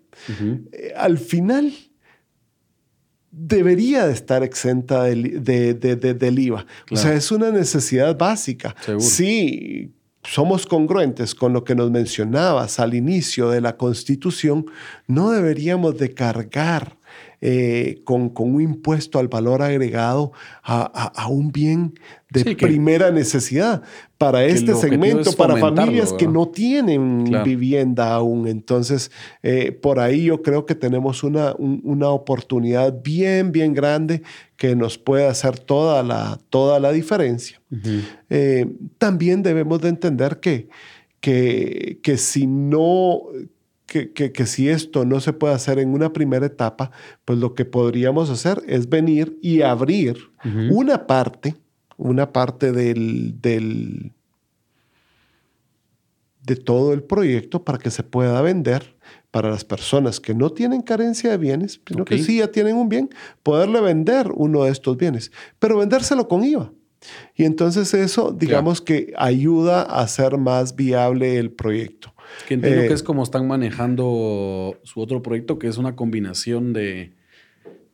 eh, 0.72 0.92
al 0.96 1.18
final 1.18 1.72
debería 3.36 4.06
de 4.06 4.12
estar 4.12 4.42
exenta 4.42 5.04
del, 5.04 5.42
del 5.42 6.38
IVA. 6.38 6.66
O 6.90 6.96
sea, 6.96 7.14
es 7.14 7.32
una 7.32 7.50
necesidad 7.50 8.16
básica. 8.16 8.74
Sí, 8.98 9.92
somos 10.22 10.66
congruentes 10.66 11.34
con 11.34 11.52
lo 11.52 11.64
que 11.64 11.74
nos 11.74 11.90
mencionabas 11.90 12.78
al 12.80 12.94
inicio 12.94 13.50
de 13.50 13.60
la 13.60 13.76
Constitución, 13.76 14.66
no 15.06 15.30
deberíamos 15.30 15.98
de 15.98 16.14
cargar 16.14 16.96
eh, 17.46 18.00
con, 18.04 18.30
con, 18.30 18.54
un 18.54 18.62
impuesto 18.62 19.18
al 19.18 19.28
valor 19.28 19.60
agregado 19.60 20.32
a, 20.62 21.28
un 21.28 21.52
bien 21.52 21.92
de 22.30 22.56
primera 22.56 23.10
necesidad 23.10 23.82
para 24.16 24.46
este 24.46 24.74
segmento, 24.74 25.30
para 25.34 25.58
familias 25.58 26.14
que 26.14 26.26
no 26.26 26.48
tienen 26.48 27.24
vivienda 27.44 28.14
aún. 28.14 28.48
Entonces, 28.48 29.10
eh, 29.42 29.72
por 29.72 30.00
ahí 30.00 30.24
yo 30.24 30.40
creo 30.40 30.64
que 30.64 30.74
tenemos 30.74 31.22
una, 31.22 31.54
una 31.58 32.08
oportunidad 32.08 33.02
bien, 33.02 33.52
bien 33.52 33.74
grande 33.74 34.22
que 34.56 34.74
nos 34.74 34.96
puede 34.96 35.26
hacer 35.26 35.58
toda 35.58 36.02
la, 36.02 36.40
toda 36.48 36.80
la 36.80 36.92
diferencia. 36.92 37.60
Eh, 38.30 38.66
también 38.96 39.42
debemos 39.42 39.82
de 39.82 39.90
entender 39.90 40.40
que, 40.40 40.70
que, 41.20 42.00
que 42.02 42.16
si 42.16 42.46
no 42.46 43.20
que, 43.94 44.46
si 44.46 44.68
esto 44.68 45.04
no 45.04 45.20
se 45.20 45.32
puede 45.32 45.54
hacer 45.54 45.78
en 45.78 45.90
una 45.90 46.12
primera 46.12 46.46
etapa, 46.46 46.90
pues 47.24 47.38
lo 47.38 47.54
que 47.54 47.64
podríamos 47.64 48.28
hacer 48.28 48.60
es 48.66 48.88
venir 48.88 49.38
y 49.40 49.62
abrir 49.62 50.18
una 50.70 51.06
parte, 51.06 51.54
una 51.96 52.32
parte 52.32 52.72
del, 52.72 53.40
del, 53.40 54.12
de 56.42 56.56
todo 56.56 56.92
el 56.92 57.04
proyecto 57.04 57.64
para 57.64 57.78
que 57.78 57.90
se 57.90 58.02
pueda 58.02 58.42
vender 58.42 58.96
para 59.30 59.50
las 59.50 59.64
personas 59.64 60.20
que 60.20 60.34
no 60.34 60.50
tienen 60.50 60.82
carencia 60.82 61.30
de 61.30 61.38
bienes, 61.38 61.80
sino 61.86 62.04
que 62.04 62.18
sí 62.18 62.38
ya 62.38 62.48
tienen 62.48 62.76
un 62.76 62.88
bien, 62.88 63.10
poderle 63.42 63.80
vender 63.80 64.30
uno 64.34 64.64
de 64.64 64.70
estos 64.70 64.96
bienes, 64.96 65.32
pero 65.58 65.78
vendérselo 65.78 66.28
con 66.28 66.44
IVA. 66.44 66.72
Y 67.34 67.44
entonces 67.44 67.92
eso, 67.94 68.32
digamos 68.32 68.80
que 68.80 69.12
ayuda 69.16 69.82
a 69.82 70.00
hacer 70.00 70.38
más 70.38 70.74
viable 70.74 71.38
el 71.38 71.50
proyecto. 71.50 72.13
Que 72.46 72.54
entiendo 72.54 72.82
que 72.82 72.92
es 72.92 73.00
eh, 73.00 73.04
como 73.04 73.22
están 73.22 73.46
manejando 73.46 74.78
su 74.82 75.00
otro 75.00 75.22
proyecto, 75.22 75.58
que 75.58 75.68
es 75.68 75.78
una 75.78 75.96
combinación 75.96 76.72
de, 76.72 77.12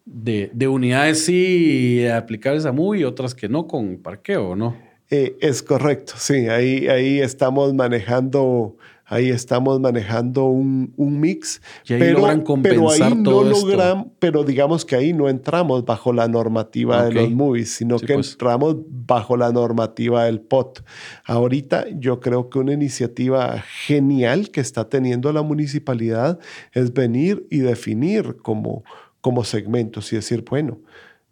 de, 0.05 0.69
unidades 0.69 1.25
sí 1.25 2.07
aplicables 2.07 2.67
a 2.67 2.73
MUI 2.73 3.01
y 3.01 3.05
otras 3.05 3.35
que 3.35 3.49
no 3.49 3.67
con 3.67 3.99
parqueo, 3.99 4.57
¿no? 4.57 4.77
Eh, 5.11 5.37
es 5.41 5.63
correcto, 5.63 6.15
sí. 6.17 6.49
Ahí, 6.49 6.89
ahí 6.89 7.21
estamos 7.21 7.75
manejando 7.75 8.77
ahí 9.11 9.29
estamos 9.29 9.81
manejando 9.81 10.47
un, 10.47 10.95
mix. 10.97 11.61
Y 11.85 11.95
ahí 11.95 11.99
pero, 11.99 12.21
logran 12.21 12.43
compensar 12.43 12.81
pero 12.81 12.91
ahí 12.91 13.15
no 13.15 13.43
logran, 13.43 14.13
pero 14.21 14.45
digamos 14.45 14.85
que 14.85 14.95
ahí 14.95 15.13
no 15.13 15.29
entramos 15.29 15.85
bajo 15.85 16.13
la 16.13 16.29
normativa 16.29 17.05
de 17.05 17.13
los 17.13 17.31
movies, 17.31 17.75
sino 17.75 17.99
que 17.99 18.15
pues. 18.15 18.33
entramos 18.33 18.77
bajo 18.89 19.37
la 19.37 19.51
normativa 19.51 20.25
del 20.25 20.41
POT. 20.41 20.85
Ahorita 21.25 21.87
yo 21.99 22.21
creo 22.21 22.49
que 22.49 22.61
una 22.61 22.73
iniciativa 22.73 23.63
genial 23.85 24.51
que 24.51 24.61
está 24.61 24.89
teniendo 24.89 25.33
la 25.33 25.43
municipalidad 25.43 26.39
es 26.73 26.93
venir 26.95 27.45
y 27.51 27.59
definir 27.59 28.37
como, 28.37 28.85
como 29.21 29.43
segmentos 29.43 30.13
y 30.13 30.17
decir, 30.17 30.45
bueno, 30.49 30.79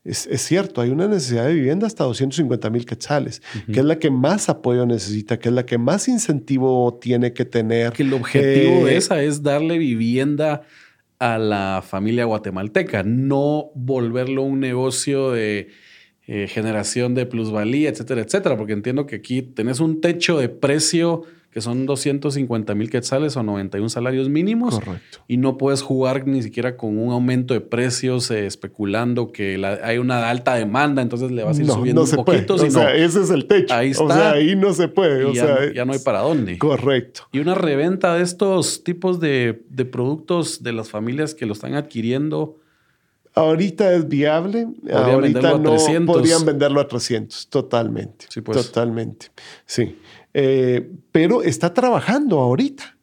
es, 0.08 0.42
cierto, 0.42 0.80
hay 0.80 0.90
una 0.90 1.06
necesidad 1.06 1.46
de 1.46 1.54
vivienda 1.54 1.86
hasta 1.86 2.04
250 2.04 2.70
mil 2.70 2.86
quetzales, 2.86 3.42
que 3.72 3.80
es 3.80 3.84
la 3.84 3.98
que 3.98 4.10
más 4.10 4.48
apoyo 4.48 4.86
necesita, 4.86 5.38
que 5.38 5.48
es 5.48 5.54
la 5.54 5.66
que 5.66 5.78
más 5.78 6.08
incentivo 6.08 6.98
tiene 7.00 7.32
que 7.32 7.44
tener. 7.44 7.92
Que 7.92 8.02
el 8.02 8.14
objetivo 8.14 8.86
de 8.86 8.94
eh, 8.94 8.96
esa 8.96 9.22
es 9.22 9.42
darle 9.42 9.78
vivienda 9.78 10.62
a 11.18 11.38
la 11.38 11.82
familia 11.86 12.24
guatemalteca, 12.24 13.02
no 13.02 13.70
volverlo 13.74 14.42
un 14.42 14.60
negocio 14.60 15.32
de 15.32 15.68
eh, 16.26 16.46
generación 16.46 17.14
de 17.14 17.26
plusvalía, 17.26 17.90
etcétera, 17.90 18.22
etcétera, 18.22 18.56
porque 18.56 18.72
entiendo 18.72 19.06
que 19.06 19.16
aquí 19.16 19.42
tenés 19.42 19.80
un 19.80 20.00
techo 20.00 20.38
de 20.38 20.48
precio 20.48 21.24
que 21.50 21.62
son 21.62 21.86
250 21.86 22.74
mil 22.74 22.90
quetzales 22.90 23.36
o 23.36 23.42
91 23.42 23.88
salarios 23.88 24.28
mínimos. 24.28 24.74
Correcto. 24.74 25.18
Y 25.28 25.38
no 25.38 25.56
puedes 25.56 25.82
jugar 25.82 26.26
ni 26.26 26.42
siquiera 26.42 26.76
con 26.76 26.98
un 26.98 27.10
aumento 27.12 27.54
de 27.54 27.60
precios 27.60 28.30
eh, 28.30 28.46
especulando 28.46 29.32
que 29.32 29.60
hay 29.82 29.98
una 29.98 30.28
alta 30.28 30.54
demanda, 30.54 31.00
entonces 31.00 31.30
le 31.30 31.42
vas 31.44 31.58
a 31.58 31.62
ir 31.62 31.68
subiendo 31.68 32.04
un 32.04 32.10
poquito. 32.10 32.54
O 32.54 32.70
sea, 32.70 32.94
ese 32.94 33.22
es 33.22 33.30
el 33.30 33.46
techo. 33.46 33.74
Ahí 33.74 33.90
está. 33.90 34.04
O 34.04 34.12
sea, 34.12 34.32
ahí 34.32 34.56
no 34.56 34.74
se 34.74 34.88
puede. 34.88 35.32
ya, 35.32 35.72
ya, 35.74 35.84
no 35.84 35.92
hay 35.94 35.98
para 36.00 36.20
dónde. 36.20 36.58
Correcto. 36.58 37.22
Y 37.32 37.38
una 37.38 37.54
reventa 37.54 38.14
de 38.14 38.22
estos 38.22 38.84
tipos 38.84 39.18
de, 39.18 39.62
de 39.70 39.84
productos 39.84 40.62
de 40.62 40.72
las 40.72 40.90
familias 40.90 41.34
que 41.34 41.46
lo 41.46 41.54
están 41.54 41.74
adquiriendo. 41.74 42.58
Ahorita 43.34 43.92
es 43.94 44.08
viable. 44.08 44.66
Podrían 44.82 45.10
Ahorita 45.10 45.58
no 45.58 45.70
300. 45.70 46.16
podrían 46.16 46.44
venderlo 46.44 46.80
a 46.80 46.88
300, 46.88 47.48
totalmente. 47.48 48.26
Sí, 48.28 48.40
pues. 48.40 48.66
Totalmente. 48.66 49.26
Sí. 49.64 49.96
Eh, 50.40 50.88
pero 51.10 51.42
está 51.42 51.74
trabajando 51.74 52.38
ahorita. 52.38 52.96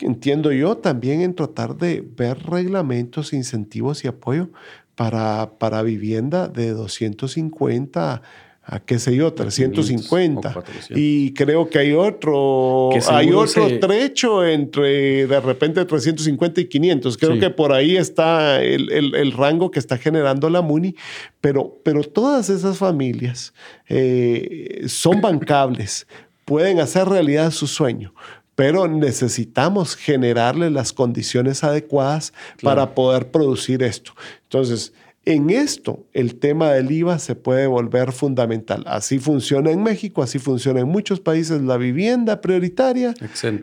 Entiendo 0.00 0.50
yo 0.50 0.76
también 0.76 1.20
en 1.20 1.34
tratar 1.34 1.76
de 1.76 2.00
ver 2.00 2.36
reglamentos, 2.42 3.32
incentivos 3.32 4.04
y 4.04 4.08
apoyo 4.08 4.50
para, 4.96 5.52
para 5.58 5.82
vivienda 5.82 6.48
de 6.48 6.70
250 6.70 8.22
a 8.70 8.80
qué 8.80 8.98
sé 8.98 9.16
yo, 9.16 9.32
350. 9.32 10.62
Y 10.90 11.32
creo 11.32 11.70
que 11.70 11.78
hay 11.78 11.92
otro, 11.94 12.90
hay 13.08 13.32
otro 13.32 13.66
trecho 13.78 14.44
entre 14.44 15.26
de 15.26 15.40
repente 15.40 15.82
350 15.82 16.60
y 16.60 16.64
500. 16.66 17.16
Creo 17.16 17.38
que 17.38 17.48
por 17.48 17.72
ahí 17.72 17.96
está 17.96 18.62
el, 18.62 18.92
el, 18.92 19.32
rango 19.32 19.70
que 19.70 19.78
está 19.78 19.96
generando 19.96 20.50
la 20.50 20.60
MUNI, 20.60 20.94
pero, 21.40 21.80
pero 21.82 22.02
todas 22.02 22.50
esas 22.50 22.76
familias 22.76 23.54
eh, 23.88 24.84
son 24.86 25.22
bancables 25.22 26.06
pueden 26.48 26.80
hacer 26.80 27.06
realidad 27.06 27.50
su 27.50 27.66
sueño, 27.66 28.14
pero 28.54 28.88
necesitamos 28.88 29.96
generarle 29.96 30.70
las 30.70 30.94
condiciones 30.94 31.62
adecuadas 31.62 32.32
para 32.62 32.94
poder 32.94 33.30
producir 33.30 33.82
esto. 33.82 34.12
Entonces, 34.44 34.94
en 35.28 35.50
esto, 35.50 36.06
el 36.14 36.36
tema 36.36 36.72
del 36.72 36.90
IVA 36.90 37.18
se 37.18 37.34
puede 37.34 37.66
volver 37.66 38.12
fundamental. 38.12 38.82
Así 38.86 39.18
funciona 39.18 39.70
en 39.70 39.82
México, 39.82 40.22
así 40.22 40.38
funciona 40.38 40.80
en 40.80 40.88
muchos 40.88 41.20
países. 41.20 41.60
La 41.60 41.76
vivienda 41.76 42.40
prioritaria 42.40 43.12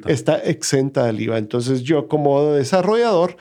está 0.05 0.37
exenta 0.37 1.05
del 1.05 1.21
IVA. 1.21 1.39
Entonces 1.39 1.81
yo 1.81 2.07
como 2.07 2.53
desarrollador, 2.53 3.37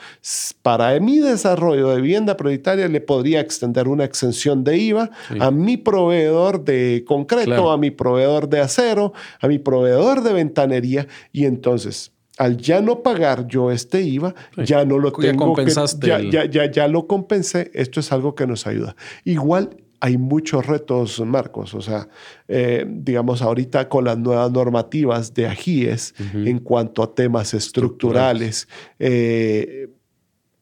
para 0.63 0.99
mi 0.99 1.19
desarrollo 1.19 1.89
de 1.89 2.01
vivienda 2.01 2.35
prioritaria, 2.35 2.87
le 2.87 2.99
podría 2.99 3.41
extender 3.41 3.87
una 3.87 4.05
exención 4.05 4.63
de 4.63 4.75
IVA 4.79 5.11
a 5.39 5.51
mi 5.51 5.77
proveedor 5.77 6.65
de 6.65 7.03
concreto, 7.05 7.71
a 7.71 7.77
mi 7.77 7.91
proveedor 7.91 8.49
de 8.49 8.59
acero, 8.59 9.13
a 9.39 9.47
mi 9.47 9.59
proveedor 9.59 10.23
de 10.23 10.33
ventanería. 10.33 11.07
Y 11.31 11.45
entonces 11.45 12.14
al 12.37 12.57
ya 12.57 12.81
no 12.81 13.01
pagar 13.01 13.47
yo 13.47 13.71
este 13.71 14.01
IVA, 14.01 14.35
ya 14.57 14.85
no 14.85 14.99
lo 14.99 15.11
tengo. 15.11 15.55
Ya, 16.01 16.19
ya, 16.19 16.45
ya, 16.45 16.69
ya, 16.69 16.87
lo 16.87 17.07
compensé. 17.07 17.71
Esto 17.73 17.99
es 17.99 18.11
algo 18.11 18.35
que 18.35 18.45
nos 18.45 18.67
ayuda. 18.67 18.95
Igual 19.23 19.77
hay 19.99 20.17
muchos 20.17 20.65
retos, 20.65 21.19
Marcos. 21.21 21.73
O 21.73 21.81
sea, 21.81 22.07
eh, 22.47 22.85
digamos, 22.87 23.41
ahorita 23.41 23.89
con 23.89 24.05
las 24.05 24.17
nuevas 24.17 24.51
normativas 24.51 25.33
de 25.33 25.47
AGIES 25.47 26.13
en 26.33 26.59
cuanto 26.59 27.01
a 27.01 27.13
temas 27.13 27.53
estructurales. 27.53 28.67
Eh, 28.99 29.89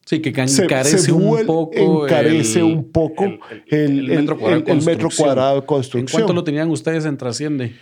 sí, 0.06 0.20
que 0.20 0.30
encarece 0.30 1.12
un 1.12 1.44
poco. 1.44 2.04
Encarece 2.04 2.60
el, 2.60 2.64
un 2.64 2.90
poco 2.90 3.24
el, 3.68 4.06
metro, 4.84 5.08
cuadrado 5.14 5.60
de 5.60 5.66
construcción. 5.66 6.22
¿En 6.22 6.26
cuánto 6.26 6.32
lo 6.32 6.44
tenían 6.44 6.70
ustedes 6.70 7.04
en 7.04 7.16
Trasciende? 7.16 7.74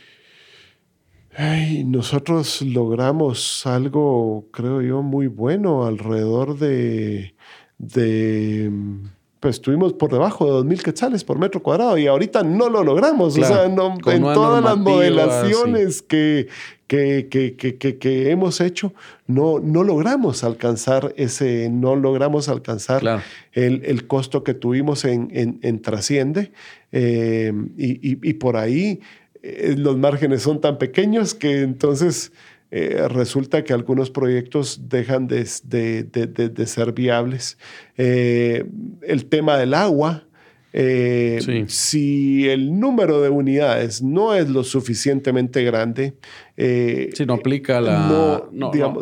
Nosotros 1.87 2.61
logramos 2.63 3.67
algo, 3.67 4.47
creo 4.53 4.83
yo, 4.83 5.03
muy 5.03 5.29
bueno, 5.29 5.85
alrededor 5.87 6.59
de, 6.59 7.35
de 7.79 8.71
pues 9.43 9.57
estuvimos 9.57 9.93
por 9.95 10.13
debajo 10.13 10.63
de 10.63 10.69
2.000 10.69 10.83
quetzales 10.83 11.25
por 11.25 11.37
metro 11.37 11.61
cuadrado 11.65 11.99
y 11.99 12.07
ahorita 12.07 12.45
no 12.45 12.69
lo 12.69 12.85
logramos. 12.85 13.37
o 13.37 13.45
sea, 13.45 13.65
en 13.65 13.75
todas 13.75 14.63
las 14.63 14.77
modelaciones 14.77 16.01
que, 16.01 16.47
que, 16.87 17.27
que, 17.29 17.99
que, 17.99 18.31
hemos 18.31 18.61
hecho, 18.61 18.95
no, 19.27 19.59
no 19.59 19.83
logramos 19.83 20.45
alcanzar 20.45 21.13
ese, 21.17 21.69
no 21.71 21.97
logramos 21.97 22.49
alcanzar 22.49 23.25
el, 23.51 23.83
el, 23.85 24.07
costo 24.07 24.45
que 24.45 24.55
tuvimos 24.55 25.05
en, 25.05 25.29
en, 25.33 25.59
en 25.63 25.83
Trasciende. 25.83 26.53
Eh, 26.93 27.53
y, 27.77 28.13
y, 28.13 28.19
y, 28.23 28.35
por 28.35 28.57
ahí 28.57 29.01
eh, 29.43 29.75
los 29.77 29.97
márgenes 29.99 30.43
son 30.43 30.61
tan 30.61 30.79
pequeños 30.79 31.35
que 31.35 31.63
entonces 31.63 32.33
eh, 32.71 33.07
resulta 33.09 33.65
que 33.65 33.73
algunos 33.73 34.11
proyectos 34.11 34.89
dejan 34.89 35.27
de, 35.27 35.45
ser 35.47 36.93
viables. 36.93 37.59
Eh, 37.97 38.65
el 39.03 39.27
tema 39.27 39.59
del 39.59 39.75
agua. 39.75 40.25
Si 41.67 42.49
el 42.49 42.81
número 42.81 43.21
de 43.21 43.29
unidades 43.29 44.01
no 44.01 44.35
es 44.35 44.49
lo 44.49 44.65
suficientemente 44.65 45.63
grande, 45.65 46.15
si 46.57 47.27
no 47.27 47.35
aplica 47.35 47.79
la. 47.79 48.43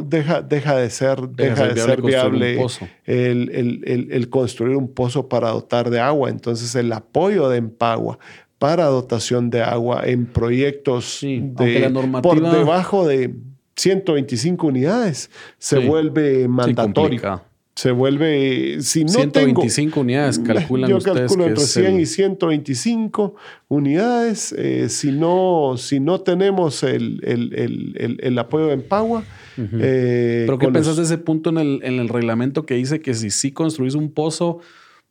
Deja, 0.05 0.43
deja, 0.43 0.77
de 0.77 0.91
ser, 0.91 1.29
deja, 1.29 1.69
de 1.69 1.81
ser 1.81 2.03
viable, 2.03 2.61
el, 3.05 4.09
el, 4.11 4.29
construir 4.31 4.75
un 4.75 4.93
pozo 4.93 5.29
para 5.29 5.51
dotar 5.51 5.91
de 5.91 6.01
agua. 6.01 6.29
Entonces, 6.29 6.75
el 6.75 6.93
apoyo 6.93 7.49
de 7.49 7.59
Empagua 7.59 8.19
para 8.61 8.85
dotación 8.85 9.49
de 9.49 9.63
agua 9.63 10.03
en 10.05 10.27
proyectos 10.27 11.21
de, 11.23 11.91
por 12.23 12.43
debajo 12.43 13.09
de 13.09 13.35
125 13.75 14.67
unidades 14.67 15.31
se 15.57 15.79
vuelve 15.79 16.47
mandatorio. 16.47 17.43
se 17.75 17.91
vuelve, 17.91 18.83
si 18.83 19.05
no 19.05 19.13
125 19.13 20.01
unidades, 20.01 20.39
calculan 20.47 20.91
yo 20.91 20.99
ustedes 20.99 21.21
calculo 21.21 21.47
entre 21.47 21.65
100 21.65 22.01
y 22.01 22.05
125 22.05 23.35
unidades. 23.69 24.55
Eh, 24.59 24.91
si, 24.91 25.11
no, 25.11 25.77
si 25.79 25.99
no 25.99 26.21
tenemos 26.21 26.83
el, 26.83 27.23
el, 27.25 28.19
el, 28.21 28.39
apoyo 28.39 28.67
de 28.67 28.75
Empagua. 28.75 29.25
Eh, 29.57 30.43
¿Pero 30.45 30.59
qué 30.59 30.69
pensás 30.69 30.99
de 30.99 31.05
ese 31.05 31.17
punto 31.17 31.49
en 31.49 31.57
el, 31.57 31.81
en 31.83 31.99
el 31.99 32.11
reglamento 32.11 32.67
que 32.67 32.75
dice 32.75 33.01
que 33.01 33.15
si 33.15 33.31
sí 33.31 33.53
construís 33.53 33.95
un 33.95 34.13
pozo 34.13 34.61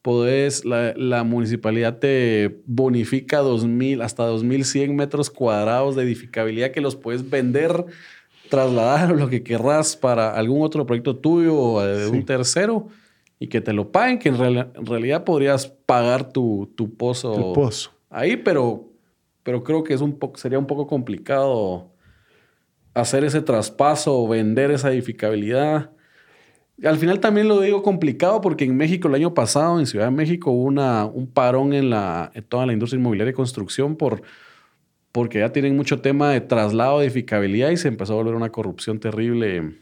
podés, 0.02 0.64
la, 0.66 1.24
municipalidad 1.24 2.00
te 2.00 2.62
bonifica 2.66 3.40
2000, 3.40 4.02
hasta 4.02 4.26
2100 4.26 4.96
metros 4.96 5.30
cuadrados 5.30 5.96
de 5.96 6.04
edificabilidad 6.04 6.72
que 6.72 6.82
los 6.82 6.96
puedes 6.96 7.30
vender, 7.30 7.86
trasladar 8.50 9.12
lo 9.12 9.30
que 9.30 9.44
querrás 9.44 9.96
para 9.96 10.32
algún 10.32 10.64
otro 10.64 10.86
proyecto 10.86 11.18
tuyo 11.18 11.56
o 11.58 11.82
de 11.84 12.08
un 12.08 12.26
tercero 12.26 12.88
y 13.40 13.48
que 13.48 13.62
te 13.62 13.74
lo 13.74 13.92
paguen, 13.92 14.20
que 14.20 14.30
en, 14.30 14.38
realidad 14.86 15.24
podrías 15.24 15.68
pagar 15.68 16.32
tu, 16.32 16.72
tu 16.76 16.96
pozo, 16.96 17.54
pozo, 17.54 17.92
ahí, 18.10 18.38
pero, 18.38 18.90
pero 19.44 19.64
creo 19.64 19.84
que 19.84 19.94
es 19.94 20.02
un 20.02 20.18
sería 20.36 20.60
un 20.60 20.68
poco 20.68 20.88
complicado 20.88 21.92
hacer 22.94 23.24
ese 23.24 23.42
traspaso 23.42 24.18
o 24.18 24.28
vender 24.28 24.72
esa 24.72 24.92
edificabilidad 24.92 25.92
al 26.84 26.98
final 26.98 27.20
también 27.20 27.48
lo 27.48 27.60
digo 27.62 27.84
complicado 27.84 28.42
porque 28.42 28.66
en 28.66 28.76
México 28.78 29.08
el 29.08 29.16
año 29.16 29.34
pasado, 29.34 29.80
en 29.80 29.86
Ciudad 29.86 30.06
de 30.06 30.12
México, 30.12 30.52
hubo 30.52 30.64
una, 30.64 31.06
un 31.06 31.28
parón 31.28 31.74
en, 31.74 31.90
la, 31.90 32.32
toda 32.48 32.66
la 32.66 32.74
industria 32.74 33.00
inmobiliaria 33.00 33.32
y 33.32 33.36
construcción 33.36 33.96
por, 33.96 34.22
porque 35.12 35.40
ya 35.40 35.52
tienen 35.52 35.76
mucho 35.76 36.02
tema 36.02 36.30
de 36.32 36.42
traslado 36.42 37.00
de 37.00 37.06
edificabilidad 37.06 37.70
y 37.72 37.78
se 37.78 37.88
empezó 37.88 38.14
a 38.14 38.16
volver 38.18 38.36
una 38.36 38.52
corrupción 38.52 39.00
terrible 39.00 39.76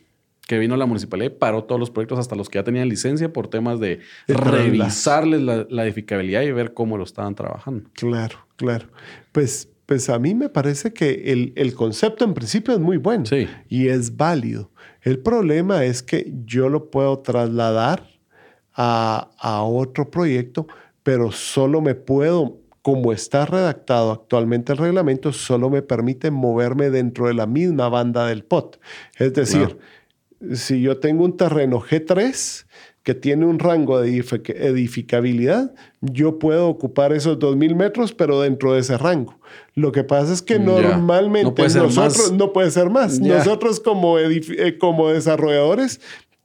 que 0.48 0.58
vino 0.58 0.78
la 0.78 0.86
municipalidad 0.86 1.32
y 1.32 1.36
paró 1.36 1.66
todos 1.66 1.80
los 1.80 1.92
proyectos 1.92 2.20
hasta 2.20 2.36
los 2.36 2.50
que 2.50 2.58
ya 2.58 2.64
tenían 2.64 2.88
licencia 2.88 3.32
por 3.32 3.50
temas 3.50 3.80
de, 3.80 4.00
revisarles 4.28 5.42
la, 5.42 5.68
la, 5.70 5.84
edificabilidad 5.84 6.42
y 6.44 6.52
ver 6.52 6.74
cómo 6.74 6.98
lo 6.98 7.04
estaban 7.04 7.36
trabajando. 7.36 7.90
Claro, 7.94 8.38
claro. 8.56 8.88
Pues, 9.34 9.70
pues 9.86 10.10
a 10.10 10.18
mí 10.20 10.34
me 10.34 10.48
parece 10.48 10.94
que 10.94 11.34
el, 11.34 11.52
el 11.58 11.74
concepto 11.74 12.24
en 12.24 12.34
principio 12.34 12.74
es 12.74 12.80
muy 12.80 12.98
bueno 12.98 13.26
y 13.68 13.88
es 13.90 14.16
válido. 14.16 14.72
El 15.08 15.20
problema 15.20 15.86
es 15.86 16.04
que 16.04 16.34
yo 16.44 16.68
lo 16.68 16.92
puedo 16.92 17.20
trasladar 17.20 18.10
a, 18.74 19.62
otro 19.64 20.12
proyecto, 20.12 20.68
pero 21.02 21.32
solo 21.32 21.80
me 21.80 21.96
puedo, 21.96 22.58
como 22.82 23.14
está 23.14 23.46
redactado 23.46 24.12
actualmente 24.12 24.74
el 24.74 24.80
reglamento, 24.80 25.32
solo 25.32 25.70
me 25.70 25.82
permite 25.82 26.30
moverme 26.30 26.90
dentro 26.90 27.28
de 27.28 27.36
la 27.36 27.46
misma 27.46 27.88
banda 27.88 28.28
del 28.28 28.44
POT. 28.44 28.82
Es 29.18 29.34
decir, 29.34 29.78
si 30.52 30.82
yo 30.82 31.00
tengo 31.00 31.24
un 31.24 31.38
terreno 31.38 31.80
G3 31.80 32.67
que 33.08 33.16
tiene 33.16 33.46
un 33.46 33.58
rango 33.58 34.02
de 34.02 34.10
edificabilidad, 34.20 35.74
yo 36.02 36.40
puedo 36.40 36.68
ocupar 36.68 37.14
esos 37.14 37.40
2.000 37.40 37.74
metros, 37.74 38.12
pero 38.12 38.42
dentro 38.42 38.74
de 38.74 38.82
ese 38.82 38.98
rango. 38.98 39.40
Lo 39.76 39.94
que 39.94 40.04
pasa 40.04 40.34
es 40.34 40.42
que 40.42 40.60
normalmente 40.60 41.70
nosotros 41.70 42.34
no 42.34 42.52
puede 42.52 42.70
ser 42.70 42.90
más. 42.90 43.22
Nosotros 43.22 43.80
como, 43.80 44.20
eh, 44.20 44.78
como 44.78 45.08
desarrolladores 45.08 46.02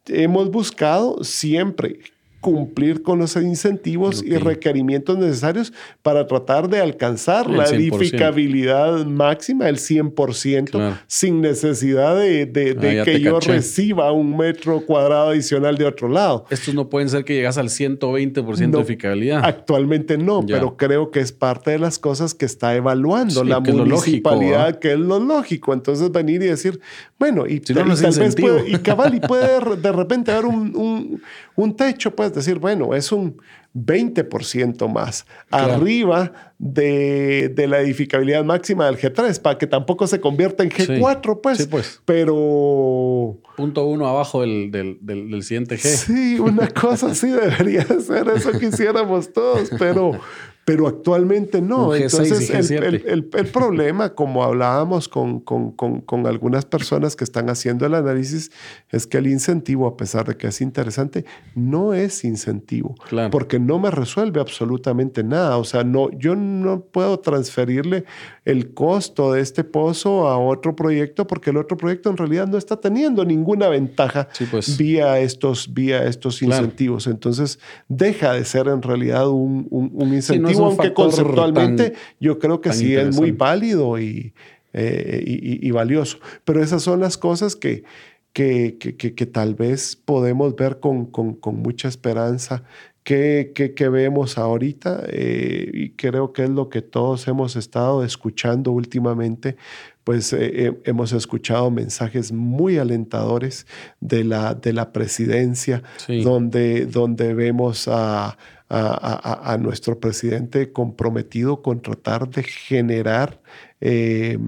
hemos 0.06 0.52
buscado 0.52 1.24
siempre 1.24 1.98
cumplir 2.42 3.02
con 3.02 3.20
los 3.20 3.36
incentivos 3.36 4.22
y 4.22 4.36
requerimientos 4.36 5.16
necesarios 5.16 5.72
para 6.02 6.26
tratar 6.26 6.68
de 6.68 6.80
alcanzar 6.80 7.48
la 7.48 7.64
edificabilidad 7.66 9.06
máxima, 9.06 9.68
el 9.68 9.76
100%, 9.76 10.98
sin 11.06 11.40
necesidad 11.40 12.16
de, 12.16 12.46
de, 12.46 13.02
que 13.04 13.20
yo 13.20 13.38
reciba 13.38 14.10
un 14.10 14.36
metro 14.36 14.80
cuadrado 14.80 15.30
adicional 15.30 15.78
de 15.78 15.86
otro 15.86 16.08
lado. 16.08 16.44
Estos 16.50 16.74
no 16.74 16.90
pueden 16.90 17.08
ser 17.08 17.24
que 17.24 17.34
llegas 17.34 17.58
al 17.58 17.68
120% 17.68 18.56
de 18.56 18.78
edificabilidad. 18.78 19.44
Actualmente 19.44 20.18
no, 20.18 20.44
pero 20.44 20.76
creo 20.76 21.12
que 21.12 21.20
es 21.20 21.30
parte 21.30 21.70
de 21.70 21.78
las 21.78 22.00
cosas 22.00 22.34
que 22.34 22.44
está 22.44 22.74
evaluando 22.74 23.44
la 23.44 23.60
municipalidad, 23.60 24.80
que 24.80 24.92
es 24.92 24.98
lo 24.98 25.20
lógico. 25.20 25.72
Entonces 25.72 26.10
venir 26.10 26.42
y 26.42 26.46
decir, 26.46 26.80
bueno, 27.20 27.46
y, 27.46 27.60
tal 27.60 27.84
vez 27.84 28.34
puede, 28.34 28.68
y 28.68 28.76
cabal, 28.78 29.14
y 29.14 29.20
puede 29.20 29.76
de 29.80 29.92
repente 29.92 30.32
haber 30.32 30.46
un, 30.46 30.74
un, 30.74 31.22
un 31.54 31.76
techo, 31.76 32.12
pues 32.16 32.31
decir, 32.34 32.58
bueno, 32.58 32.94
es 32.94 33.12
un 33.12 33.40
20% 33.74 34.88
más 34.88 35.26
arriba 35.50 36.52
de, 36.58 37.52
la 37.68 37.80
edificabilidad 37.80 38.44
máxima 38.44 38.86
del 38.86 38.98
G3 38.98 39.40
para 39.40 39.58
que 39.58 39.66
tampoco 39.66 40.06
se 40.06 40.20
convierta 40.20 40.62
en 40.62 40.70
G4, 40.70 41.40
pues. 41.42 41.66
pues. 41.66 42.00
Pero... 42.04 43.38
Punto 43.56 43.86
uno 43.86 44.06
abajo 44.06 44.42
del, 44.42 44.70
del, 44.70 44.98
del, 45.00 45.42
siguiente 45.42 45.76
G. 45.76 45.80
Sí, 45.80 46.38
una 46.38 46.68
cosa 46.68 47.12
así 47.12 47.28
debería 47.28 47.84
ser, 47.84 48.28
eso 48.34 48.52
quisiéramos 48.58 49.32
todos, 49.32 49.70
pero 49.78 50.18
pero 50.64 50.86
actualmente 50.86 51.60
no. 51.60 51.94
Entonces, 51.94 52.70
el, 52.70 53.24
problema, 53.52 54.14
como 54.14 54.44
hablábamos 54.44 55.08
con, 55.08 55.40
con, 55.40 55.72
con, 55.72 56.26
algunas 56.26 56.64
personas 56.66 57.16
que 57.16 57.24
están 57.24 57.50
haciendo 57.50 57.84
el 57.84 57.94
análisis, 57.94 58.50
es 58.90 59.06
que 59.06 59.18
el 59.18 59.26
incentivo, 59.26 59.86
a 59.88 59.96
pesar 59.96 60.26
de 60.26 60.36
que 60.36 60.46
es 60.46 60.60
interesante, 60.60 61.24
no 61.54 61.94
es 61.94 62.24
incentivo, 62.24 62.94
porque 63.30 63.58
no 63.66 63.78
me 63.78 63.90
resuelve 63.90 64.40
absolutamente 64.40 65.22
nada. 65.22 65.56
O 65.56 65.64
sea, 65.64 65.84
no, 65.84 66.10
yo 66.10 66.34
no 66.36 66.80
puedo 66.80 67.20
transferirle 67.20 68.04
el 68.44 68.74
costo 68.74 69.32
de 69.32 69.40
este 69.40 69.64
pozo 69.64 70.28
a 70.28 70.38
otro 70.38 70.74
proyecto 70.76 71.26
porque 71.26 71.50
el 71.50 71.56
otro 71.56 71.76
proyecto 71.76 72.10
en 72.10 72.16
realidad 72.16 72.46
no 72.48 72.58
está 72.58 72.80
teniendo 72.80 73.24
ninguna 73.24 73.68
ventaja 73.68 74.28
pues. 74.50 74.76
vía 74.76 75.20
estos, 75.20 75.72
vía 75.72 76.04
estos 76.04 76.42
incentivos. 76.42 77.06
Entonces, 77.06 77.58
deja 77.88 78.32
de 78.32 78.44
ser 78.44 78.68
en 78.68 78.82
realidad 78.82 79.28
un, 79.28 79.66
un, 79.70 80.12
incentivo 80.12 80.66
aunque 80.66 80.92
conceptualmente 80.92 81.94
yo 82.20 82.38
creo 82.38 82.60
que 82.60 82.72
sí 82.72 82.94
es 82.94 83.16
muy 83.16 83.30
válido 83.30 83.96
eh, 83.98 84.32
y, 84.72 85.66
y, 85.66 85.70
valioso. 85.70 86.18
Pero 86.44 86.62
esas 86.62 86.82
son 86.82 87.00
las 87.00 87.16
cosas 87.16 87.56
que, 87.56 87.84
que, 88.32 88.78
que, 88.78 89.26
tal 89.26 89.54
vez 89.54 89.96
podemos 89.96 90.56
ver 90.56 90.80
con, 90.80 91.06
con, 91.06 91.34
con 91.34 91.56
mucha 91.56 91.88
esperanza 91.88 92.64
que, 93.04 93.88
vemos 93.90 94.38
ahorita 94.38 95.04
eh, 95.08 95.70
y 95.72 95.90
creo 95.90 96.32
que 96.32 96.44
es 96.44 96.50
lo 96.50 96.68
que 96.68 96.82
todos 96.82 97.26
hemos 97.28 97.56
estado 97.56 98.04
escuchando 98.04 98.70
últimamente, 98.70 99.56
pues 100.04 100.32
eh, 100.32 100.80
hemos 100.84 101.12
escuchado 101.12 101.70
mensajes 101.70 102.32
muy 102.32 102.78
alentadores 102.78 103.66
de 104.00 104.24
la, 104.24 104.54
de 104.54 104.72
la 104.72 104.92
presidencia, 104.92 105.82
donde, 106.22 106.86
donde 106.86 107.34
vemos 107.34 107.88
a, 107.88 108.36
a, 108.68 109.58
nuestro 109.60 110.00
presidente 110.00 110.72
comprometido 110.72 111.62
con 111.62 111.82
tratar 111.82 112.28
de 112.30 112.42
generar... 112.42 113.40
Eh, 113.80 114.38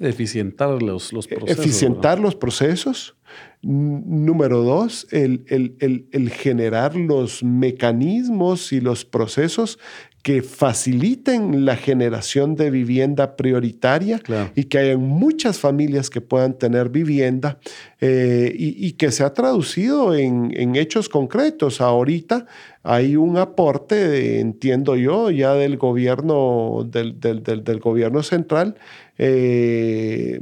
eficientar 0.00 0.82
los, 0.82 1.12
los 1.12 1.26
procesos. 1.26 1.58
Eficientar 1.58 2.18
los 2.18 2.34
procesos. 2.34 3.16
Número 3.64 4.64
dos, 4.64 5.06
el, 5.12 5.44
el, 5.46 6.06
el, 6.10 6.30
generar 6.30 6.96
los 6.96 7.44
mecanismos 7.44 8.72
y 8.72 8.80
los 8.80 9.04
procesos 9.04 9.78
que 10.22 10.42
faciliten 10.42 11.64
la 11.64 11.76
generación 11.76 12.54
de 12.54 12.70
vivienda 12.70 13.36
prioritaria 13.36 14.20
y 14.54 14.64
que 14.64 14.78
haya 14.78 14.96
muchas 14.96 15.58
familias 15.58 16.10
que 16.10 16.20
puedan 16.20 16.56
tener 16.56 16.90
vivienda 16.90 17.58
eh, 18.00 18.52
y, 18.56 18.92
que 18.92 19.10
se 19.10 19.24
ha 19.24 19.34
traducido 19.34 20.14
en, 20.14 20.76
hechos 20.76 21.08
concretos. 21.08 21.80
Ahorita 21.80 22.46
hay 22.84 23.16
un 23.16 23.36
aporte, 23.36 24.38
entiendo 24.38 24.94
yo, 24.94 25.30
ya 25.30 25.54
del 25.54 25.76
gobierno, 25.76 26.86
del, 26.88 27.18
del, 27.20 27.80
gobierno 27.80 28.22
central. 28.22 28.76
Eh, 29.24 30.40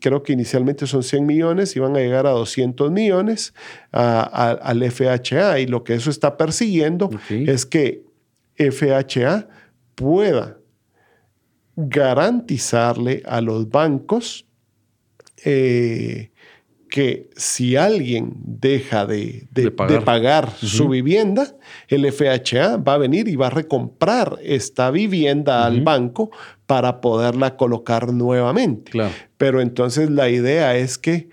creo 0.00 0.22
que 0.22 0.34
inicialmente 0.34 0.86
son 0.86 1.02
100 1.02 1.26
millones 1.26 1.74
y 1.74 1.80
van 1.80 1.96
a 1.96 1.98
llegar 1.98 2.28
a 2.28 2.30
200 2.30 2.92
millones 2.92 3.54
al 3.90 4.82
FHA. 4.92 5.58
Y 5.58 5.66
lo 5.66 5.82
que 5.82 5.94
eso 5.94 6.10
está 6.10 6.36
persiguiendo 6.36 7.10
es 7.28 7.66
que 7.66 8.04
FHA 8.56 9.48
pueda 9.96 10.58
garantizarle 11.74 13.24
a 13.26 13.40
los 13.40 13.68
bancos 13.68 14.46
eh, 15.44 16.30
que 16.94 17.28
si 17.34 17.74
alguien 17.74 18.34
deja 18.36 19.04
de, 19.04 19.48
pagar, 20.04 20.52
su 20.52 20.88
vivienda, 20.88 21.56
el 21.88 22.06
FHA 22.12 22.76
va 22.76 22.94
a 22.94 22.98
venir 22.98 23.26
y 23.26 23.34
va 23.34 23.48
a 23.48 23.50
recomprar 23.50 24.38
esta 24.44 24.92
vivienda 24.92 25.66
al 25.66 25.80
banco 25.80 26.30
para 26.66 27.00
poderla 27.00 27.56
colocar 27.56 28.12
nuevamente. 28.12 28.92
Pero 29.36 29.60
entonces 29.60 30.08
la 30.08 30.28
idea 30.28 30.76
es 30.76 30.96
que 30.96 31.30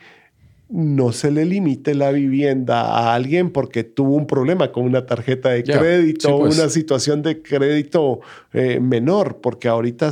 no 0.71 1.11
se 1.11 1.31
le 1.31 1.43
limite 1.45 1.93
la 1.93 2.11
vivienda 2.11 2.81
a 2.81 3.13
alguien 3.13 3.49
porque 3.49 3.83
tuvo 3.83 4.15
un 4.15 4.25
problema 4.25 4.71
con 4.71 4.85
una 4.85 5.05
tarjeta 5.05 5.49
de 5.49 5.63
crédito 5.63 6.35
o 6.35 6.39
pues. 6.39 6.57
una 6.57 6.69
situación 6.69 7.21
de 7.21 7.41
crédito 7.41 8.21
eh, 8.53 8.79
menor, 8.79 9.41
porque 9.41 9.67
ahorita, 9.67 10.11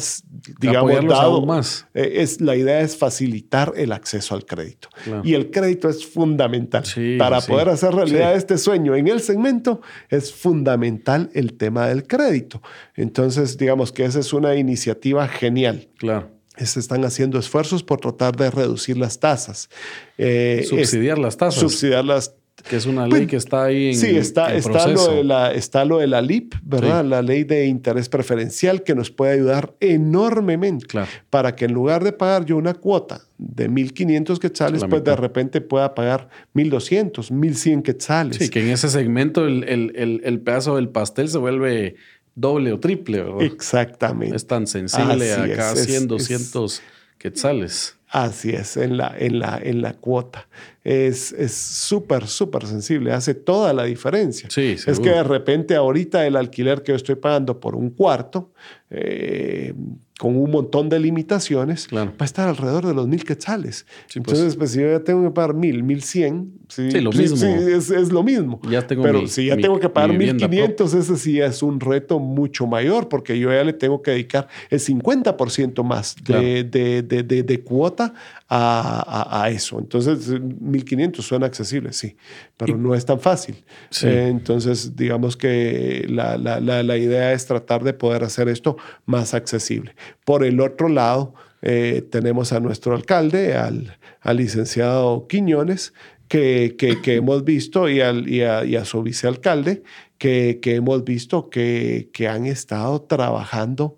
digamos, 0.59 1.07
dado, 1.07 1.45
más. 1.45 1.87
Eh, 1.93 2.15
es, 2.17 2.41
la 2.41 2.57
idea 2.57 2.81
es 2.81 2.97
facilitar 2.97 3.71
el 3.77 3.93
acceso 3.93 4.35
al 4.35 4.45
crédito. 4.45 4.89
Y 5.23 5.33
el 5.33 5.49
crédito 5.49 5.87
es 5.87 6.05
fundamental. 6.05 6.83
Para 7.17 7.39
poder 7.39 7.69
hacer 7.69 7.93
realidad 7.93 8.35
este 8.35 8.57
sueño 8.57 8.95
en 8.95 9.07
el 9.07 9.21
segmento, 9.21 9.81
es 10.09 10.33
fundamental 10.33 11.29
el 11.33 11.53
tema 11.53 11.87
del 11.87 12.05
crédito. 12.05 12.61
Entonces, 12.95 13.57
digamos 13.57 13.93
que 13.93 14.03
esa 14.03 14.19
es 14.19 14.33
una 14.33 14.55
iniciativa 14.55 15.27
genial. 15.27 15.87
Claro 15.97 16.38
se 16.65 16.79
están 16.79 17.05
haciendo 17.05 17.39
esfuerzos 17.39 17.83
por 17.83 17.99
tratar 17.99 18.35
de 18.35 18.51
reducir 18.51 18.97
las 18.97 19.19
tasas. 19.19 19.69
Eh, 20.17 20.65
subsidiar 20.67 21.17
las 21.17 21.37
tasas. 21.37 21.59
Subsidiar 21.59 22.05
las 22.05 22.35
que 22.67 22.75
es 22.75 22.85
una 22.85 23.03
ley 23.07 23.21
pues, 23.21 23.27
que 23.27 23.35
está 23.37 23.65
ahí 23.65 23.89
en 23.89 23.95
Sí, 23.95 24.17
está, 24.17 24.53
está, 24.53 24.87
lo 24.87 25.07
de 25.07 25.23
la, 25.23 25.51
está 25.53 25.85
lo 25.85 25.99
de 25.99 26.07
la 26.07 26.21
LIP, 26.21 26.55
¿verdad? 26.63 27.05
La 27.05 27.21
ley 27.21 27.43
de 27.43 27.65
interés 27.65 28.09
preferencial 28.09 28.83
que 28.83 28.95
nos 28.95 29.11
puede 29.11 29.33
ayudar 29.33 29.75
enormemente 29.79 30.85
para 31.29 31.55
que 31.55 31.65
en 31.65 31.73
lugar 31.73 32.03
de 32.03 32.11
pagar 32.11 32.45
yo 32.45 32.57
una 32.57 32.73
cuota 32.73 33.21
de 33.37 33.69
1.500 33.69 34.39
quetzales, 34.39 34.83
pues 34.89 35.03
de 35.03 35.15
repente 35.15 35.61
pueda 35.61 35.95
pagar 35.95 36.29
1.200, 36.53 37.31
1.100 37.31 37.81
quetzales. 37.83 38.37
Sí, 38.37 38.49
que 38.49 38.61
en 38.61 38.69
ese 38.69 38.89
segmento 38.89 39.45
el, 39.45 39.63
el, 39.63 40.21
el 40.23 40.39
pedazo 40.41 40.75
del 40.75 40.89
pastel 40.89 41.29
se 41.29 41.37
vuelve 41.37 41.95
doble 42.35 42.71
o 42.73 42.79
triple, 42.79 43.23
¿verdad? 43.23 43.41
Exactamente. 43.41 44.35
Es 44.35 44.47
tan 44.47 44.67
sensible 44.67 45.33
a 45.33 45.55
cada 45.55 45.75
100, 45.75 46.07
200 46.07 46.81
quetzales. 47.17 47.95
Así 48.07 48.49
es, 48.49 48.75
en 48.77 48.97
la, 48.97 49.13
en 49.17 49.39
la, 49.39 49.59
en 49.61 49.81
la 49.81 49.93
cuota. 49.93 50.47
Es 50.91 51.35
súper, 51.51 52.25
súper 52.25 52.65
sensible, 52.65 53.11
hace 53.11 53.35
toda 53.35 53.73
la 53.73 53.83
diferencia. 53.83 54.49
Sí, 54.49 54.75
es 54.87 54.99
que 54.99 55.09
de 55.09 55.23
repente 55.23 55.75
ahorita 55.75 56.25
el 56.25 56.35
alquiler 56.35 56.81
que 56.81 56.93
yo 56.93 56.95
estoy 56.95 57.13
pagando 57.13 57.59
por 57.59 57.75
un 57.75 57.91
cuarto, 57.91 58.51
eh, 58.89 59.75
con 60.19 60.35
un 60.35 60.51
montón 60.51 60.89
de 60.89 60.99
limitaciones, 60.99 61.87
va 61.93 62.11
a 62.17 62.25
estar 62.25 62.49
alrededor 62.49 62.85
de 62.85 62.93
los 62.93 63.07
mil 63.07 63.23
quetzales. 63.23 63.85
Pues. 63.87 64.17
Entonces, 64.17 64.55
pues. 64.57 64.71
si 64.71 64.81
yo 64.81 64.89
ya 64.89 64.99
tengo 64.99 65.23
que 65.23 65.31
pagar 65.31 65.53
mil, 65.53 65.81
mil 65.81 66.03
cien, 66.03 66.51
sí, 66.67 66.91
lo 66.99 67.11
mismo. 67.11 67.37
es, 67.37 67.89
es, 67.89 68.11
lo 68.11 68.21
mismo. 68.21 68.59
Ya 68.69 68.85
tengo 68.85 69.03
Pero 69.03 69.27
si 69.27 69.45
ya 69.45 69.55
tengo 69.55 69.79
que 69.79 69.87
pagar 69.87 70.11
mil 70.17 70.35
quinientos, 70.35 70.93
ese 70.93 71.15
sí 71.15 71.39
es 71.39 71.63
un 71.63 71.79
reto 71.79 72.19
mucho 72.19 72.67
mayor, 72.67 73.07
porque 73.07 73.39
yo 73.39 73.49
ya 73.49 73.63
le 73.63 73.71
tengo 73.71 74.01
que 74.01 74.11
dedicar 74.11 74.49
el 74.69 74.79
50% 74.79 75.83
más 75.83 76.15
de, 76.21 76.65
de, 76.65 77.01
de, 77.01 77.43
de, 77.43 77.63
cuota 77.63 78.13
a, 78.51 79.43
a, 79.43 79.49
eso. 79.49 79.77
Entonces, 79.77 80.27
1500 80.41 81.23
suena 81.23 81.45
accesible, 81.45 81.93
sí, 81.93 82.15
pero 82.57 82.77
no 82.77 82.95
es 82.95 83.05
tan 83.05 83.19
fácil. 83.19 83.63
entonces, 84.01 84.95
digamos 84.95 85.37
que 85.37 86.05
la, 86.09 86.37
la, 86.37 86.59
la, 86.59 86.97
idea 86.97 87.31
es 87.31 87.45
tratar 87.45 87.83
de 87.83 87.93
poder 87.93 88.23
hacer 88.23 88.49
esto 88.49 88.77
más 89.05 89.35
accesible. 89.35 89.95
Por 90.25 90.43
el 90.43 90.59
otro 90.61 90.89
lado, 90.89 91.35
eh, 91.61 92.03
tenemos 92.09 92.51
a 92.51 92.59
nuestro 92.59 92.95
alcalde, 92.95 93.53
al, 93.55 93.97
al 94.21 94.37
licenciado 94.37 95.27
Quiñones, 95.27 95.93
que, 96.27 96.75
que, 96.77 97.15
hemos 97.15 97.43
visto, 97.43 97.87
y, 97.87 98.01
al, 98.01 98.27
y, 98.27 98.41
a, 98.41 98.65
y 98.65 98.75
a, 98.75 98.85
su 98.85 99.03
vicealcalde, 99.03 99.83
que, 100.17 100.59
que 100.61 100.75
hemos 100.75 101.03
visto 101.03 101.51
que, 101.51 102.09
que 102.13 102.27
han 102.27 102.47
estado 102.47 103.01
trabajando 103.03 103.95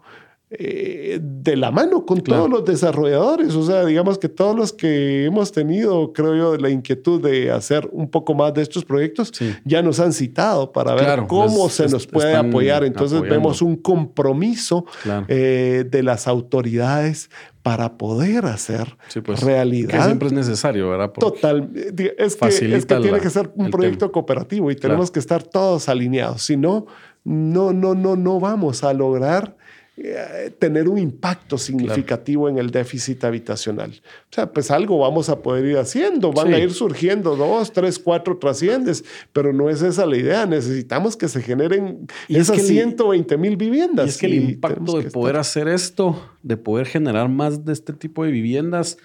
eh, 0.54 1.18
de 1.22 1.56
la 1.56 1.72
mano 1.72 2.06
con 2.06 2.20
todos 2.20 2.50
los 2.50 2.66
desarrolladores. 2.66 3.56
O 3.56 3.66
sea, 3.66 3.86
digamos 3.86 4.18
que 4.18 4.28
todos 4.28 4.54
los 4.54 4.74
que 4.74 5.24
hemos 5.24 5.54
tenido, 5.54 6.12
creo 6.12 6.36
yo, 6.36 6.58
la 6.58 6.70
inquietud 6.70 7.22
de 7.22 7.50
hacer 7.52 7.88
un 7.94 8.10
poco 8.10 8.34
más 8.34 8.54
de 8.54 8.62
estos 8.62 8.84
proyectos, 8.84 9.32
ya 9.64 9.82
nos 9.82 10.02
han 10.02 10.12
citado 10.12 10.74
para 10.74 10.94
ver 10.94 11.24
cómo 11.28 11.70
se 11.70 11.88
nos 11.88 12.06
puede 12.06 12.36
apoyar. 12.36 12.84
Entonces 12.84 13.22
vemos 13.22 13.62
un 13.62 13.78
compromiso 13.78 14.86
eh, 15.30 15.86
de 15.90 16.04
las 16.04 16.28
autoridades 16.28 17.30
para 17.64 17.98
poder 17.98 18.46
hacer 18.46 18.98
pues, 19.24 19.42
realidad. 19.42 19.90
Que 19.90 20.04
siempre 20.04 20.28
es 20.28 20.34
necesario, 20.34 20.90
¿verdad? 20.90 21.14
Total. 21.14 21.70
Es 22.18 22.36
que, 22.36 22.76
es 22.76 22.86
que 22.86 22.96
tiene 22.98 23.22
que 23.22 23.30
ser 23.30 23.54
un 23.56 23.72
proyecto 23.72 24.12
cooperativo 24.12 24.70
y 24.70 24.76
tenemos 24.76 25.12
que 25.12 25.20
estar 25.20 25.44
todos 25.44 25.88
alineados. 25.88 26.42
Si 26.42 26.58
no, 26.58 26.88
no, 27.24 27.72
no, 27.72 27.96
no, 27.96 28.18
no 28.18 28.40
vamos 28.42 28.84
a 28.84 28.94
lograr 28.94 29.56
eh, 29.98 30.52
tener 30.58 30.88
un 30.88 30.98
impacto 30.98 31.58
significativo 31.58 32.48
en 32.48 32.58
el 32.58 32.72
déficit 32.72 33.24
habitacional. 33.26 33.92
O 33.92 34.34
sea, 34.34 34.52
pues 34.52 34.72
algo 34.72 34.98
vamos 34.98 35.28
a 35.28 35.42
poder 35.42 35.66
ir 35.66 35.78
haciendo, 35.78 36.32
van 36.32 36.54
a 36.54 36.58
ir 36.58 36.72
surgiendo 36.72 37.36
dos, 37.36 37.74
tres, 37.74 38.00
cuatro 38.00 38.38
trasciendes, 38.38 39.04
pero 39.34 39.52
no 39.52 39.70
es 39.70 39.82
esa 39.82 40.06
la 40.06 40.16
idea. 40.16 40.46
Necesitamos 40.46 41.18
que 41.18 41.28
se 41.28 41.42
generen 41.42 42.08
esas 42.30 42.62
120 42.62 43.38
mil 43.38 43.58
viviendas. 43.58 44.06
Y 44.06 44.10
es 44.10 44.18
que 44.18 44.26
el 44.28 44.36
impacto 44.36 44.98
de 44.98 45.12
poder 45.12 45.36
hacer 45.36 45.68
esto, 45.68 46.20
de 46.42 46.56
poder 46.56 46.88
generar 46.88 47.28
más 47.28 47.66
de 47.66 47.74
este 47.74 47.92
tipo 47.92 48.24
de 48.24 48.32
viviendas, 48.32 48.98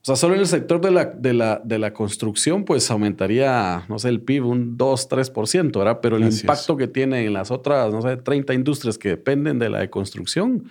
o 0.00 0.04
sea, 0.04 0.16
solo 0.16 0.34
en 0.34 0.40
el 0.40 0.46
sector 0.46 0.80
de 0.80 0.90
la, 0.90 1.06
de 1.06 1.34
la, 1.34 1.60
de 1.62 1.78
la 1.78 1.92
construcción, 1.92 2.64
pues 2.64 2.90
aumentaría, 2.90 3.84
no 3.88 3.98
sé, 3.98 4.08
el 4.08 4.20
PIB 4.20 4.46
un 4.46 4.76
2, 4.76 5.08
3%, 5.08 5.78
¿verdad? 5.78 5.98
Pero 6.00 6.16
el 6.16 6.24
impacto 6.24 6.76
que 6.76 6.86
tiene 6.86 7.26
en 7.26 7.32
las 7.32 7.50
otras, 7.50 7.92
no 7.92 8.00
sé, 8.00 8.16
30 8.16 8.54
industrias 8.54 8.96
que 8.96 9.10
dependen 9.10 9.58
de 9.58 9.68
la 9.68 9.80
de 9.80 9.90
construcción, 9.90 10.64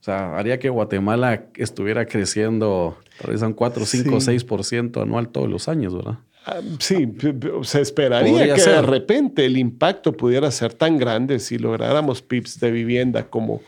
o 0.00 0.04
sea, 0.04 0.36
haría 0.36 0.58
que 0.58 0.68
Guatemala 0.68 1.46
estuviera 1.56 2.06
creciendo 2.06 2.98
tal 3.20 3.32
vez 3.32 3.42
un 3.42 3.52
4, 3.52 3.84
5, 3.84 4.10
6% 4.16 5.02
anual 5.02 5.30
todos 5.30 5.48
los 5.48 5.68
años, 5.68 5.96
¿verdad? 5.96 6.18
Ah, 6.46 6.60
sí, 6.78 7.14
se 7.62 7.80
esperaría 7.80 8.54
que 8.54 8.62
de 8.62 8.82
repente 8.82 9.44
el 9.44 9.58
impacto 9.58 10.12
pudiera 10.12 10.50
ser 10.50 10.72
tan 10.72 10.98
grande 10.98 11.40
si 11.40 11.58
lográramos 11.58 12.22
PIBs 12.22 12.60
de 12.60 12.70
vivienda 12.70 13.28
como 13.28 13.60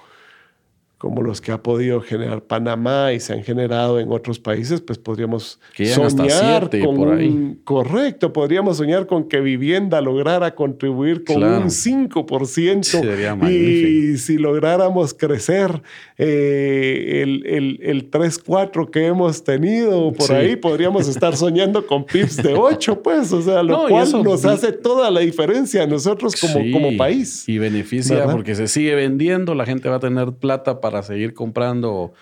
como 1.01 1.23
los 1.23 1.41
que 1.41 1.51
ha 1.51 1.63
podido 1.63 2.03
generar 2.03 2.43
Panamá 2.43 3.15
y 3.15 3.21
se 3.21 3.33
han 3.33 3.43
generado 3.43 3.99
en 4.01 4.13
otros 4.13 4.39
países, 4.39 4.83
pues 4.83 4.99
podríamos 4.99 5.59
soñar 5.75 6.69
con 6.69 6.95
por 6.95 7.15
ahí. 7.15 7.57
correcto, 7.65 8.35
podríamos 8.35 8.77
soñar 8.77 9.07
con 9.07 9.27
que 9.27 9.41
vivienda 9.41 10.03
lograra 10.03 10.55
contribuir 10.55 11.25
con 11.25 11.43
un 11.43 11.71
5%. 11.71 12.83
Sería 12.83 13.35
y 13.51 14.19
si 14.19 14.37
lográramos 14.37 15.15
crecer 15.15 15.81
eh, 16.19 17.23
el, 17.23 17.47
el, 17.47 17.81
el 17.83 18.11
3-4 18.11 18.91
que 18.91 19.07
hemos 19.07 19.43
tenido 19.43 20.13
por 20.13 20.31
ahí, 20.33 20.57
podríamos 20.57 21.09
estar 21.09 21.35
soñando 21.35 21.87
con 21.87 22.05
PIBs 22.05 22.43
de 22.43 22.53
8, 22.53 23.03
pues, 23.03 23.33
o 23.33 23.41
sea, 23.41 23.63
lo 23.63 23.89
cual 23.89 24.23
nos 24.23 24.45
hace 24.45 24.73
toda 24.73 25.11
la 25.11 25.21
diferencia 25.21 25.85
a 25.85 25.87
nosotros 25.87 26.39
como, 26.39 26.61
como 26.71 26.95
país. 26.99 27.49
Y 27.49 27.57
beneficia 27.57 28.27
porque 28.31 28.55
se 28.55 28.69
sigue 28.69 28.95
vendiendo, 28.95 29.55
la 29.55 29.65
gente 29.65 29.89
va 29.89 29.97
a 29.97 30.01
tener 30.01 30.33
plata 30.33 30.83
para 30.83 30.90
para 30.91 31.05
seguir 31.05 31.35
comprando, 31.35 32.13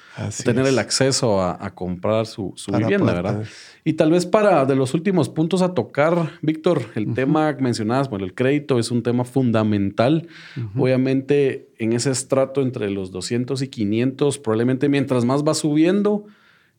tener 0.44 0.66
el 0.66 0.78
acceso 0.78 1.40
a, 1.40 1.74
comprar 1.74 2.26
su, 2.26 2.54
vivienda, 2.70 3.14
¿verdad? 3.14 3.44
Y 3.82 3.94
tal 3.94 4.10
vez 4.10 4.26
para 4.26 4.66
de 4.66 4.76
los 4.76 4.92
últimos 4.92 5.30
puntos 5.30 5.62
a 5.62 5.72
tocar, 5.72 6.32
Víctor, 6.42 6.82
el 6.94 7.14
tema 7.14 7.56
que 7.56 7.62
mencionabas, 7.62 8.10
bueno, 8.10 8.26
el 8.26 8.34
crédito 8.34 8.78
es 8.78 8.90
un 8.90 9.02
tema 9.02 9.24
fundamental. 9.24 10.28
Obviamente, 10.76 11.70
en 11.78 11.94
ese 11.94 12.10
estrato 12.10 12.60
entre 12.60 12.90
los 12.90 13.10
200 13.10 13.62
y 13.62 13.68
500, 13.68 14.38
probablemente 14.38 14.90
mientras 14.90 15.24
más 15.24 15.42
va 15.42 15.54
subiendo, 15.54 16.26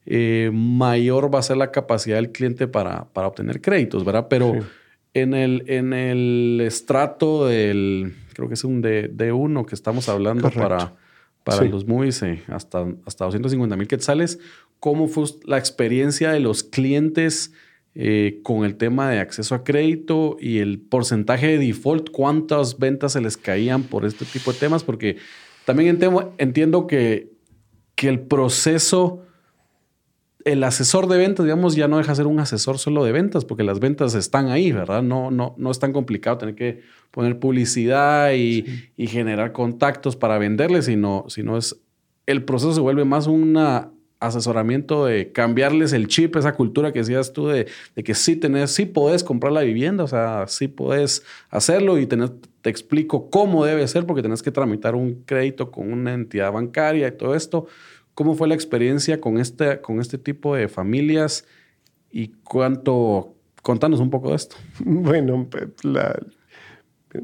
eh, 0.06 0.52
mayor 0.54 1.34
va 1.34 1.40
a 1.40 1.44
ser 1.44 1.58
la 1.58 1.72
capacidad 1.72 2.18
del 2.18 2.32
cliente 2.32 2.68
para, 2.68 3.06
para 3.06 3.28
obtener 3.28 3.62
créditos, 3.62 4.06
¿verdad? 4.06 4.28
Pero 4.30 4.54
en, 5.16 5.34
el, 5.34 5.64
en 5.68 5.94
el 5.94 6.62
estrato 6.62 7.48
del, 7.48 8.14
creo 8.34 8.48
que 8.48 8.54
es 8.54 8.64
un 8.64 8.82
D, 8.82 9.12
D1 9.12 9.66
que 9.66 9.74
estamos 9.74 10.10
hablando 10.10 10.52
para 10.52 10.94
para 11.50 11.70
los 11.70 11.88
movies 11.88 12.22
eh, 12.24 12.42
hasta, 12.48 12.86
hasta 13.06 13.26
250 13.26 13.76
mil 13.76 13.88
quetzales. 13.88 14.40
¿Cómo 14.80 15.08
fue 15.08 15.26
la 15.46 15.58
experiencia 15.58 16.32
de 16.32 16.40
los 16.40 16.64
clientes 16.64 17.54
eh, 17.96 18.40
con 18.44 18.66
el 18.66 18.76
tema 18.76 19.10
de 19.10 19.20
acceso 19.20 19.56
a 19.56 19.64
crédito 19.64 20.38
y 20.40 20.60
el 20.60 20.80
porcentaje 20.80 21.48
de 21.48 21.58
default? 21.58 22.10
¿Cuántas 22.12 22.80
ventas 22.80 23.14
se 23.14 23.22
les 23.22 23.38
caían 23.38 23.84
por 23.84 24.06
este 24.06 24.26
tipo 24.26 24.54
de 24.54 24.60
temas? 24.60 24.84
Porque 24.84 25.18
también 25.66 26.00
entiendo 26.38 26.88
que, 26.88 27.32
que 27.96 28.08
el 28.08 28.22
proceso 28.22 29.26
el 30.46 30.64
asesor 30.64 31.08
de 31.08 31.18
ventas, 31.18 31.46
digamos, 31.46 31.76
ya 31.76 31.88
no 31.88 31.98
deja 31.98 32.12
de 32.12 32.16
ser 32.18 32.28
un 32.28 32.40
asesor 32.40 32.78
solo 32.78 33.04
de 33.04 33.12
ventas, 33.12 33.46
porque 33.46 33.64
las 33.64 33.80
ventas 33.80 34.16
están 34.16 34.50
ahí, 34.50 34.72
¿verdad? 34.72 35.04
No, 35.04 35.32
no, 35.32 35.54
no 35.58 35.72
es 35.72 35.80
tan 35.80 35.92
complicado 35.92 36.38
tener 36.38 36.56
que 36.56 36.82
poner 37.12 37.40
publicidad 37.40 38.34
y, 38.34 38.66
generar 38.98 39.52
contactos 39.52 40.16
para 40.16 40.38
venderles, 40.38 40.86
sino, 40.86 41.26
sino 41.28 41.58
es 41.58 41.76
el 42.26 42.44
proceso 42.44 42.74
se 42.74 42.82
vuelve 42.82 43.06
más 43.06 43.26
un 43.26 43.58
asesoramiento 44.20 45.06
de 45.06 45.32
cambiarles 45.32 45.94
el 45.94 46.08
chip, 46.08 46.36
esa 46.36 46.54
cultura 46.54 46.94
que 46.94 47.00
decías 47.00 47.34
tú 47.34 47.48
de, 47.48 47.68
que 47.96 48.14
sí 48.14 48.36
tenés, 48.36 48.72
sí 48.72 48.86
podés 48.86 49.24
comprar 49.24 49.52
la 49.52 49.62
vivienda, 49.62 50.04
o 50.04 50.08
sea, 50.08 50.46
sí 50.48 50.68
podés 50.68 51.24
hacerlo 51.50 51.98
y 51.98 52.06
te 52.06 52.70
explico 52.70 53.32
cómo 53.32 53.66
debe 53.66 53.88
ser 53.88 54.06
porque 54.06 54.22
tenés 54.22 54.44
que 54.44 54.52
tramitar 54.52 54.94
un 54.94 55.24
crédito 55.26 55.72
con 55.72 55.92
una 55.92 56.14
entidad 56.14 56.52
bancaria 56.52 57.08
y 57.08 57.12
todo 57.14 57.34
esto. 57.34 57.66
¿Cómo 58.20 58.36
fue 58.36 58.50
la 58.50 58.54
experiencia 58.54 59.22
con 59.22 59.38
este, 59.38 59.80
con 59.80 60.02
este 60.02 60.18
tipo 60.18 60.54
de 60.54 60.68
familias 60.68 61.46
y 62.12 62.34
cuánto... 62.44 63.34
Contanos 63.62 64.02
un 64.02 64.10
poco 64.10 64.32
de 64.32 64.36
esto. 64.36 64.58
Bueno, 64.84 65.48
la, 65.84 66.20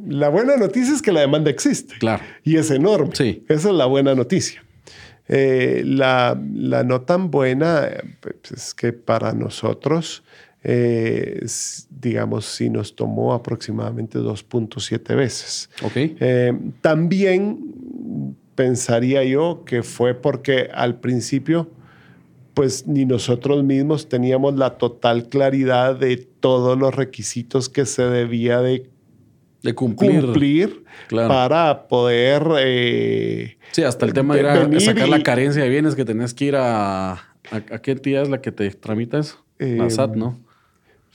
la 0.08 0.30
buena 0.30 0.56
noticia 0.56 0.94
es 0.94 1.02
que 1.02 1.12
la 1.12 1.20
demanda 1.20 1.52
existe. 1.52 1.96
Claro. 2.00 2.24
Y 2.46 2.56
es 2.56 2.72
enorme. 2.72 3.14
Sí. 3.14 3.44
Esa 3.50 3.72
es 3.72 3.76
la 3.76 3.88
buena 3.88 4.16
noticia. 4.16 4.64
Eh, 5.28 5.82
la, 5.86 6.40
no 6.40 7.02
tan 7.02 7.30
buena 7.30 7.90
pues, 8.22 8.54
es 8.54 8.74
que 8.74 8.94
para 8.94 9.34
nosotros, 9.34 10.24
eh, 10.64 11.46
digamos, 11.90 12.46
sí 12.46 12.70
nos 12.70 12.96
tomó 12.96 13.34
aproximadamente 13.34 14.18
2.7 14.20 15.14
veces. 15.14 15.70
Ok. 15.84 15.92
Eh, 15.98 16.58
también 16.80 18.38
pensaría 18.56 19.24
yo 19.24 19.64
que 19.66 19.84
fue 19.84 20.14
porque 20.14 20.70
al 20.74 21.00
principio, 21.00 21.70
pues 22.54 22.88
ni 22.88 23.06
nosotros 23.06 23.64
mismos 23.64 24.10
teníamos 24.10 24.56
la 24.56 24.78
total 24.78 25.28
claridad 25.28 25.96
de 25.96 26.18
todos 26.18 26.78
los 26.78 26.96
requisitos 26.96 27.70
que 27.70 27.86
se 27.86 28.04
debía 28.04 28.62
de, 28.62 28.90
cumplir, 29.76 30.84
para 31.10 31.88
poder... 31.88 32.44
Eh, 32.60 33.58
sí, 33.72 33.84
hasta 33.84 34.06
el 34.06 34.14
tema 34.14 34.36
de, 34.36 34.80
sacar 34.80 35.10
la 35.10 35.22
carencia 35.24 35.64
de 35.64 35.70
bienes 35.70 35.96
que 35.96 36.06
tenés 36.06 36.34
que 36.34 36.46
ir 36.46 36.56
a... 36.56 37.14
¿A, 37.52 37.80
qué 37.82 37.92
entidad 37.92 38.24
es 38.24 38.30
la 38.30 38.42
que 38.42 38.52
te 38.52 38.70
tramita 38.72 39.20
eso? 39.20 39.46
la 39.60 39.90
SAT, 39.90 40.16
¿no? 40.16 40.45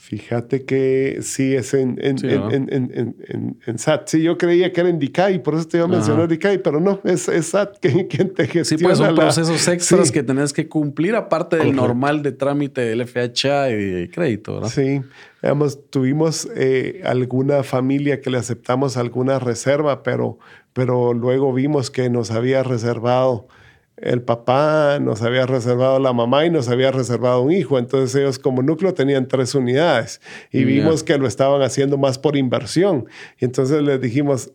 Fíjate 0.00 0.64
que 0.64 1.18
sí 1.20 1.54
es 1.54 1.74
en, 1.74 1.98
en, 2.02 2.16
en, 2.24 3.56
en, 3.66 3.78
SAT. 3.78 4.08
Sí, 4.08 4.22
yo 4.22 4.38
creía 4.38 4.72
que 4.72 4.80
era 4.80 4.88
en 4.88 4.98
DICAI, 4.98 5.42
por 5.42 5.54
eso 5.54 5.68
te 5.68 5.76
iba 5.76 5.84
a 5.84 5.88
mencionar 5.88 6.26
DICAI, 6.26 6.62
pero 6.62 6.80
no, 6.80 7.00
es, 7.04 7.28
es 7.28 7.48
SAT 7.48 7.78
quien, 7.80 8.08
te 8.34 8.46
gestiona. 8.46 8.64
Sí, 8.64 8.76
pues 8.82 8.96
son 8.96 9.14
procesos 9.14 9.68
extras 9.68 10.10
que 10.10 10.22
tenés 10.22 10.54
que 10.54 10.68
cumplir, 10.68 11.14
aparte 11.14 11.56
del 11.56 11.76
normal 11.76 12.22
de 12.22 12.32
trámite 12.32 12.80
del 12.80 13.06
FHA 13.06 13.72
y 13.72 14.08
crédito, 14.08 14.54
¿verdad? 14.54 14.70
Sí, 14.70 15.02
digamos, 15.42 15.90
tuvimos 15.90 16.48
eh, 16.56 17.02
alguna 17.04 17.62
familia 17.62 18.22
que 18.22 18.30
le 18.30 18.38
aceptamos 18.38 18.96
alguna 18.96 19.38
reserva, 19.38 20.02
pero, 20.02 20.38
pero 20.72 21.12
luego 21.12 21.52
vimos 21.52 21.90
que 21.90 22.08
nos 22.08 22.30
había 22.30 22.62
reservado 22.62 23.48
el 23.96 24.22
papá 24.22 24.98
nos 25.00 25.22
había 25.22 25.46
reservado 25.46 25.98
la 25.98 26.12
mamá 26.12 26.46
y 26.46 26.50
nos 26.50 26.68
había 26.68 26.90
reservado 26.90 27.42
un 27.42 27.52
hijo. 27.52 27.78
Entonces 27.78 28.14
ellos 28.14 28.38
como 28.38 28.62
núcleo 28.62 28.94
tenían 28.94 29.28
tres 29.28 29.54
unidades 29.54 30.20
y 30.50 30.64
vimos 30.64 31.02
que 31.02 31.18
lo 31.18 31.26
estaban 31.26 31.62
haciendo 31.62 31.98
más 31.98 32.18
por 32.18 32.36
inversión. 32.36 33.06
Y 33.38 33.44
entonces 33.44 33.82
les 33.82 34.00
dijimos, 34.00 34.52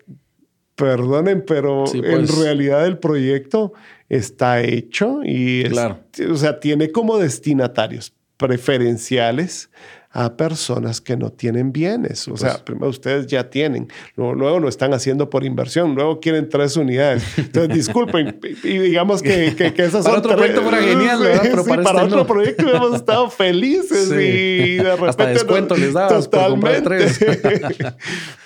perdonen, 0.76 1.44
pero 1.46 1.86
en 1.94 2.02
pues. 2.02 2.38
realidad 2.38 2.86
el 2.86 2.98
proyecto 2.98 3.74
está 4.10 4.62
hecho 4.62 5.22
y 5.24 5.64
o 5.66 6.36
sea, 6.36 6.60
tiene 6.60 6.92
como 6.92 7.18
destinatarios 7.18 8.14
preferenciales 8.38 9.70
a 10.16 10.38
personas 10.38 11.02
que 11.02 11.18
no 11.18 11.30
tienen 11.30 11.74
bienes. 11.74 12.30
O 12.30 12.38
sea, 12.38 12.52
pues 12.52 12.62
primero 12.62 12.88
ustedes 12.88 13.28
ya 13.28 13.50
tienen, 13.50 13.90
luego, 14.16 14.62
lo 14.62 14.70
están 14.70 14.94
haciendo 14.94 15.30
por 15.30 15.44
inversión, 15.44 15.94
luego 15.94 16.22
quieren 16.22 16.48
tres 16.48 16.78
unidades. 16.78 17.26
Entonces, 17.38 17.76
disculpen, 17.76 18.40
y 18.64 18.78
digamos 18.78 19.22
que, 19.22 19.54
que, 19.58 19.74
que 19.74 19.84
esas 19.84 20.06
para 20.06 20.20
otro 20.20 20.38
proyecto 20.38 20.62
fuera 20.62 20.82
genial, 20.82 21.20
¿verdad? 21.20 21.42
Pero 21.44 21.66
para, 21.66 21.82
este 21.82 22.02
otro 22.06 22.26
proyecto 22.26 22.74
hemos 22.74 22.96
estado 22.96 23.30
felices 23.30 24.08
y 24.12 24.76
de 24.76 24.84
repente... 24.84 25.10
Hasta 25.10 25.28
descuento 25.28 25.76
les 25.76 25.92
dabas 25.92 26.30
por 26.30 26.48
comprar 26.48 26.82
tres. 26.82 27.20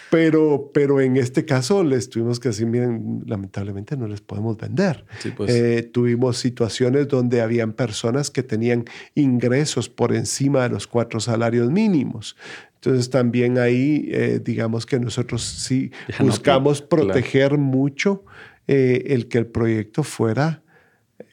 Pero, 0.09 0.71
pero 0.73 1.01
en 1.01 1.17
este 1.17 1.45
caso 1.45 1.83
les 1.83 2.09
tuvimos 2.09 2.39
que 2.39 2.49
decir, 2.49 2.65
miren, 2.65 3.23
lamentablemente 3.25 3.95
no 3.95 4.07
les 4.07 4.21
podemos 4.21 4.57
vender. 4.57 5.05
pues. 5.35 5.53
Eh, 5.53 5.83
tuvimos 5.83 6.37
situaciones 6.37 7.07
donde 7.07 7.41
habían 7.41 7.73
personas 7.73 8.31
que 8.31 8.43
tenían 8.43 8.85
ingresos 9.15 9.89
por 9.89 10.15
encima 10.15 10.63
de 10.63 10.69
los 10.69 10.87
cuatro 10.87 11.19
salarios 11.19 11.71
mínimos. 11.71 12.35
Entonces 12.75 13.09
también 13.09 13.57
ahí, 13.57 14.07
eh, 14.11 14.39
digamos 14.43 14.85
que 14.85 14.99
nosotros 14.99 15.43
sí 15.43 15.91
buscamos 16.19 16.81
proteger 16.81 17.57
mucho 17.57 18.23
eh, 18.67 19.03
el 19.07 19.27
que 19.27 19.37
el 19.39 19.47
proyecto 19.47 20.03
fuera... 20.03 20.63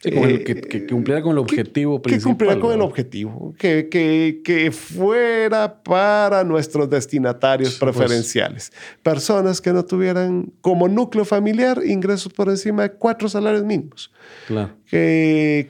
Eh, 0.09 0.45
que, 0.45 0.87
cumpliera 0.87 1.21
con 1.21 1.33
el 1.33 1.39
objetivo 1.39 2.01
principal. 2.01 2.21
Que 2.21 2.25
cumpliera 2.25 2.61
con 2.61 2.73
el 2.73 2.81
objetivo, 2.81 3.55
que, 3.59 3.89
que, 3.91 4.71
fuera 4.71 5.83
para 5.83 6.45
nuestros 6.45 6.89
destinatarios 6.89 7.75
preferenciales. 7.75 8.73
Personas 9.03 9.61
que 9.61 9.73
no 9.73 9.85
tuvieran 9.85 10.53
como 10.61 10.87
núcleo 10.87 11.25
familiar 11.25 11.83
ingresos 11.85 12.33
por 12.33 12.49
encima 12.49 12.85
de 12.85 12.93
cuatro 12.93 13.29
salarios 13.29 13.65
mínimos. 13.65 14.13
Claro. 14.47 14.77
Que, 14.89 15.69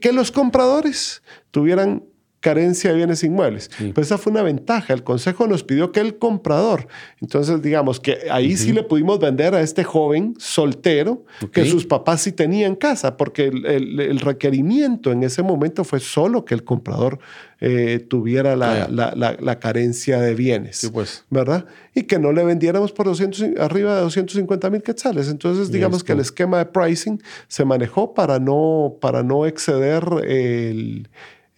que, 0.00 0.12
los 0.12 0.30
compradores 0.30 1.22
tuvieran 1.50 2.04
carencia 2.42 2.90
de 2.90 2.96
bienes 2.96 3.22
inmuebles. 3.22 3.70
Pues 3.94 4.08
esa 4.08 4.18
fue 4.18 4.32
una 4.32 4.42
ventaja. 4.42 4.92
El 4.92 5.04
consejo 5.04 5.46
nos 5.46 5.62
pidió 5.62 5.92
que 5.92 6.00
el 6.00 6.18
comprador, 6.18 6.88
entonces 7.20 7.62
digamos 7.62 8.00
que 8.00 8.18
ahí 8.30 8.56
sí 8.56 8.72
le 8.72 8.82
pudimos 8.82 9.20
vender 9.20 9.54
a 9.54 9.62
este 9.62 9.84
joven 9.84 10.34
soltero 10.38 11.24
que 11.52 11.64
sus 11.64 11.86
papás 11.86 12.22
sí 12.22 12.32
tenían 12.32 12.74
casa, 12.74 13.16
porque 13.16 13.44
el, 13.44 14.20
requerimiento 14.20 15.12
en 15.12 15.22
ese 15.22 15.42
momento 15.42 15.84
fue 15.84 16.00
solo 16.00 16.44
que 16.44 16.54
el 16.54 16.64
comprador 16.64 17.20
eh, 17.60 18.04
tuviera 18.10 18.56
la, 18.56 18.88
la, 18.88 19.58
carencia 19.60 20.20
de 20.20 20.34
bienes, 20.34 20.90
pues. 20.92 21.24
¿verdad? 21.30 21.66
Y 21.94 22.02
que 22.02 22.18
no 22.18 22.32
le 22.32 22.44
vendiéramos 22.44 22.90
por 22.90 23.06
200, 23.06 23.60
arriba 23.60 23.94
de 23.94 24.00
250 24.00 24.68
mil 24.68 24.82
quetzales. 24.82 25.28
Entonces, 25.28 25.70
digamos 25.70 26.02
que 26.02 26.12
el 26.12 26.18
esquema 26.20 26.58
de 26.58 26.66
pricing 26.66 27.22
se 27.46 27.64
manejó 27.64 28.14
para 28.14 28.40
no, 28.40 28.96
para 29.00 29.22
no 29.22 29.46
exceder 29.46 30.04
el 30.26 31.08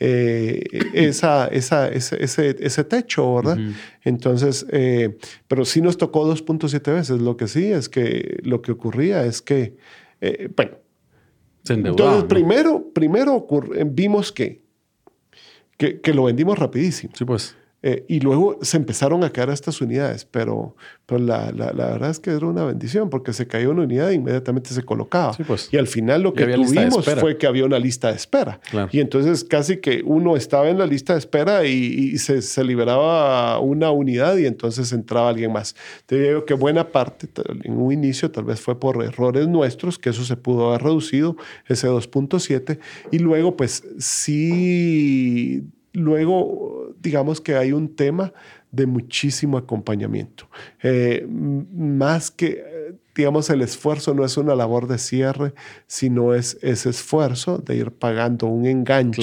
eh, 0.00 0.64
esa, 0.92 1.46
esa, 1.46 1.88
ese, 1.88 2.22
ese, 2.22 2.84
techo, 2.84 3.36
¿verdad? 3.36 3.58
Entonces, 4.02 4.66
eh, 4.70 5.16
pero 5.46 5.64
sí 5.64 5.80
nos 5.80 5.96
tocó 5.96 6.26
2.7 6.26 6.92
veces. 6.92 7.20
Lo 7.20 7.36
que 7.36 7.46
sí 7.46 7.66
es 7.66 7.88
que 7.88 8.40
lo 8.42 8.60
que 8.60 8.72
ocurría 8.72 9.24
es 9.24 9.40
que, 9.40 9.76
eh, 10.20 10.50
bueno, 10.56 10.78
entonces 11.68 12.24
primero, 12.24 12.90
primero 12.92 13.46
vimos 13.86 14.32
que, 14.32 14.62
que, 15.78 16.00
que, 16.00 16.12
lo 16.12 16.24
vendimos 16.24 16.58
rapidísimo. 16.58 17.14
Sí, 17.16 17.24
pues. 17.24 17.56
Eh, 17.86 18.02
y 18.08 18.20
luego 18.20 18.58
se 18.62 18.78
empezaron 18.78 19.24
a 19.24 19.30
caer 19.30 19.50
estas 19.50 19.82
unidades, 19.82 20.24
pero, 20.24 20.74
pero 21.04 21.20
la, 21.20 21.52
la, 21.52 21.70
la, 21.74 21.90
verdad 21.90 22.08
es 22.08 22.18
que 22.18 22.30
era 22.30 22.46
una 22.46 22.64
bendición 22.64 23.10
porque 23.10 23.34
se 23.34 23.46
cayó 23.46 23.72
una 23.72 23.82
unidad 23.82 24.10
e 24.10 24.14
inmediatamente 24.14 24.70
se 24.70 24.82
colocaba. 24.82 25.36
pues. 25.46 25.68
Y 25.70 25.76
al 25.76 25.86
final 25.86 26.22
lo 26.22 26.32
que 26.32 26.46
tuvimos 26.46 27.04
fue 27.20 27.36
que 27.36 27.46
había 27.46 27.66
una 27.66 27.78
lista 27.78 28.08
de 28.08 28.16
espera. 28.16 28.58
Y 28.90 29.00
entonces 29.00 29.44
casi 29.44 29.82
que 29.82 30.02
uno 30.02 30.34
estaba 30.34 30.70
en 30.70 30.78
la 30.78 30.86
lista 30.86 31.12
de 31.12 31.18
espera 31.18 31.66
y, 31.66 32.16
se, 32.16 32.40
se, 32.40 32.64
liberaba 32.64 33.58
una 33.58 33.90
unidad 33.90 34.38
y 34.38 34.46
entonces 34.46 34.90
entraba 34.92 35.28
alguien 35.28 35.52
más. 35.52 35.76
Te 36.06 36.18
digo 36.18 36.46
que 36.46 36.54
buena 36.54 36.88
parte, 36.88 37.28
en 37.64 37.76
un 37.76 37.92
inicio 37.92 38.30
tal 38.30 38.44
vez 38.44 38.62
fue 38.62 38.80
por 38.80 39.04
errores 39.04 39.46
nuestros, 39.46 39.98
que 39.98 40.08
eso 40.08 40.24
se 40.24 40.38
pudo 40.38 40.70
haber 40.70 40.84
reducido, 40.84 41.36
ese 41.68 41.86
2.7, 41.86 42.78
y 43.10 43.18
luego 43.18 43.58
pues 43.58 43.84
sí 43.98 45.64
Luego, 45.94 46.94
digamos 47.00 47.40
que 47.40 47.56
hay 47.56 47.72
un 47.72 47.94
tema 47.94 48.32
de 48.70 48.86
muchísimo 48.86 49.56
acompañamiento. 49.56 50.48
Eh, 50.82 51.26
más 51.28 52.30
que, 52.30 52.62
digamos, 53.14 53.48
el 53.50 53.62
esfuerzo 53.62 54.12
no 54.12 54.24
es 54.24 54.36
una 54.36 54.56
labor 54.56 54.88
de 54.88 54.98
cierre, 54.98 55.54
sino 55.86 56.34
es 56.34 56.58
ese 56.62 56.90
esfuerzo 56.90 57.58
de 57.58 57.76
ir 57.76 57.92
pagando 57.92 58.48
un 58.48 58.66
enganche, 58.66 59.22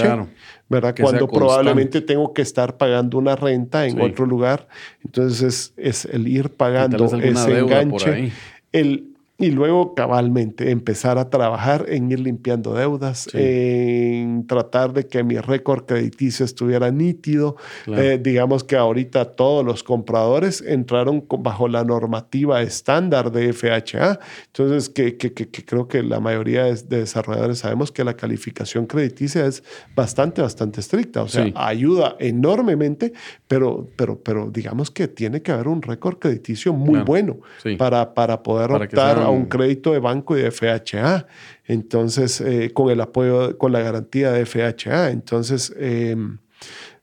¿verdad? 0.69 0.95
Cuando 0.99 1.27
probablemente 1.27 1.99
tengo 1.99 2.33
que 2.33 2.41
estar 2.41 2.77
pagando 2.77 3.17
una 3.17 3.35
renta 3.35 3.85
en 3.85 3.99
otro 3.99 4.25
lugar. 4.25 4.67
Entonces, 5.03 5.73
es, 5.75 6.05
el 6.05 6.27
ir 6.27 6.51
pagando 6.51 7.05
ese 7.05 7.59
enganche. 7.59 8.31
El, 8.71 9.10
y 9.41 9.49
luego 9.49 9.95
cabalmente 9.95 10.69
empezar 10.69 11.17
a 11.17 11.31
trabajar 11.31 11.85
en 11.89 12.11
ir 12.11 12.19
limpiando 12.19 12.75
deudas, 12.75 13.27
en 13.33 14.45
tratar 14.45 14.93
de 14.93 15.07
que 15.07 15.23
mi 15.23 15.39
récord 15.39 15.85
crediticio 15.85 16.45
estuviera 16.45 16.91
nítido. 16.91 17.55
Eh, 17.87 18.19
digamos 18.21 18.63
que 18.63 18.75
ahorita 18.75 19.25
todos 19.25 19.65
los 19.65 19.83
compradores 19.83 20.61
entraron 20.61 21.25
bajo 21.39 21.67
la 21.67 21.83
normativa 21.83 22.61
estándar 22.61 23.31
de 23.31 23.51
FHA. 23.51 24.19
Entonces, 24.45 24.89
que, 24.89 25.17
que, 25.17 25.33
que, 25.33 25.65
creo 25.65 25.87
que 25.87 26.03
la 26.03 26.19
mayoría 26.19 26.65
de, 26.65 26.75
desarrolladores 27.01 27.59
sabemos 27.59 27.91
que 27.91 28.03
la 28.03 28.15
calificación 28.15 28.85
crediticia 28.85 29.47
es 29.47 29.63
bastante, 29.95 30.43
bastante 30.43 30.81
estricta. 30.81 31.23
O 31.23 31.27
sea, 31.27 31.51
ayuda 31.55 32.15
enormemente, 32.19 33.13
pero, 33.47 33.89
pero, 33.95 34.19
pero 34.19 34.51
digamos 34.51 34.91
que 34.91 35.07
tiene 35.07 35.41
que 35.41 35.51
haber 35.51 35.67
un 35.67 35.81
récord 35.81 36.19
crediticio 36.19 36.73
muy 36.73 36.99
bueno 36.99 37.39
para, 37.79 38.13
para 38.13 38.43
poder 38.43 38.71
optar 38.71 39.17
a 39.17 39.30
un 39.31 39.45
crédito 39.45 39.93
de 39.93 39.99
banco 39.99 40.37
y 40.37 40.41
de 40.41 40.51
FHA. 40.51 41.27
Entonces, 41.65 42.41
eh, 42.41 42.71
con 42.73 42.89
el 42.89 43.01
apoyo, 43.01 43.57
con 43.57 43.71
la 43.71 43.79
garantía 43.79 44.31
de 44.31 44.45
FHA. 44.45 45.11
Entonces, 45.11 45.73
em, 45.77 46.37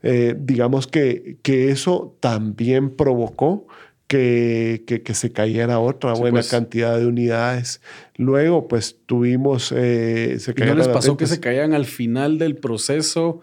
eh, 0.02 0.34
digamos 0.38 0.86
que, 0.86 1.38
que 1.42 1.70
eso 1.70 2.16
también 2.20 2.90
provocó 2.96 3.66
que, 4.08 4.84
que, 5.04 5.14
se 5.14 5.32
cayera 5.32 5.80
otra 5.80 6.14
buena 6.14 6.36
pues. 6.36 6.48
cantidad 6.50 6.98
de 6.98 7.06
unidades. 7.06 7.82
Luego, 8.16 8.66
pues 8.66 8.96
tuvimos... 9.04 9.72
Eh, 9.76 10.36
se 10.40 10.54
¿Y 10.56 10.60
¿No 10.62 10.74
les 10.74 10.88
pasó 10.88 11.16
que 11.18 11.26
se 11.26 11.40
caían 11.40 11.74
al 11.74 11.84
final 11.84 12.38
del 12.38 12.56
proceso 12.56 13.40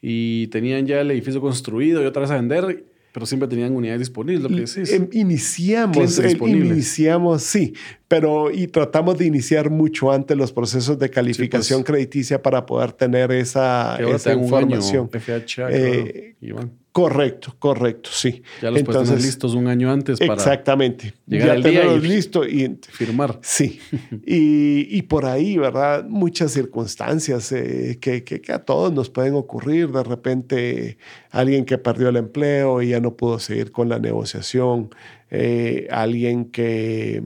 y 0.00 0.46
tenían 0.46 0.86
ya 0.86 1.02
el 1.02 1.10
edificio 1.10 1.42
construido 1.42 2.02
y 2.02 2.06
otra 2.06 2.22
vez 2.22 2.30
a 2.30 2.36
vender? 2.36 2.86
Pero 3.18 3.26
siempre 3.26 3.48
tenían 3.48 3.74
unidades 3.74 3.98
disponibles, 3.98 4.44
lo 4.44 4.48
que 4.48 4.60
decís. 4.60 4.92
Em, 4.92 5.08
iniciamos, 5.10 6.20
eh, 6.20 6.38
iniciamos, 6.40 7.42
sí, 7.42 7.74
pero 8.06 8.52
y 8.52 8.68
tratamos 8.68 9.18
de 9.18 9.26
iniciar 9.26 9.70
mucho 9.70 10.12
antes 10.12 10.36
los 10.36 10.52
procesos 10.52 11.00
de 11.00 11.10
calificación 11.10 11.80
pues. 11.80 11.86
crediticia 11.86 12.40
para 12.40 12.64
poder 12.64 12.92
tener 12.92 13.32
esa, 13.32 13.96
esa 13.96 14.34
información. 14.34 15.10
Eh, 15.68 16.36
Correcto, 16.98 17.54
correcto, 17.60 18.10
sí. 18.12 18.42
Ya 18.60 18.72
los 18.72 18.80
Entonces, 18.80 19.22
listos 19.22 19.54
un 19.54 19.68
año 19.68 19.88
antes 19.88 20.18
para 20.18 20.34
exactamente. 20.34 21.14
ya 21.28 21.54
tenerlos 21.60 22.02
listos 22.02 22.48
y 22.48 22.76
firmar. 22.90 23.38
Sí. 23.40 23.78
y, 24.26 25.00
por 25.02 25.24
ahí, 25.24 25.56
¿verdad? 25.56 26.04
Muchas 26.08 26.50
circunstancias 26.50 27.52
eh, 27.52 27.98
que, 28.00 28.24
que, 28.24 28.52
a 28.52 28.58
todos 28.58 28.92
nos 28.92 29.10
pueden 29.10 29.34
ocurrir. 29.34 29.92
De 29.92 30.02
repente, 30.02 30.98
alguien 31.30 31.64
que 31.64 31.78
perdió 31.78 32.08
el 32.08 32.16
empleo 32.16 32.82
y 32.82 32.88
ya 32.88 33.00
no 33.00 33.14
pudo 33.14 33.38
seguir 33.38 33.70
con 33.70 33.88
la 33.88 34.00
negociación. 34.00 34.90
Eh, 35.30 35.86
alguien 35.92 36.46
que 36.46 37.22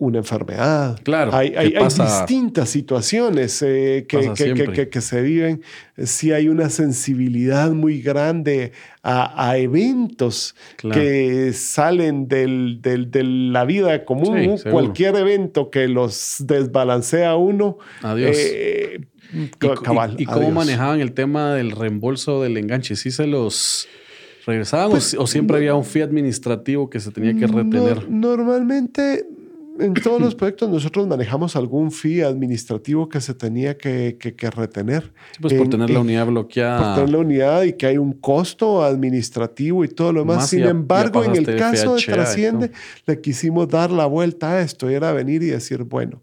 una 0.00 0.18
enfermedad. 0.18 0.98
Claro. 1.02 1.32
Hay, 1.34 1.52
hay, 1.54 1.74
distintas 1.74 2.70
situaciones 2.70 3.62
eh, 3.62 4.06
que, 4.08 4.32
que, 4.34 4.88
que, 4.88 5.00
se 5.02 5.20
viven. 5.20 5.62
Sí 6.02 6.32
hay 6.32 6.48
una 6.48 6.70
sensibilidad 6.70 7.70
muy 7.72 8.00
grande 8.00 8.72
a, 9.02 9.50
a 9.50 9.58
eventos 9.58 10.56
que 10.78 11.52
salen 11.52 12.28
del, 12.28 12.80
del, 12.80 13.10
de 13.10 13.24
la 13.24 13.66
vida 13.66 14.06
común. 14.06 14.56
Cualquier 14.70 15.16
evento 15.16 15.70
que 15.70 15.86
los 15.86 16.36
desbalancea 16.38 17.36
uno. 17.36 17.76
Adiós. 18.02 18.36
Eh, 18.40 19.00
¿Y, 20.16 20.24
cómo 20.24 20.50
manejaban 20.50 21.00
el 21.00 21.12
tema 21.12 21.54
del 21.54 21.72
reembolso 21.72 22.42
del 22.42 22.56
enganche? 22.56 22.96
¿Sí 22.96 23.10
se 23.10 23.26
los 23.26 23.86
regresaban 24.46 24.86
o, 24.86 24.90
pues, 24.92 25.14
siempre 25.26 25.58
había 25.58 25.74
un 25.74 25.84
fee 25.84 26.00
administrativo 26.00 26.88
que 26.88 27.00
se 27.00 27.10
tenía 27.10 27.34
que 27.34 27.46
retener? 27.46 28.10
normalmente 28.10 29.26
en 29.80 29.94
todos 29.94 30.20
los 30.20 30.34
proyectos 30.34 30.68
nosotros 30.68 31.06
manejamos 31.06 31.56
algún 31.56 31.90
fee 31.90 32.22
administrativo 32.22 33.08
que 33.08 33.20
se 33.20 33.34
tenía 33.34 33.76
que, 33.76 34.16
que, 34.18 34.50
retener. 34.50 35.12
pues 35.40 35.54
por 35.54 35.68
tener 35.68 35.90
la 35.90 36.00
unidad 36.00 36.26
bloqueada. 36.26 36.78
Por 36.78 36.94
tener 36.94 37.10
la 37.10 37.18
unidad 37.18 37.62
y 37.62 37.72
que 37.72 37.86
hay 37.86 37.98
un 37.98 38.12
costo 38.12 38.84
administrativo 38.84 39.84
y 39.84 39.88
todo 39.88 40.12
lo 40.12 40.20
demás. 40.20 40.48
Sin 40.48 40.64
embargo, 40.64 41.24
en 41.24 41.36
el 41.36 41.56
caso 41.56 41.94
de 41.94 42.02
Trasciende, 42.02 42.70
le 43.06 43.20
quisimos 43.20 43.68
dar 43.68 43.90
la 43.90 44.06
vuelta 44.06 44.52
a 44.52 44.60
esto 44.60 44.90
y 44.90 44.94
era 44.94 45.12
venir 45.12 45.42
y 45.42 45.46
decir, 45.46 45.84
bueno, 45.84 46.22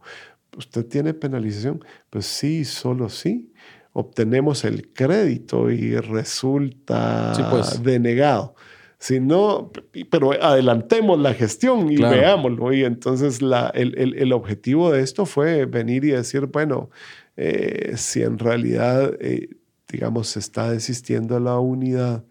¿usted 0.58 0.86
tiene 0.86 1.14
penalización? 1.14 1.84
Pues 2.10 2.26
sí, 2.26 2.66
solo 2.66 3.10
sí. 3.10 3.52
Obtenemos 3.94 4.64
el 4.64 4.90
crédito 4.94 5.72
y 5.72 5.96
resulta 5.96 7.34
pues. 7.50 7.82
denegado. 7.82 8.56
Si 9.00 9.20
no, 9.20 9.72
pero 10.10 10.32
adelantemos 10.32 11.20
la 11.20 11.34
gestión 11.34 11.92
y 11.92 11.98
veámoslo. 11.98 12.74
Y 12.74 12.84
entonces 12.84 13.42
la, 13.42 13.70
el, 13.76 13.98
el, 13.98 14.16
el, 14.16 14.34
objetivo 14.34 14.92
de 14.92 15.02
esto 15.02 15.28
fue 15.28 15.66
venir 15.66 16.04
y 16.04 16.10
decir, 16.10 16.48
bueno, 16.48 16.90
eh, 17.36 17.94
si 17.96 18.24
en 18.24 18.40
realidad, 18.40 19.14
eh, 19.20 19.50
digamos, 19.88 20.30
se 20.30 20.40
está 20.40 20.72
desistiendo 20.72 21.40
la 21.40 21.60
unidad, 21.60 22.24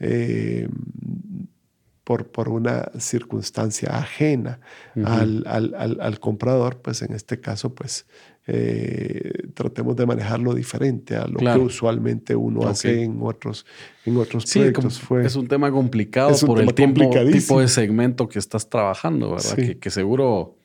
eh, 0.00 0.68
por, 2.08 2.26
por 2.28 2.48
una 2.48 2.90
circunstancia 2.98 3.90
ajena 3.90 4.60
al, 5.04 5.44
al, 5.46 5.98
al, 6.00 6.20
comprador, 6.20 6.80
pues 6.80 7.02
en 7.02 7.12
este 7.12 7.38
caso, 7.38 7.74
pues 7.74 8.06
eh, 8.50 9.50
tratemos 9.52 9.94
de 9.94 10.06
manejarlo 10.06 10.54
diferente 10.54 11.16
a 11.16 11.26
lo 11.26 11.38
que 11.38 11.58
usualmente 11.58 12.34
uno 12.34 12.66
hace 12.66 13.02
en 13.02 13.18
otros, 13.20 13.66
en 14.06 14.16
otros 14.16 14.44
sí, 14.44 14.60
proyectos. 14.60 14.98
Fue, 14.98 15.26
es 15.26 15.36
un 15.36 15.46
tema 15.46 15.70
complicado 15.70 16.34
por 16.46 16.58
el 16.58 16.72
tiempo, 16.72 17.10
tipo 17.30 17.60
de 17.60 17.68
segmento 17.68 18.26
que 18.26 18.38
estás 18.38 18.70
trabajando, 18.70 19.32
¿verdad? 19.32 19.54
Que, 19.54 19.78
que 19.78 19.90
seguro 19.90 20.56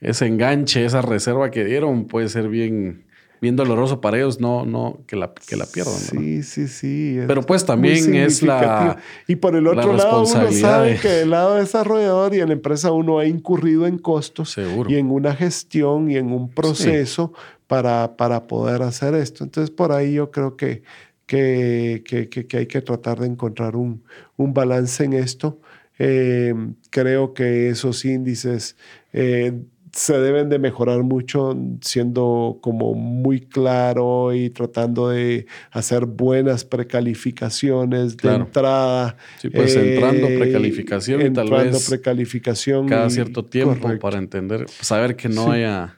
ese 0.00 0.26
enganche, 0.26 0.84
esa 0.84 1.02
reserva 1.02 1.52
que 1.52 1.64
dieron 1.64 2.06
puede 2.06 2.28
ser 2.28 2.48
bien 2.48 3.04
bien 3.44 3.56
doloroso 3.56 4.00
para 4.00 4.16
ellos 4.16 4.40
no, 4.40 4.64
no 4.64 5.00
que, 5.06 5.16
la, 5.16 5.32
que 5.34 5.56
la 5.56 5.66
pierdan. 5.66 5.94
Sí, 5.94 6.42
sí, 6.42 6.66
sí. 6.66 7.18
Pero 7.26 7.42
pues 7.42 7.66
también 7.66 8.14
es 8.14 8.42
la. 8.42 8.96
Y 9.28 9.36
por 9.36 9.54
el 9.54 9.66
otro 9.66 9.92
lado, 9.92 10.24
uno 10.24 10.50
sabe 10.50 10.98
que 10.98 11.08
del 11.08 11.30
lado 11.30 11.56
desarrollador 11.56 12.34
y 12.34 12.40
en 12.40 12.48
la 12.48 12.54
empresa 12.54 12.90
uno 12.90 13.18
ha 13.18 13.26
incurrido 13.26 13.86
en 13.86 13.98
costos 13.98 14.50
Seguro. 14.52 14.90
y 14.90 14.96
en 14.96 15.10
una 15.10 15.36
gestión 15.36 16.10
y 16.10 16.16
en 16.16 16.32
un 16.32 16.48
proceso 16.48 17.34
para, 17.66 18.16
para 18.16 18.46
poder 18.46 18.82
hacer 18.82 19.14
esto. 19.14 19.44
Entonces, 19.44 19.70
por 19.70 19.92
ahí 19.92 20.14
yo 20.14 20.30
creo 20.30 20.56
que, 20.56 20.82
que, 21.26 22.02
que, 22.06 22.28
que 22.28 22.56
hay 22.56 22.66
que 22.66 22.80
tratar 22.80 23.20
de 23.20 23.26
encontrar 23.26 23.76
un, 23.76 24.02
un 24.38 24.54
balance 24.54 25.04
en 25.04 25.12
esto. 25.12 25.60
Eh, 25.98 26.54
creo 26.90 27.34
que 27.34 27.68
esos 27.68 28.04
índices 28.04 28.76
eh, 29.12 29.52
se 29.94 30.18
deben 30.18 30.48
de 30.48 30.58
mejorar 30.58 31.02
mucho 31.04 31.56
siendo 31.80 32.58
como 32.60 32.94
muy 32.94 33.40
claro 33.40 34.34
y 34.34 34.50
tratando 34.50 35.08
de 35.08 35.46
hacer 35.70 36.06
buenas 36.06 36.64
precalificaciones 36.64 38.16
de 38.16 38.34
entrada. 38.34 39.16
Sí, 39.38 39.50
pues 39.50 39.76
entrando 39.76 40.26
eh, 40.26 40.38
precalificación 40.38 41.22
y 41.22 41.32
tal 41.32 41.50
vez 41.50 41.88
precalificación 41.88 42.88
cada 42.88 43.08
cierto 43.08 43.44
tiempo 43.44 43.88
para 44.00 44.18
entender, 44.18 44.66
saber 44.68 45.14
que 45.14 45.28
no 45.28 45.52
haya 45.52 45.96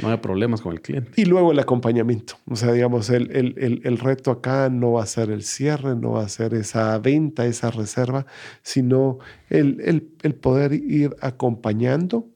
no 0.00 0.08
haya 0.08 0.20
problemas 0.20 0.60
con 0.60 0.72
el 0.72 0.80
cliente. 0.80 1.10
Y 1.16 1.24
luego 1.24 1.50
el 1.50 1.58
acompañamiento. 1.58 2.34
O 2.46 2.56
sea, 2.56 2.72
digamos, 2.72 3.10
el, 3.10 3.30
el, 3.32 3.80
el, 3.82 3.98
reto 3.98 4.30
acá 4.30 4.68
no 4.70 4.92
va 4.92 5.02
a 5.02 5.06
ser 5.06 5.30
el 5.30 5.42
cierre, 5.42 5.96
no 5.96 6.12
va 6.12 6.22
a 6.22 6.28
ser 6.28 6.54
esa 6.54 6.96
venta, 6.98 7.46
esa 7.46 7.70
reserva, 7.70 8.26
sino 8.62 9.18
el, 9.48 10.12
el 10.22 10.34
poder 10.34 10.72
ir 10.74 11.16
acompañando 11.20 12.28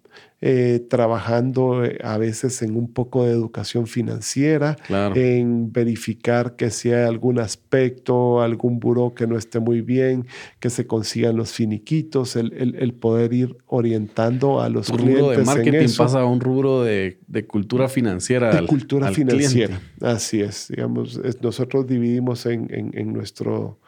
eh, 0.45 0.85
trabajando 0.91 1.85
eh, 1.85 1.99
a 2.03 2.19
veces 2.19 2.63
en 2.63 2.77
un 2.77 2.93
poco 2.93 3.25
de 3.25 3.31
educación 3.31 3.87
financiera, 3.87 4.77
en 5.15 5.73
verificar 5.73 6.57
que 6.57 6.71
si 6.71 6.91
hay 6.91 7.05
algún 7.05 7.39
aspecto, 7.39 8.43
algún 8.43 8.81
buró 8.81 9.15
que 9.15 9.29
no 9.29 9.39
esté 9.39 9.61
muy 9.61 9.83
bien, 9.83 10.27
que 10.59 10.69
se 10.69 10.85
consigan 10.85 11.37
los 11.37 11.53
finiquitos, 11.53 12.35
el, 12.35 12.75
el, 12.77 12.93
poder 12.93 13.33
ir 13.33 13.57
orientando 13.67 14.61
a 14.61 14.69
los 14.69 14.89
un 14.89 14.97
clientes. 14.97 15.21
Rubro 15.21 15.37
de 15.39 15.45
marketing 15.45 15.97
pasa 15.97 16.21
a 16.23 16.27
un 16.27 16.41
rubro 16.41 16.83
de, 16.83 17.19
de 17.29 17.47
cultura 17.47 17.89
financiera. 17.89 18.53
De 18.53 18.67
cultura 18.67 19.13
financiera, 19.13 19.81
así 20.01 20.41
es. 20.41 20.67
Digamos, 20.71 21.21
nosotros 21.41 21.87
dividimos 21.87 22.47
en, 22.47 22.67
en, 22.75 22.91
en 22.99 23.13
nuestro 23.13 23.79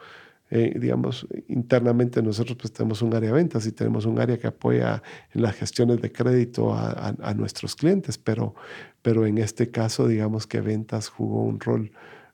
eh, 0.57 0.73
digamos, 0.79 1.27
internamente 1.49 2.21
nosotros 2.21 2.57
pues 2.57 2.71
tenemos 2.71 3.01
un 3.01 3.13
área 3.13 3.29
de 3.29 3.35
ventas 3.35 3.67
y 3.67 3.73
tenemos 3.73 4.05
un 4.05 4.17
área 4.21 4.37
que 4.37 4.47
apoya 4.47 5.03
en 5.33 5.41
las 5.41 5.53
gestiones 5.53 6.01
de 6.01 6.13
crédito 6.13 6.73
a, 6.73 7.13
a, 7.21 7.33
nuestros 7.33 7.75
clientes, 7.75 8.17
pero, 8.17 8.55
pero 9.01 9.25
en 9.25 9.37
este 9.37 9.69
caso 9.69 10.07
digamos 10.07 10.47
que 10.47 10.61
ventas 10.61 11.09
jugó 11.09 11.43
un 11.43 11.59
rol 11.59 11.91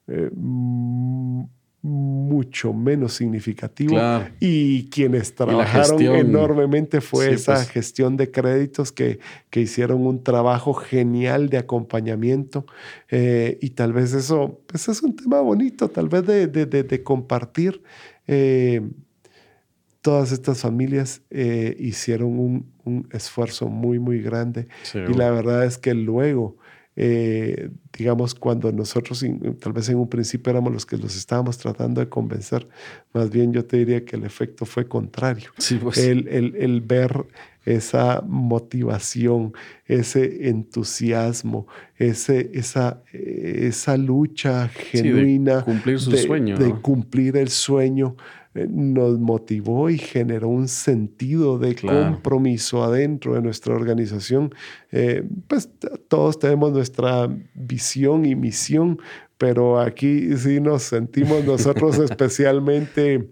eh, 0.08 0.30
mucho 1.84 2.74
menos 2.74 3.14
significativo 3.14 3.98
y 4.40 4.88
quienes 4.90 5.34
trabajaron 5.34 6.00
enormemente 6.00 7.02
fue 7.02 7.34
esa 7.34 7.56
pues. 7.56 7.70
gestión 7.70 8.18
de 8.18 8.30
créditos 8.30 8.92
que, 8.92 9.20
que, 9.50 9.62
hicieron 9.62 10.06
un 10.06 10.24
trabajo 10.24 10.76
genial 10.76 11.50
de 11.50 11.58
acompañamiento 11.58 12.68
eh, 13.10 13.58
y 13.62 13.72
tal 13.72 13.94
vez 13.94 14.14
eso 14.14 14.62
pues 14.68 14.88
es 14.90 15.02
un 15.02 15.16
tema 15.16 15.42
bonito, 15.42 15.90
tal 15.90 16.08
vez 16.08 16.26
de, 16.28 16.46
de, 16.46 16.66
de, 16.66 17.04
compartir. 17.04 17.82
Eh, 18.28 18.82
todas 20.02 20.32
estas 20.32 20.60
familias 20.60 21.22
eh, 21.30 21.76
hicieron 21.80 22.40
un, 22.40 22.72
un, 22.86 23.08
esfuerzo 23.12 23.68
muy, 23.68 24.00
muy 24.00 24.22
grande 24.22 24.68
y 24.94 25.14
la 25.14 25.30
verdad 25.32 25.66
es 25.66 25.78
que 25.78 25.94
luego 25.94 26.58
eh, 26.98 27.70
digamos, 27.98 28.36
cuando 28.36 28.72
nosotros 28.72 29.26
tal 29.60 29.74
vez 29.74 29.88
en 29.88 29.98
un 29.98 30.10
principio 30.10 30.52
éramos 30.52 30.74
los 30.74 30.86
que 30.86 30.98
los 30.98 31.16
estábamos 31.16 31.58
tratando 31.58 32.02
de 32.02 32.10
convencer, 32.10 32.68
más 33.14 33.30
bien 33.30 33.54
yo 33.54 33.66
te 33.66 33.78
diría 33.78 34.04
que 34.04 34.18
el 34.18 34.26
efecto 34.26 34.66
fue 34.66 34.88
contrario. 34.88 35.52
Pues. 35.82 35.98
el, 35.98 36.28
el, 36.28 36.56
el, 36.58 36.82
ver 36.82 37.26
esa 37.66 38.24
motivación, 38.28 39.54
ese 39.86 40.50
entusiasmo, 40.50 41.68
ese, 41.98 42.52
esa, 42.54 43.04
esa 43.14 43.98
lucha 43.98 44.68
genuina 44.70 45.58
de 45.58 45.64
cumplir 45.64 46.00
su 46.00 46.18
sueño. 46.18 46.58
De 46.58 46.74
cumplir 46.74 47.38
el 47.38 47.50
sueño 47.50 48.16
eh, 48.54 48.68
nos 48.70 49.18
motivó 49.20 49.90
y 49.90 49.98
generó 49.98 50.50
un 50.50 50.68
sentido 50.68 51.58
de 51.58 51.76
compromiso 51.76 52.84
adentro 52.84 53.36
de 53.36 53.42
nuestra 53.42 53.76
organización. 53.76 54.54
Eh, 54.92 55.24
pues 55.48 55.70
todos 56.10 56.38
tenemos 56.40 56.74
nuestra 56.74 57.30
visión 57.54 58.26
y 58.26 58.36
misión, 58.36 59.00
pero 59.38 59.80
aquí 59.80 60.36
sí 60.36 60.60
nos 60.60 60.84
sentimos 60.84 61.46
nosotros 61.46 61.98
especialmente 62.10 63.30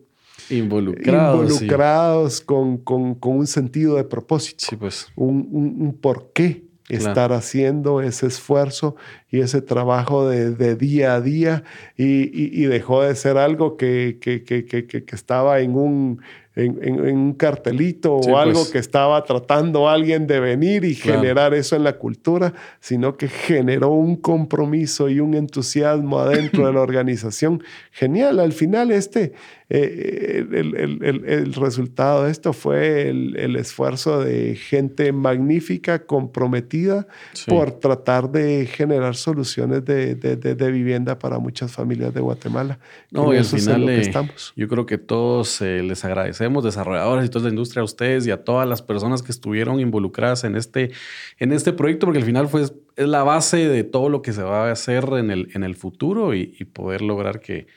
involucrados, 0.50 1.52
involucrados 1.52 2.42
con, 2.42 2.78
con, 2.78 3.16
con, 3.16 3.38
un 3.38 3.48
sentido 3.48 3.96
de 3.96 4.04
propósito, 4.04 4.66
sí, 4.70 4.76
pues. 4.76 5.08
un, 5.16 5.48
un, 5.52 5.82
un 5.82 5.94
porqué 5.94 6.70
estar 6.90 7.32
haciendo 7.34 8.02
ese 8.02 8.28
esfuerzo 8.28 8.96
y 9.30 9.42
ese 9.42 9.62
trabajo 9.62 10.28
de, 10.28 10.52
de 10.52 10.76
día 10.76 11.14
a 11.14 11.22
día 11.22 11.64
y, 11.96 12.32
y, 12.34 12.66
dejó 12.66 13.04
de 13.04 13.16
ser 13.16 13.38
algo 13.38 13.78
que, 13.78 14.18
que, 14.20 14.44
que, 14.44 14.66
que 14.66 15.16
estaba 15.16 15.60
en 15.60 15.76
un, 15.76 16.20
en, 16.56 17.00
un 17.00 17.34
cartelito 17.34 18.16
o 18.16 18.38
algo 18.38 18.62
pues. 18.62 18.72
que 18.72 18.78
estaba 18.80 19.24
tratando 19.24 19.88
alguien 19.88 20.28
de 20.28 20.40
venir 20.40 20.84
y 20.84 20.96
generar 20.96 21.54
eso 21.54 21.76
en 21.76 21.84
la 21.84 21.94
cultura, 21.98 22.54
sino 22.80 23.18
que 23.18 23.28
generó 23.28 23.90
un 23.90 24.16
compromiso 24.16 25.10
y 25.10 25.20
un 25.20 25.36
entusiasmo 25.36 26.20
adentro 26.20 26.68
de 26.68 26.74
la 26.74 26.82
organización. 26.82 27.64
Genial, 27.92 28.40
al 28.40 28.52
final 28.52 28.92
este, 28.92 29.34
eh, 29.72 30.48
el, 30.52 30.76
el, 30.76 31.26
el, 31.26 31.54
resultado 31.54 32.24
de 32.24 32.32
esto 32.32 32.54
fue 32.54 33.08
el, 33.10 33.56
esfuerzo 33.56 34.20
de 34.20 34.56
gente 34.56 35.12
magnífica, 35.12 36.08
comprometida 36.08 37.06
por 37.46 37.74
tratar 37.74 38.32
de 38.32 38.66
generar 38.66 39.16
soluciones 39.16 39.86
de, 39.86 40.16
de, 40.16 40.36
de, 40.36 40.72
vivienda 40.72 41.20
para 41.20 41.38
muchas 41.38 41.72
familias 41.72 42.16
de 42.16 42.20
Guatemala. 42.20 42.80
No, 43.12 43.32
y 43.32 43.38
al 43.38 43.46
final 43.46 43.88
eh, 43.90 44.02
estamos. 44.02 44.54
yo 44.56 44.68
creo 44.68 44.88
que 44.88 44.98
todos 44.98 45.62
eh, 45.62 45.84
les 45.84 46.04
agradecemos, 46.04 46.64
desarrolladores 46.64 47.28
y 47.28 47.30
toda 47.30 47.44
la 47.44 47.50
industria, 47.50 47.82
a 47.82 47.86
ustedes 47.86 48.26
y 48.26 48.32
a 48.32 48.44
todas 48.44 48.68
las 48.68 48.82
personas 48.82 49.22
que 49.22 49.32
estuvieron 49.32 49.80
involucradas 49.80 50.46
en 50.46 50.56
este, 50.56 50.92
en 51.38 51.52
este 51.52 51.74
proyecto, 51.74 52.08
porque 52.08 52.20
al 52.20 52.26
final 52.26 52.48
fue, 52.48 52.64
es 52.64 52.74
la 52.96 53.22
base 53.22 53.58
de 53.68 53.84
todo 53.84 54.10
lo 54.10 54.24
que 54.24 54.34
se 54.34 54.42
va 54.42 54.68
a 54.68 54.72
hacer 54.72 55.06
en 55.14 55.30
el, 55.30 55.50
en 55.54 55.64
el 55.64 55.76
futuro 55.76 56.34
y 56.34 56.48
poder 56.74 57.04
lograr 57.04 57.40
que 57.40 57.68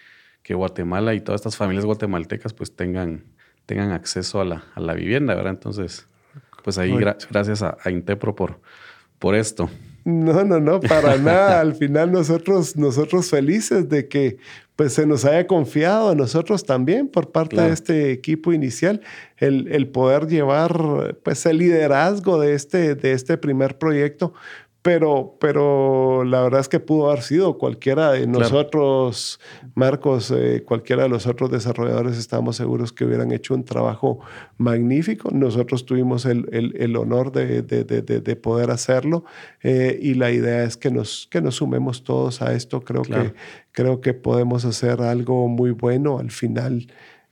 que 0.43 0.55
Guatemala 0.55 1.15
y 1.15 1.21
todas 1.21 1.41
estas 1.41 1.57
familias 1.57 1.85
guatemaltecas 1.85 2.53
pues 2.53 2.75
tengan, 2.75 3.25
tengan 3.67 3.93
acceso 3.93 4.41
a 4.41 4.45
la, 4.45 4.65
a 4.75 4.81
la 4.81 4.95
vivienda, 4.95 5.35
¿verdad? 5.35 5.53
Entonces, 5.53 6.07
pues 6.65 6.79
ahí 6.79 6.95
gracias 6.97 7.63
a, 7.63 7.77
a, 7.83 7.91
Intepro 7.91 8.35
por, 8.35 8.61
por 9.19 9.35
esto. 9.35 9.71
No, 10.05 10.45
no, 10.45 10.59
no, 10.59 10.81
para 10.81 11.17
nada. 11.19 11.61
Al 11.61 11.75
final 11.75 12.11
nosotros, 12.11 12.77
nosotros 12.77 13.31
felices 13.31 13.89
de 13.89 14.09
que 14.09 14.39
pues 14.75 14.95
se 14.95 15.07
nos 15.07 15.25
haya 15.25 15.47
confiado 15.47 16.11
a 16.11 16.15
nosotros 16.15 16.65
también 16.65 17.09
por 17.09 17.31
parte 17.31 17.61
de 17.61 17.73
este 17.73 18.11
equipo 18.11 18.53
inicial 18.53 19.01
el, 19.37 19.69
el, 19.69 19.87
poder 19.87 20.27
llevar 20.27 21.19
pues 21.23 21.45
el 21.47 21.59
liderazgo 21.59 22.41
de 22.41 22.55
este, 22.55 22.95
de 22.95 23.13
este 23.13 23.37
primer 23.37 23.79
proyecto 23.79 24.33
pero, 24.83 25.37
pero 25.41 26.25
la 26.25 26.43
verdad 26.43 26.61
es 26.61 26.69
que 26.69 26.81
pudo 26.81 27.09
haber 27.09 27.23
sido 27.23 27.57
cualquiera 27.57 28.11
de 28.11 28.27
nosotros, 28.27 29.39
Marcos, 29.77 30.33
eh, 30.33 30.65
cualquiera 30.67 31.05
de 31.05 31.09
los 31.09 31.29
otros 31.29 31.53
desarrolladores, 31.53 32.19
estamos 32.19 32.57
seguros 32.57 32.93
que 32.93 33.05
hubieran 33.05 33.31
hecho 33.31 33.55
un 33.55 33.65
trabajo 33.65 34.19
magnífico. 34.59 35.31
Nosotros 35.31 35.87
tuvimos 35.87 36.27
el, 36.27 36.49
el, 36.51 36.75
el 36.79 36.97
honor 36.97 37.31
de, 37.31 37.63
de, 37.63 37.85
de, 37.85 38.03
de, 38.03 38.37
poder 38.37 38.73
hacerlo 38.73 39.25
eh, 39.63 39.97
y 40.03 40.15
la 40.15 40.33
idea 40.33 40.65
es 40.65 40.77
que 40.77 40.91
nos, 40.91 41.29
que 41.31 41.41
nos 41.41 41.57
sumemos 41.57 42.03
todos 42.03 42.43
a 42.43 42.53
esto. 42.53 42.81
Creo, 42.81 43.03
que, 43.03 43.35
creo 43.71 44.01
que 44.01 44.15
podemos 44.15 44.65
hacer 44.65 45.01
algo 45.01 45.47
muy 45.47 45.71
bueno. 45.71 46.19
Al 46.19 46.33
final, 46.33 46.89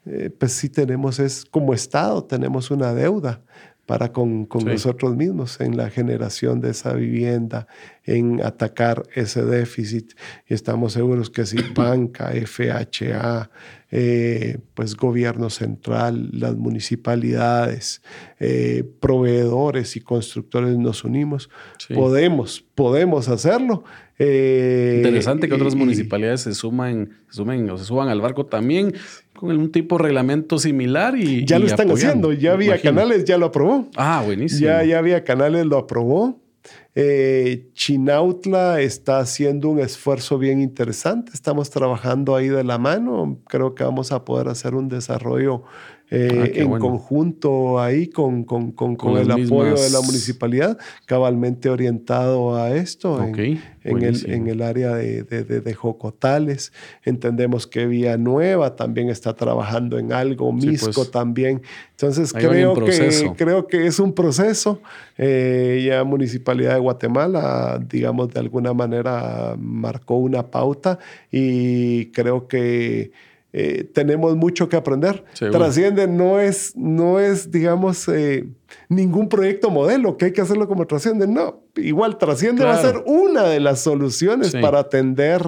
eh, 0.06 0.30
pues 0.38 0.52
sí 0.52 0.68
tenemos, 0.68 1.18
es 1.18 1.44
como 1.46 1.74
Estado, 1.74 2.22
tenemos 2.22 2.70
una 2.70 2.94
deuda 2.94 3.42
para 3.90 4.12
con, 4.12 4.46
con 4.46 4.64
nosotros 4.66 5.16
mismos 5.16 5.60
en 5.60 5.76
la 5.76 5.90
generación 5.90 6.60
de 6.60 6.70
esa 6.70 6.92
vivienda, 6.92 7.66
en 8.04 8.40
atacar 8.40 9.02
ese 9.16 9.44
déficit. 9.44 10.12
Y 10.48 10.54
estamos 10.54 10.92
seguros 10.92 11.28
que 11.28 11.44
si 11.44 11.56
banca, 11.74 12.30
FHA, 12.30 13.50
eh, 13.90 14.58
pues 14.74 14.94
gobierno 14.94 15.50
central, 15.50 16.30
las 16.32 16.54
municipalidades, 16.54 18.00
eh, 18.38 18.84
proveedores 19.00 19.96
y 19.96 20.00
constructores 20.02 20.78
nos 20.78 21.02
unimos, 21.02 21.50
podemos, 21.92 22.64
podemos 22.76 23.28
hacerlo. 23.28 23.82
Eh, 24.20 24.98
Interesante 24.98 25.48
que 25.48 25.54
otras 25.54 25.74
municipalidades 25.74 26.42
se 26.42 26.54
suman, 26.54 27.18
se 27.28 27.38
sumen 27.38 27.68
o 27.70 27.76
se 27.76 27.86
suban 27.86 28.08
al 28.08 28.20
barco 28.20 28.46
también 28.46 28.92
con 29.40 29.56
un 29.56 29.72
tipo 29.72 29.96
de 29.96 30.04
reglamento 30.04 30.58
similar 30.58 31.16
y 31.16 31.46
ya 31.46 31.58
lo 31.58 31.66
están 31.66 31.90
haciendo. 31.90 32.34
Ya 32.34 32.52
había 32.52 32.78
canales, 32.78 33.24
ya 33.24 33.38
lo 33.38 33.46
aprobó. 33.46 33.88
Ah, 33.96 34.22
buenísimo. 34.22 34.66
Ya, 34.66 34.84
ya 34.84 34.98
había 34.98 35.24
canales, 35.24 35.64
lo 35.64 35.78
aprobó. 35.78 36.38
Eh, 36.94 37.70
Chinautla 37.72 38.82
está 38.82 39.18
haciendo 39.18 39.70
un 39.70 39.80
esfuerzo 39.80 40.36
bien 40.36 40.60
interesante. 40.60 41.32
Estamos 41.32 41.70
trabajando 41.70 42.36
ahí 42.36 42.48
de 42.48 42.64
la 42.64 42.76
mano. 42.76 43.40
Creo 43.48 43.74
que 43.74 43.82
vamos 43.82 44.12
a 44.12 44.26
poder 44.26 44.48
hacer 44.48 44.74
un 44.74 44.90
desarrollo 44.90 45.62
eh, 46.10 46.28
ah, 46.42 46.60
en 46.60 46.78
conjunto 46.78 47.80
ahí 47.80 48.08
con, 48.08 48.42
con, 48.44 48.72
con, 48.72 48.96
con 48.96 49.16
el 49.16 49.30
apoyo 49.30 49.74
de 49.74 49.90
la 49.90 50.00
municipalidad, 50.00 50.76
cabalmente 51.06 51.70
orientado 51.70 52.56
a 52.56 52.74
esto 52.74 53.22
en, 53.22 53.36
el, 54.02 54.30
en, 54.30 54.48
el, 54.48 54.62
área 54.62 54.94
de, 54.96 55.22
de, 55.22 55.44
de, 55.44 55.74
Jocotales. 55.74 56.72
Entendemos 57.04 57.68
que 57.68 57.86
Nueva 58.18 58.74
también 58.74 59.08
está 59.08 59.34
trabajando 59.34 59.98
en 59.98 60.12
algo, 60.12 60.52
Misco 60.52 60.90
pues. 60.92 61.10
también. 61.10 61.62
Entonces 61.92 62.32
creo 62.32 62.74
que, 62.74 63.32
creo 63.36 63.66
que 63.66 63.86
es 63.86 64.00
un 64.00 64.12
proceso. 64.12 64.80
Eh, 65.16 65.84
ya 65.86 66.02
Municipalidad 66.02 66.74
de 66.74 66.80
Guatemala, 66.80 67.80
digamos, 67.88 68.30
de 68.30 68.40
alguna 68.40 68.72
manera 68.72 69.54
marcó 69.58 70.16
una 70.16 70.50
pauta 70.50 70.98
y 71.30 72.06
creo 72.06 72.48
que 72.48 73.12
eh, 73.52 73.84
tenemos 73.92 74.36
mucho 74.36 74.68
que 74.68 74.76
aprender. 74.76 75.24
Trasciende 75.34 76.06
no 76.06 76.40
es, 76.40 76.76
no 76.76 77.18
es 77.18 77.50
digamos, 77.50 78.08
eh, 78.08 78.48
ningún 78.88 79.28
proyecto 79.28 79.70
modelo 79.70 80.16
que 80.16 80.26
hay 80.26 80.32
que 80.32 80.40
hacerlo 80.40 80.68
como 80.68 80.86
trasciende. 80.86 81.26
No, 81.26 81.62
igual 81.76 82.18
trasciende 82.18 82.64
va 82.64 82.74
a 82.74 82.82
ser 82.82 83.02
una 83.06 83.44
de 83.44 83.60
las 83.60 83.80
soluciones 83.80 84.54
para 84.56 84.80
atender 84.80 85.42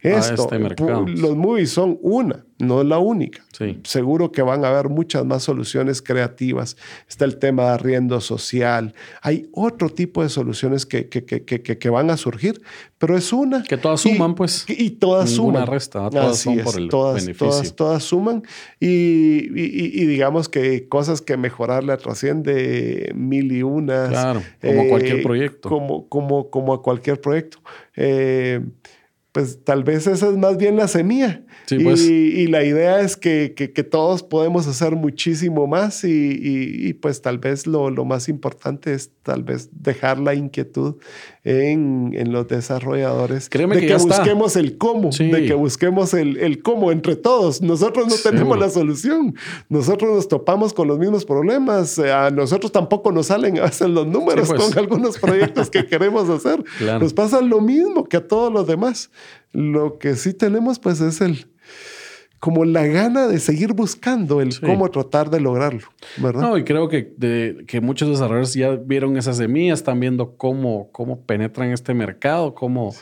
esto. 0.00 0.48
Este 0.52 0.84
Los 1.16 1.36
movies 1.36 1.70
son 1.70 1.98
una, 2.02 2.44
no 2.58 2.80
es 2.80 2.86
la 2.86 2.98
única. 2.98 3.44
Seguro 3.84 4.32
que 4.32 4.40
van 4.40 4.64
a 4.64 4.68
haber 4.68 4.88
muchas 4.88 5.24
más 5.26 5.42
soluciones 5.42 6.00
creativas. 6.00 6.78
Está 7.08 7.26
el 7.26 7.38
tema 7.38 7.64
de 7.64 7.68
arriendo 7.70 8.20
social. 8.22 8.94
Hay 9.20 9.50
otro 9.52 9.90
tipo 9.90 10.22
de 10.22 10.30
soluciones 10.30 10.86
que, 10.86 11.08
que, 11.08 11.24
que, 11.24 11.44
que 11.44 11.90
van 11.90 12.10
a 12.10 12.16
surgir, 12.16 12.62
pero 13.00 13.16
es 13.16 13.32
una. 13.32 13.62
Que 13.62 13.76
todas 13.78 14.00
suman, 14.02 14.34
pues. 14.34 14.64
Y 14.68 14.90
todas 14.90 15.30
Ninguna 15.30 15.60
suman. 15.60 15.66
resta, 15.66 16.10
todas 16.10 16.38
son 16.38 16.58
por 16.58 16.78
el 16.78 16.88
todas, 16.88 17.22
beneficio. 17.24 17.74
Todas, 17.74 18.02
suman. 18.02 18.42
Y, 18.78 19.48
y, 19.58 20.06
digamos 20.06 20.48
que 20.48 20.86
cosas 20.88 21.22
que 21.22 21.36
mejorarle 21.36 21.96
trasciende 21.96 22.59
mil 23.14 23.52
y 23.52 23.62
unas. 23.62 24.08
Claro, 24.08 24.42
como 24.60 24.88
cualquier 24.88 25.20
eh, 25.20 25.22
proyecto. 25.22 25.68
Como, 25.68 26.08
como, 26.08 26.50
como 26.50 26.72
a 26.72 26.82
cualquier 26.82 27.20
proyecto. 27.20 27.58
Eh, 27.96 28.60
pues 29.32 29.62
tal 29.62 29.84
vez 29.84 30.06
esa 30.06 30.28
es 30.28 30.36
más 30.36 30.56
bien 30.56 30.76
la 30.76 30.88
semilla. 30.88 31.42
Pues. 31.68 32.00
y, 32.02 32.48
la 32.48 32.64
idea 32.64 33.00
es 33.00 33.16
que, 33.16 33.54
que, 33.54 33.84
todos 33.84 34.24
podemos 34.24 34.66
hacer 34.66 34.96
muchísimo 34.96 35.68
más 35.68 36.02
y, 36.02 36.08
y, 36.42 36.92
pues 36.94 37.22
tal 37.22 37.38
vez 37.38 37.64
lo, 37.64 37.90
lo, 37.90 38.04
más 38.04 38.28
importante 38.28 38.92
es 38.92 39.12
tal 39.22 39.44
vez 39.44 39.68
dejar 39.72 40.18
la 40.18 40.34
inquietud 40.34 40.96
en, 41.44 42.10
en 42.14 42.32
los 42.32 42.48
desarrolladores 42.48 43.48
Créeme 43.48 43.76
de 43.76 43.86
que, 43.86 43.94
busquemos 43.94 44.56
el 44.56 44.78
cómo, 44.78 45.10
de 45.10 45.44
que 45.46 45.54
busquemos 45.54 46.12
el, 46.12 46.38
el, 46.38 46.62
cómo 46.62 46.90
entre 46.90 47.14
todos. 47.14 47.62
Nosotros 47.62 48.08
no 48.08 48.16
tenemos 48.16 48.58
la 48.58 48.68
solución. 48.68 49.34
Nosotros 49.68 50.12
nos 50.12 50.28
topamos 50.28 50.72
con 50.72 50.88
los 50.88 50.98
mismos 50.98 51.24
problemas. 51.24 51.98
A 52.00 52.30
nosotros 52.30 52.72
tampoco 52.72 53.12
nos 53.12 53.26
salen 53.26 53.58
a 53.58 53.62
veces 53.62 53.88
los 53.88 54.06
números 54.06 54.48
pues. 54.48 54.60
con 54.60 54.76
algunos 54.76 55.18
proyectos 55.18 55.70
que 55.70 55.86
queremos 55.88 56.28
hacer. 56.28 56.64
Nos 57.00 57.14
pasa 57.14 57.40
lo 57.40 57.60
mismo 57.60 58.04
que 58.04 58.16
a 58.16 58.26
todos 58.26 58.52
los 58.52 58.66
demás. 58.66 59.10
Lo 59.52 59.98
que 59.98 60.16
sí 60.16 60.32
tenemos 60.32 60.78
pues 60.78 61.00
es 61.00 61.20
el 61.20 61.46
como 62.40 62.64
la 62.64 62.86
gana 62.86 63.28
de 63.28 63.38
seguir 63.38 63.74
buscando 63.74 64.40
el 64.40 64.58
cómo 64.60 64.90
tratar 64.90 65.28
de 65.28 65.40
lograrlo, 65.40 65.86
¿verdad? 66.16 66.40
No, 66.40 66.56
y 66.56 66.64
creo 66.64 66.88
que, 66.88 67.12
de, 67.18 67.64
que 67.68 67.82
muchos 67.82 68.08
desarrolladores 68.08 68.54
ya 68.54 68.70
vieron 68.76 69.18
esas 69.18 69.36
semillas, 69.36 69.80
están 69.80 70.00
viendo 70.00 70.36
cómo, 70.38 70.90
cómo 70.90 71.26
penetran 71.26 71.70
este 71.70 71.92
mercado, 71.92 72.54
cómo, 72.54 72.94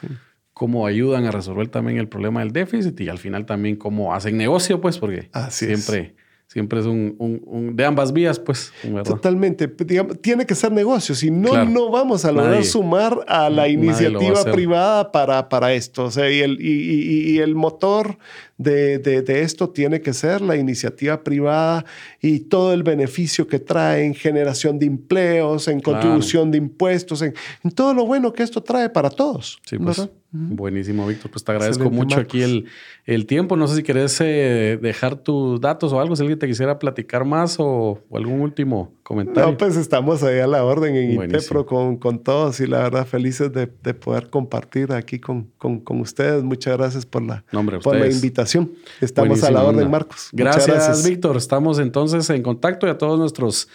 cómo 0.52 0.88
ayudan 0.88 1.24
a 1.24 1.30
resolver 1.30 1.68
también 1.68 1.98
el 1.98 2.08
problema 2.08 2.40
del 2.40 2.52
déficit 2.52 3.00
y 3.00 3.08
al 3.08 3.18
final 3.18 3.46
también 3.46 3.76
cómo 3.76 4.12
hacen 4.12 4.36
negocio, 4.36 4.80
pues, 4.80 4.98
porque 4.98 5.30
siempre 5.50 6.16
siempre 6.48 6.80
es 6.80 6.86
un, 6.86 7.14
un, 7.18 7.76
de 7.76 7.84
ambas 7.84 8.12
vías, 8.12 8.40
pues. 8.40 8.72
Totalmente. 9.04 9.68
tiene 9.68 10.46
que 10.46 10.54
ser 10.54 10.72
negocio. 10.72 11.14
Si 11.14 11.30
no, 11.30 11.64
no 11.66 11.90
vamos 11.90 12.24
a 12.24 12.32
lograr 12.32 12.64
sumar 12.64 13.24
a 13.28 13.50
la 13.50 13.68
iniciativa 13.68 14.44
privada 14.44 15.12
para, 15.12 15.48
para 15.48 15.74
esto. 15.74 16.06
O 16.06 16.10
sea, 16.10 16.30
y 16.30 16.40
el, 16.40 16.58
y, 16.60 17.34
y, 17.34 17.38
el 17.38 17.54
motor 17.54 18.18
de, 18.58 18.98
de, 18.98 19.22
de, 19.22 19.42
esto 19.42 19.70
tiene 19.70 20.00
que 20.00 20.12
ser 20.12 20.40
la 20.40 20.56
iniciativa 20.56 21.22
privada 21.22 21.84
y 22.20 22.40
todo 22.40 22.72
el 22.72 22.82
beneficio 22.82 23.46
que 23.46 23.60
trae 23.60 24.04
en 24.04 24.14
generación 24.14 24.78
de 24.78 24.86
empleos, 24.86 25.68
en 25.68 25.80
contribución 25.80 26.50
de 26.50 26.58
impuestos, 26.58 27.22
en, 27.22 27.34
en, 27.62 27.70
todo 27.70 27.94
lo 27.94 28.04
bueno 28.04 28.32
que 28.32 28.42
esto 28.42 28.62
trae 28.62 28.90
para 28.90 29.10
todos. 29.10 29.58
Sí, 29.64 29.78
pues. 29.78 30.08
Buenísimo, 30.30 31.06
Víctor. 31.06 31.30
Pues 31.30 31.42
te 31.42 31.52
agradezco 31.52 31.90
mucho 31.90 32.20
aquí 32.20 32.42
el, 32.42 32.66
el, 33.06 33.24
tiempo. 33.24 33.56
No 33.56 33.66
sé 33.66 33.76
si 33.76 33.82
querés 33.82 34.20
eh, 34.20 34.78
dejar 34.80 35.16
tus 35.16 35.58
datos 35.58 35.90
o 35.94 36.00
algo, 36.00 36.14
si 36.16 36.22
alguien 36.22 36.38
te 36.38 36.46
quisiera 36.46 36.78
platicar 36.78 37.24
más 37.24 37.56
o, 37.58 38.02
algún 38.12 38.42
último 38.42 38.92
comentario. 39.08 39.50
No, 39.50 39.56
pues 39.56 39.74
estamos 39.76 40.22
ahí 40.22 40.38
a 40.38 40.46
la 40.46 40.62
orden 40.62 40.94
en 40.94 41.12
Intepro 41.12 41.64
con, 41.64 41.96
con 41.96 42.22
todos 42.22 42.60
y 42.60 42.66
la 42.66 42.80
verdad 42.80 43.06
felices 43.06 43.50
de, 43.50 43.66
de 43.82 43.94
poder 43.94 44.28
compartir 44.28 44.92
aquí 44.92 45.18
con, 45.18 45.50
con, 45.56 45.80
con, 45.80 46.02
ustedes. 46.02 46.42
Muchas 46.42 46.76
gracias 46.76 47.06
por 47.06 47.22
la, 47.22 47.42
por 47.82 47.96
la 47.96 48.06
invitación. 48.06 48.70
Estamos 49.00 49.42
a 49.44 49.50
la 49.50 49.64
orden, 49.64 49.90
Marcos. 49.90 50.28
Gracias, 50.32 50.66
gracias, 50.66 51.08
Víctor. 51.08 51.38
Estamos 51.38 51.78
entonces 51.78 52.28
en 52.28 52.42
contacto 52.42 52.86
y 52.86 52.90
a 52.90 52.98
todos 52.98 53.18
nuestros 53.18 53.70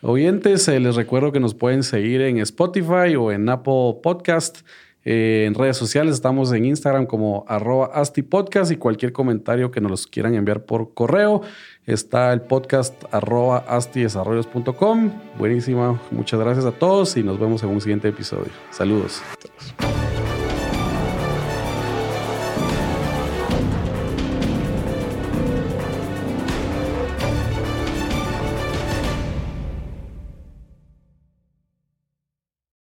oyentes 0.00 0.68
eh, 0.68 0.78
les 0.78 0.94
recuerdo 0.94 1.32
que 1.32 1.40
nos 1.40 1.54
pueden 1.54 1.82
seguir 1.82 2.20
en 2.20 2.38
Spotify 2.38 3.16
o 3.18 3.32
en 3.32 3.48
Apple 3.48 3.96
Podcast. 4.00 4.60
Eh, 5.04 5.44
en 5.46 5.54
redes 5.54 5.76
sociales 5.76 6.14
estamos 6.14 6.52
en 6.52 6.64
Instagram 6.66 7.06
como 7.06 7.44
arroba 7.48 7.86
astipodcast 7.94 8.70
y 8.70 8.76
cualquier 8.76 9.12
comentario 9.12 9.70
que 9.72 9.80
nos 9.80 9.90
los 9.90 10.06
quieran 10.06 10.34
enviar 10.34 10.64
por 10.66 10.94
correo 10.94 11.42
está 11.88 12.32
el 12.32 12.42
podcast 12.42 13.02
arroba 13.10 13.64
astidesarrollos.com. 13.66 15.10
Buenísima, 15.38 16.00
muchas 16.10 16.38
gracias 16.38 16.66
a 16.66 16.72
todos 16.72 17.16
y 17.16 17.22
nos 17.22 17.40
vemos 17.40 17.62
en 17.62 17.70
un 17.70 17.80
siguiente 17.80 18.08
episodio. 18.08 18.52
Saludos. 18.70 19.22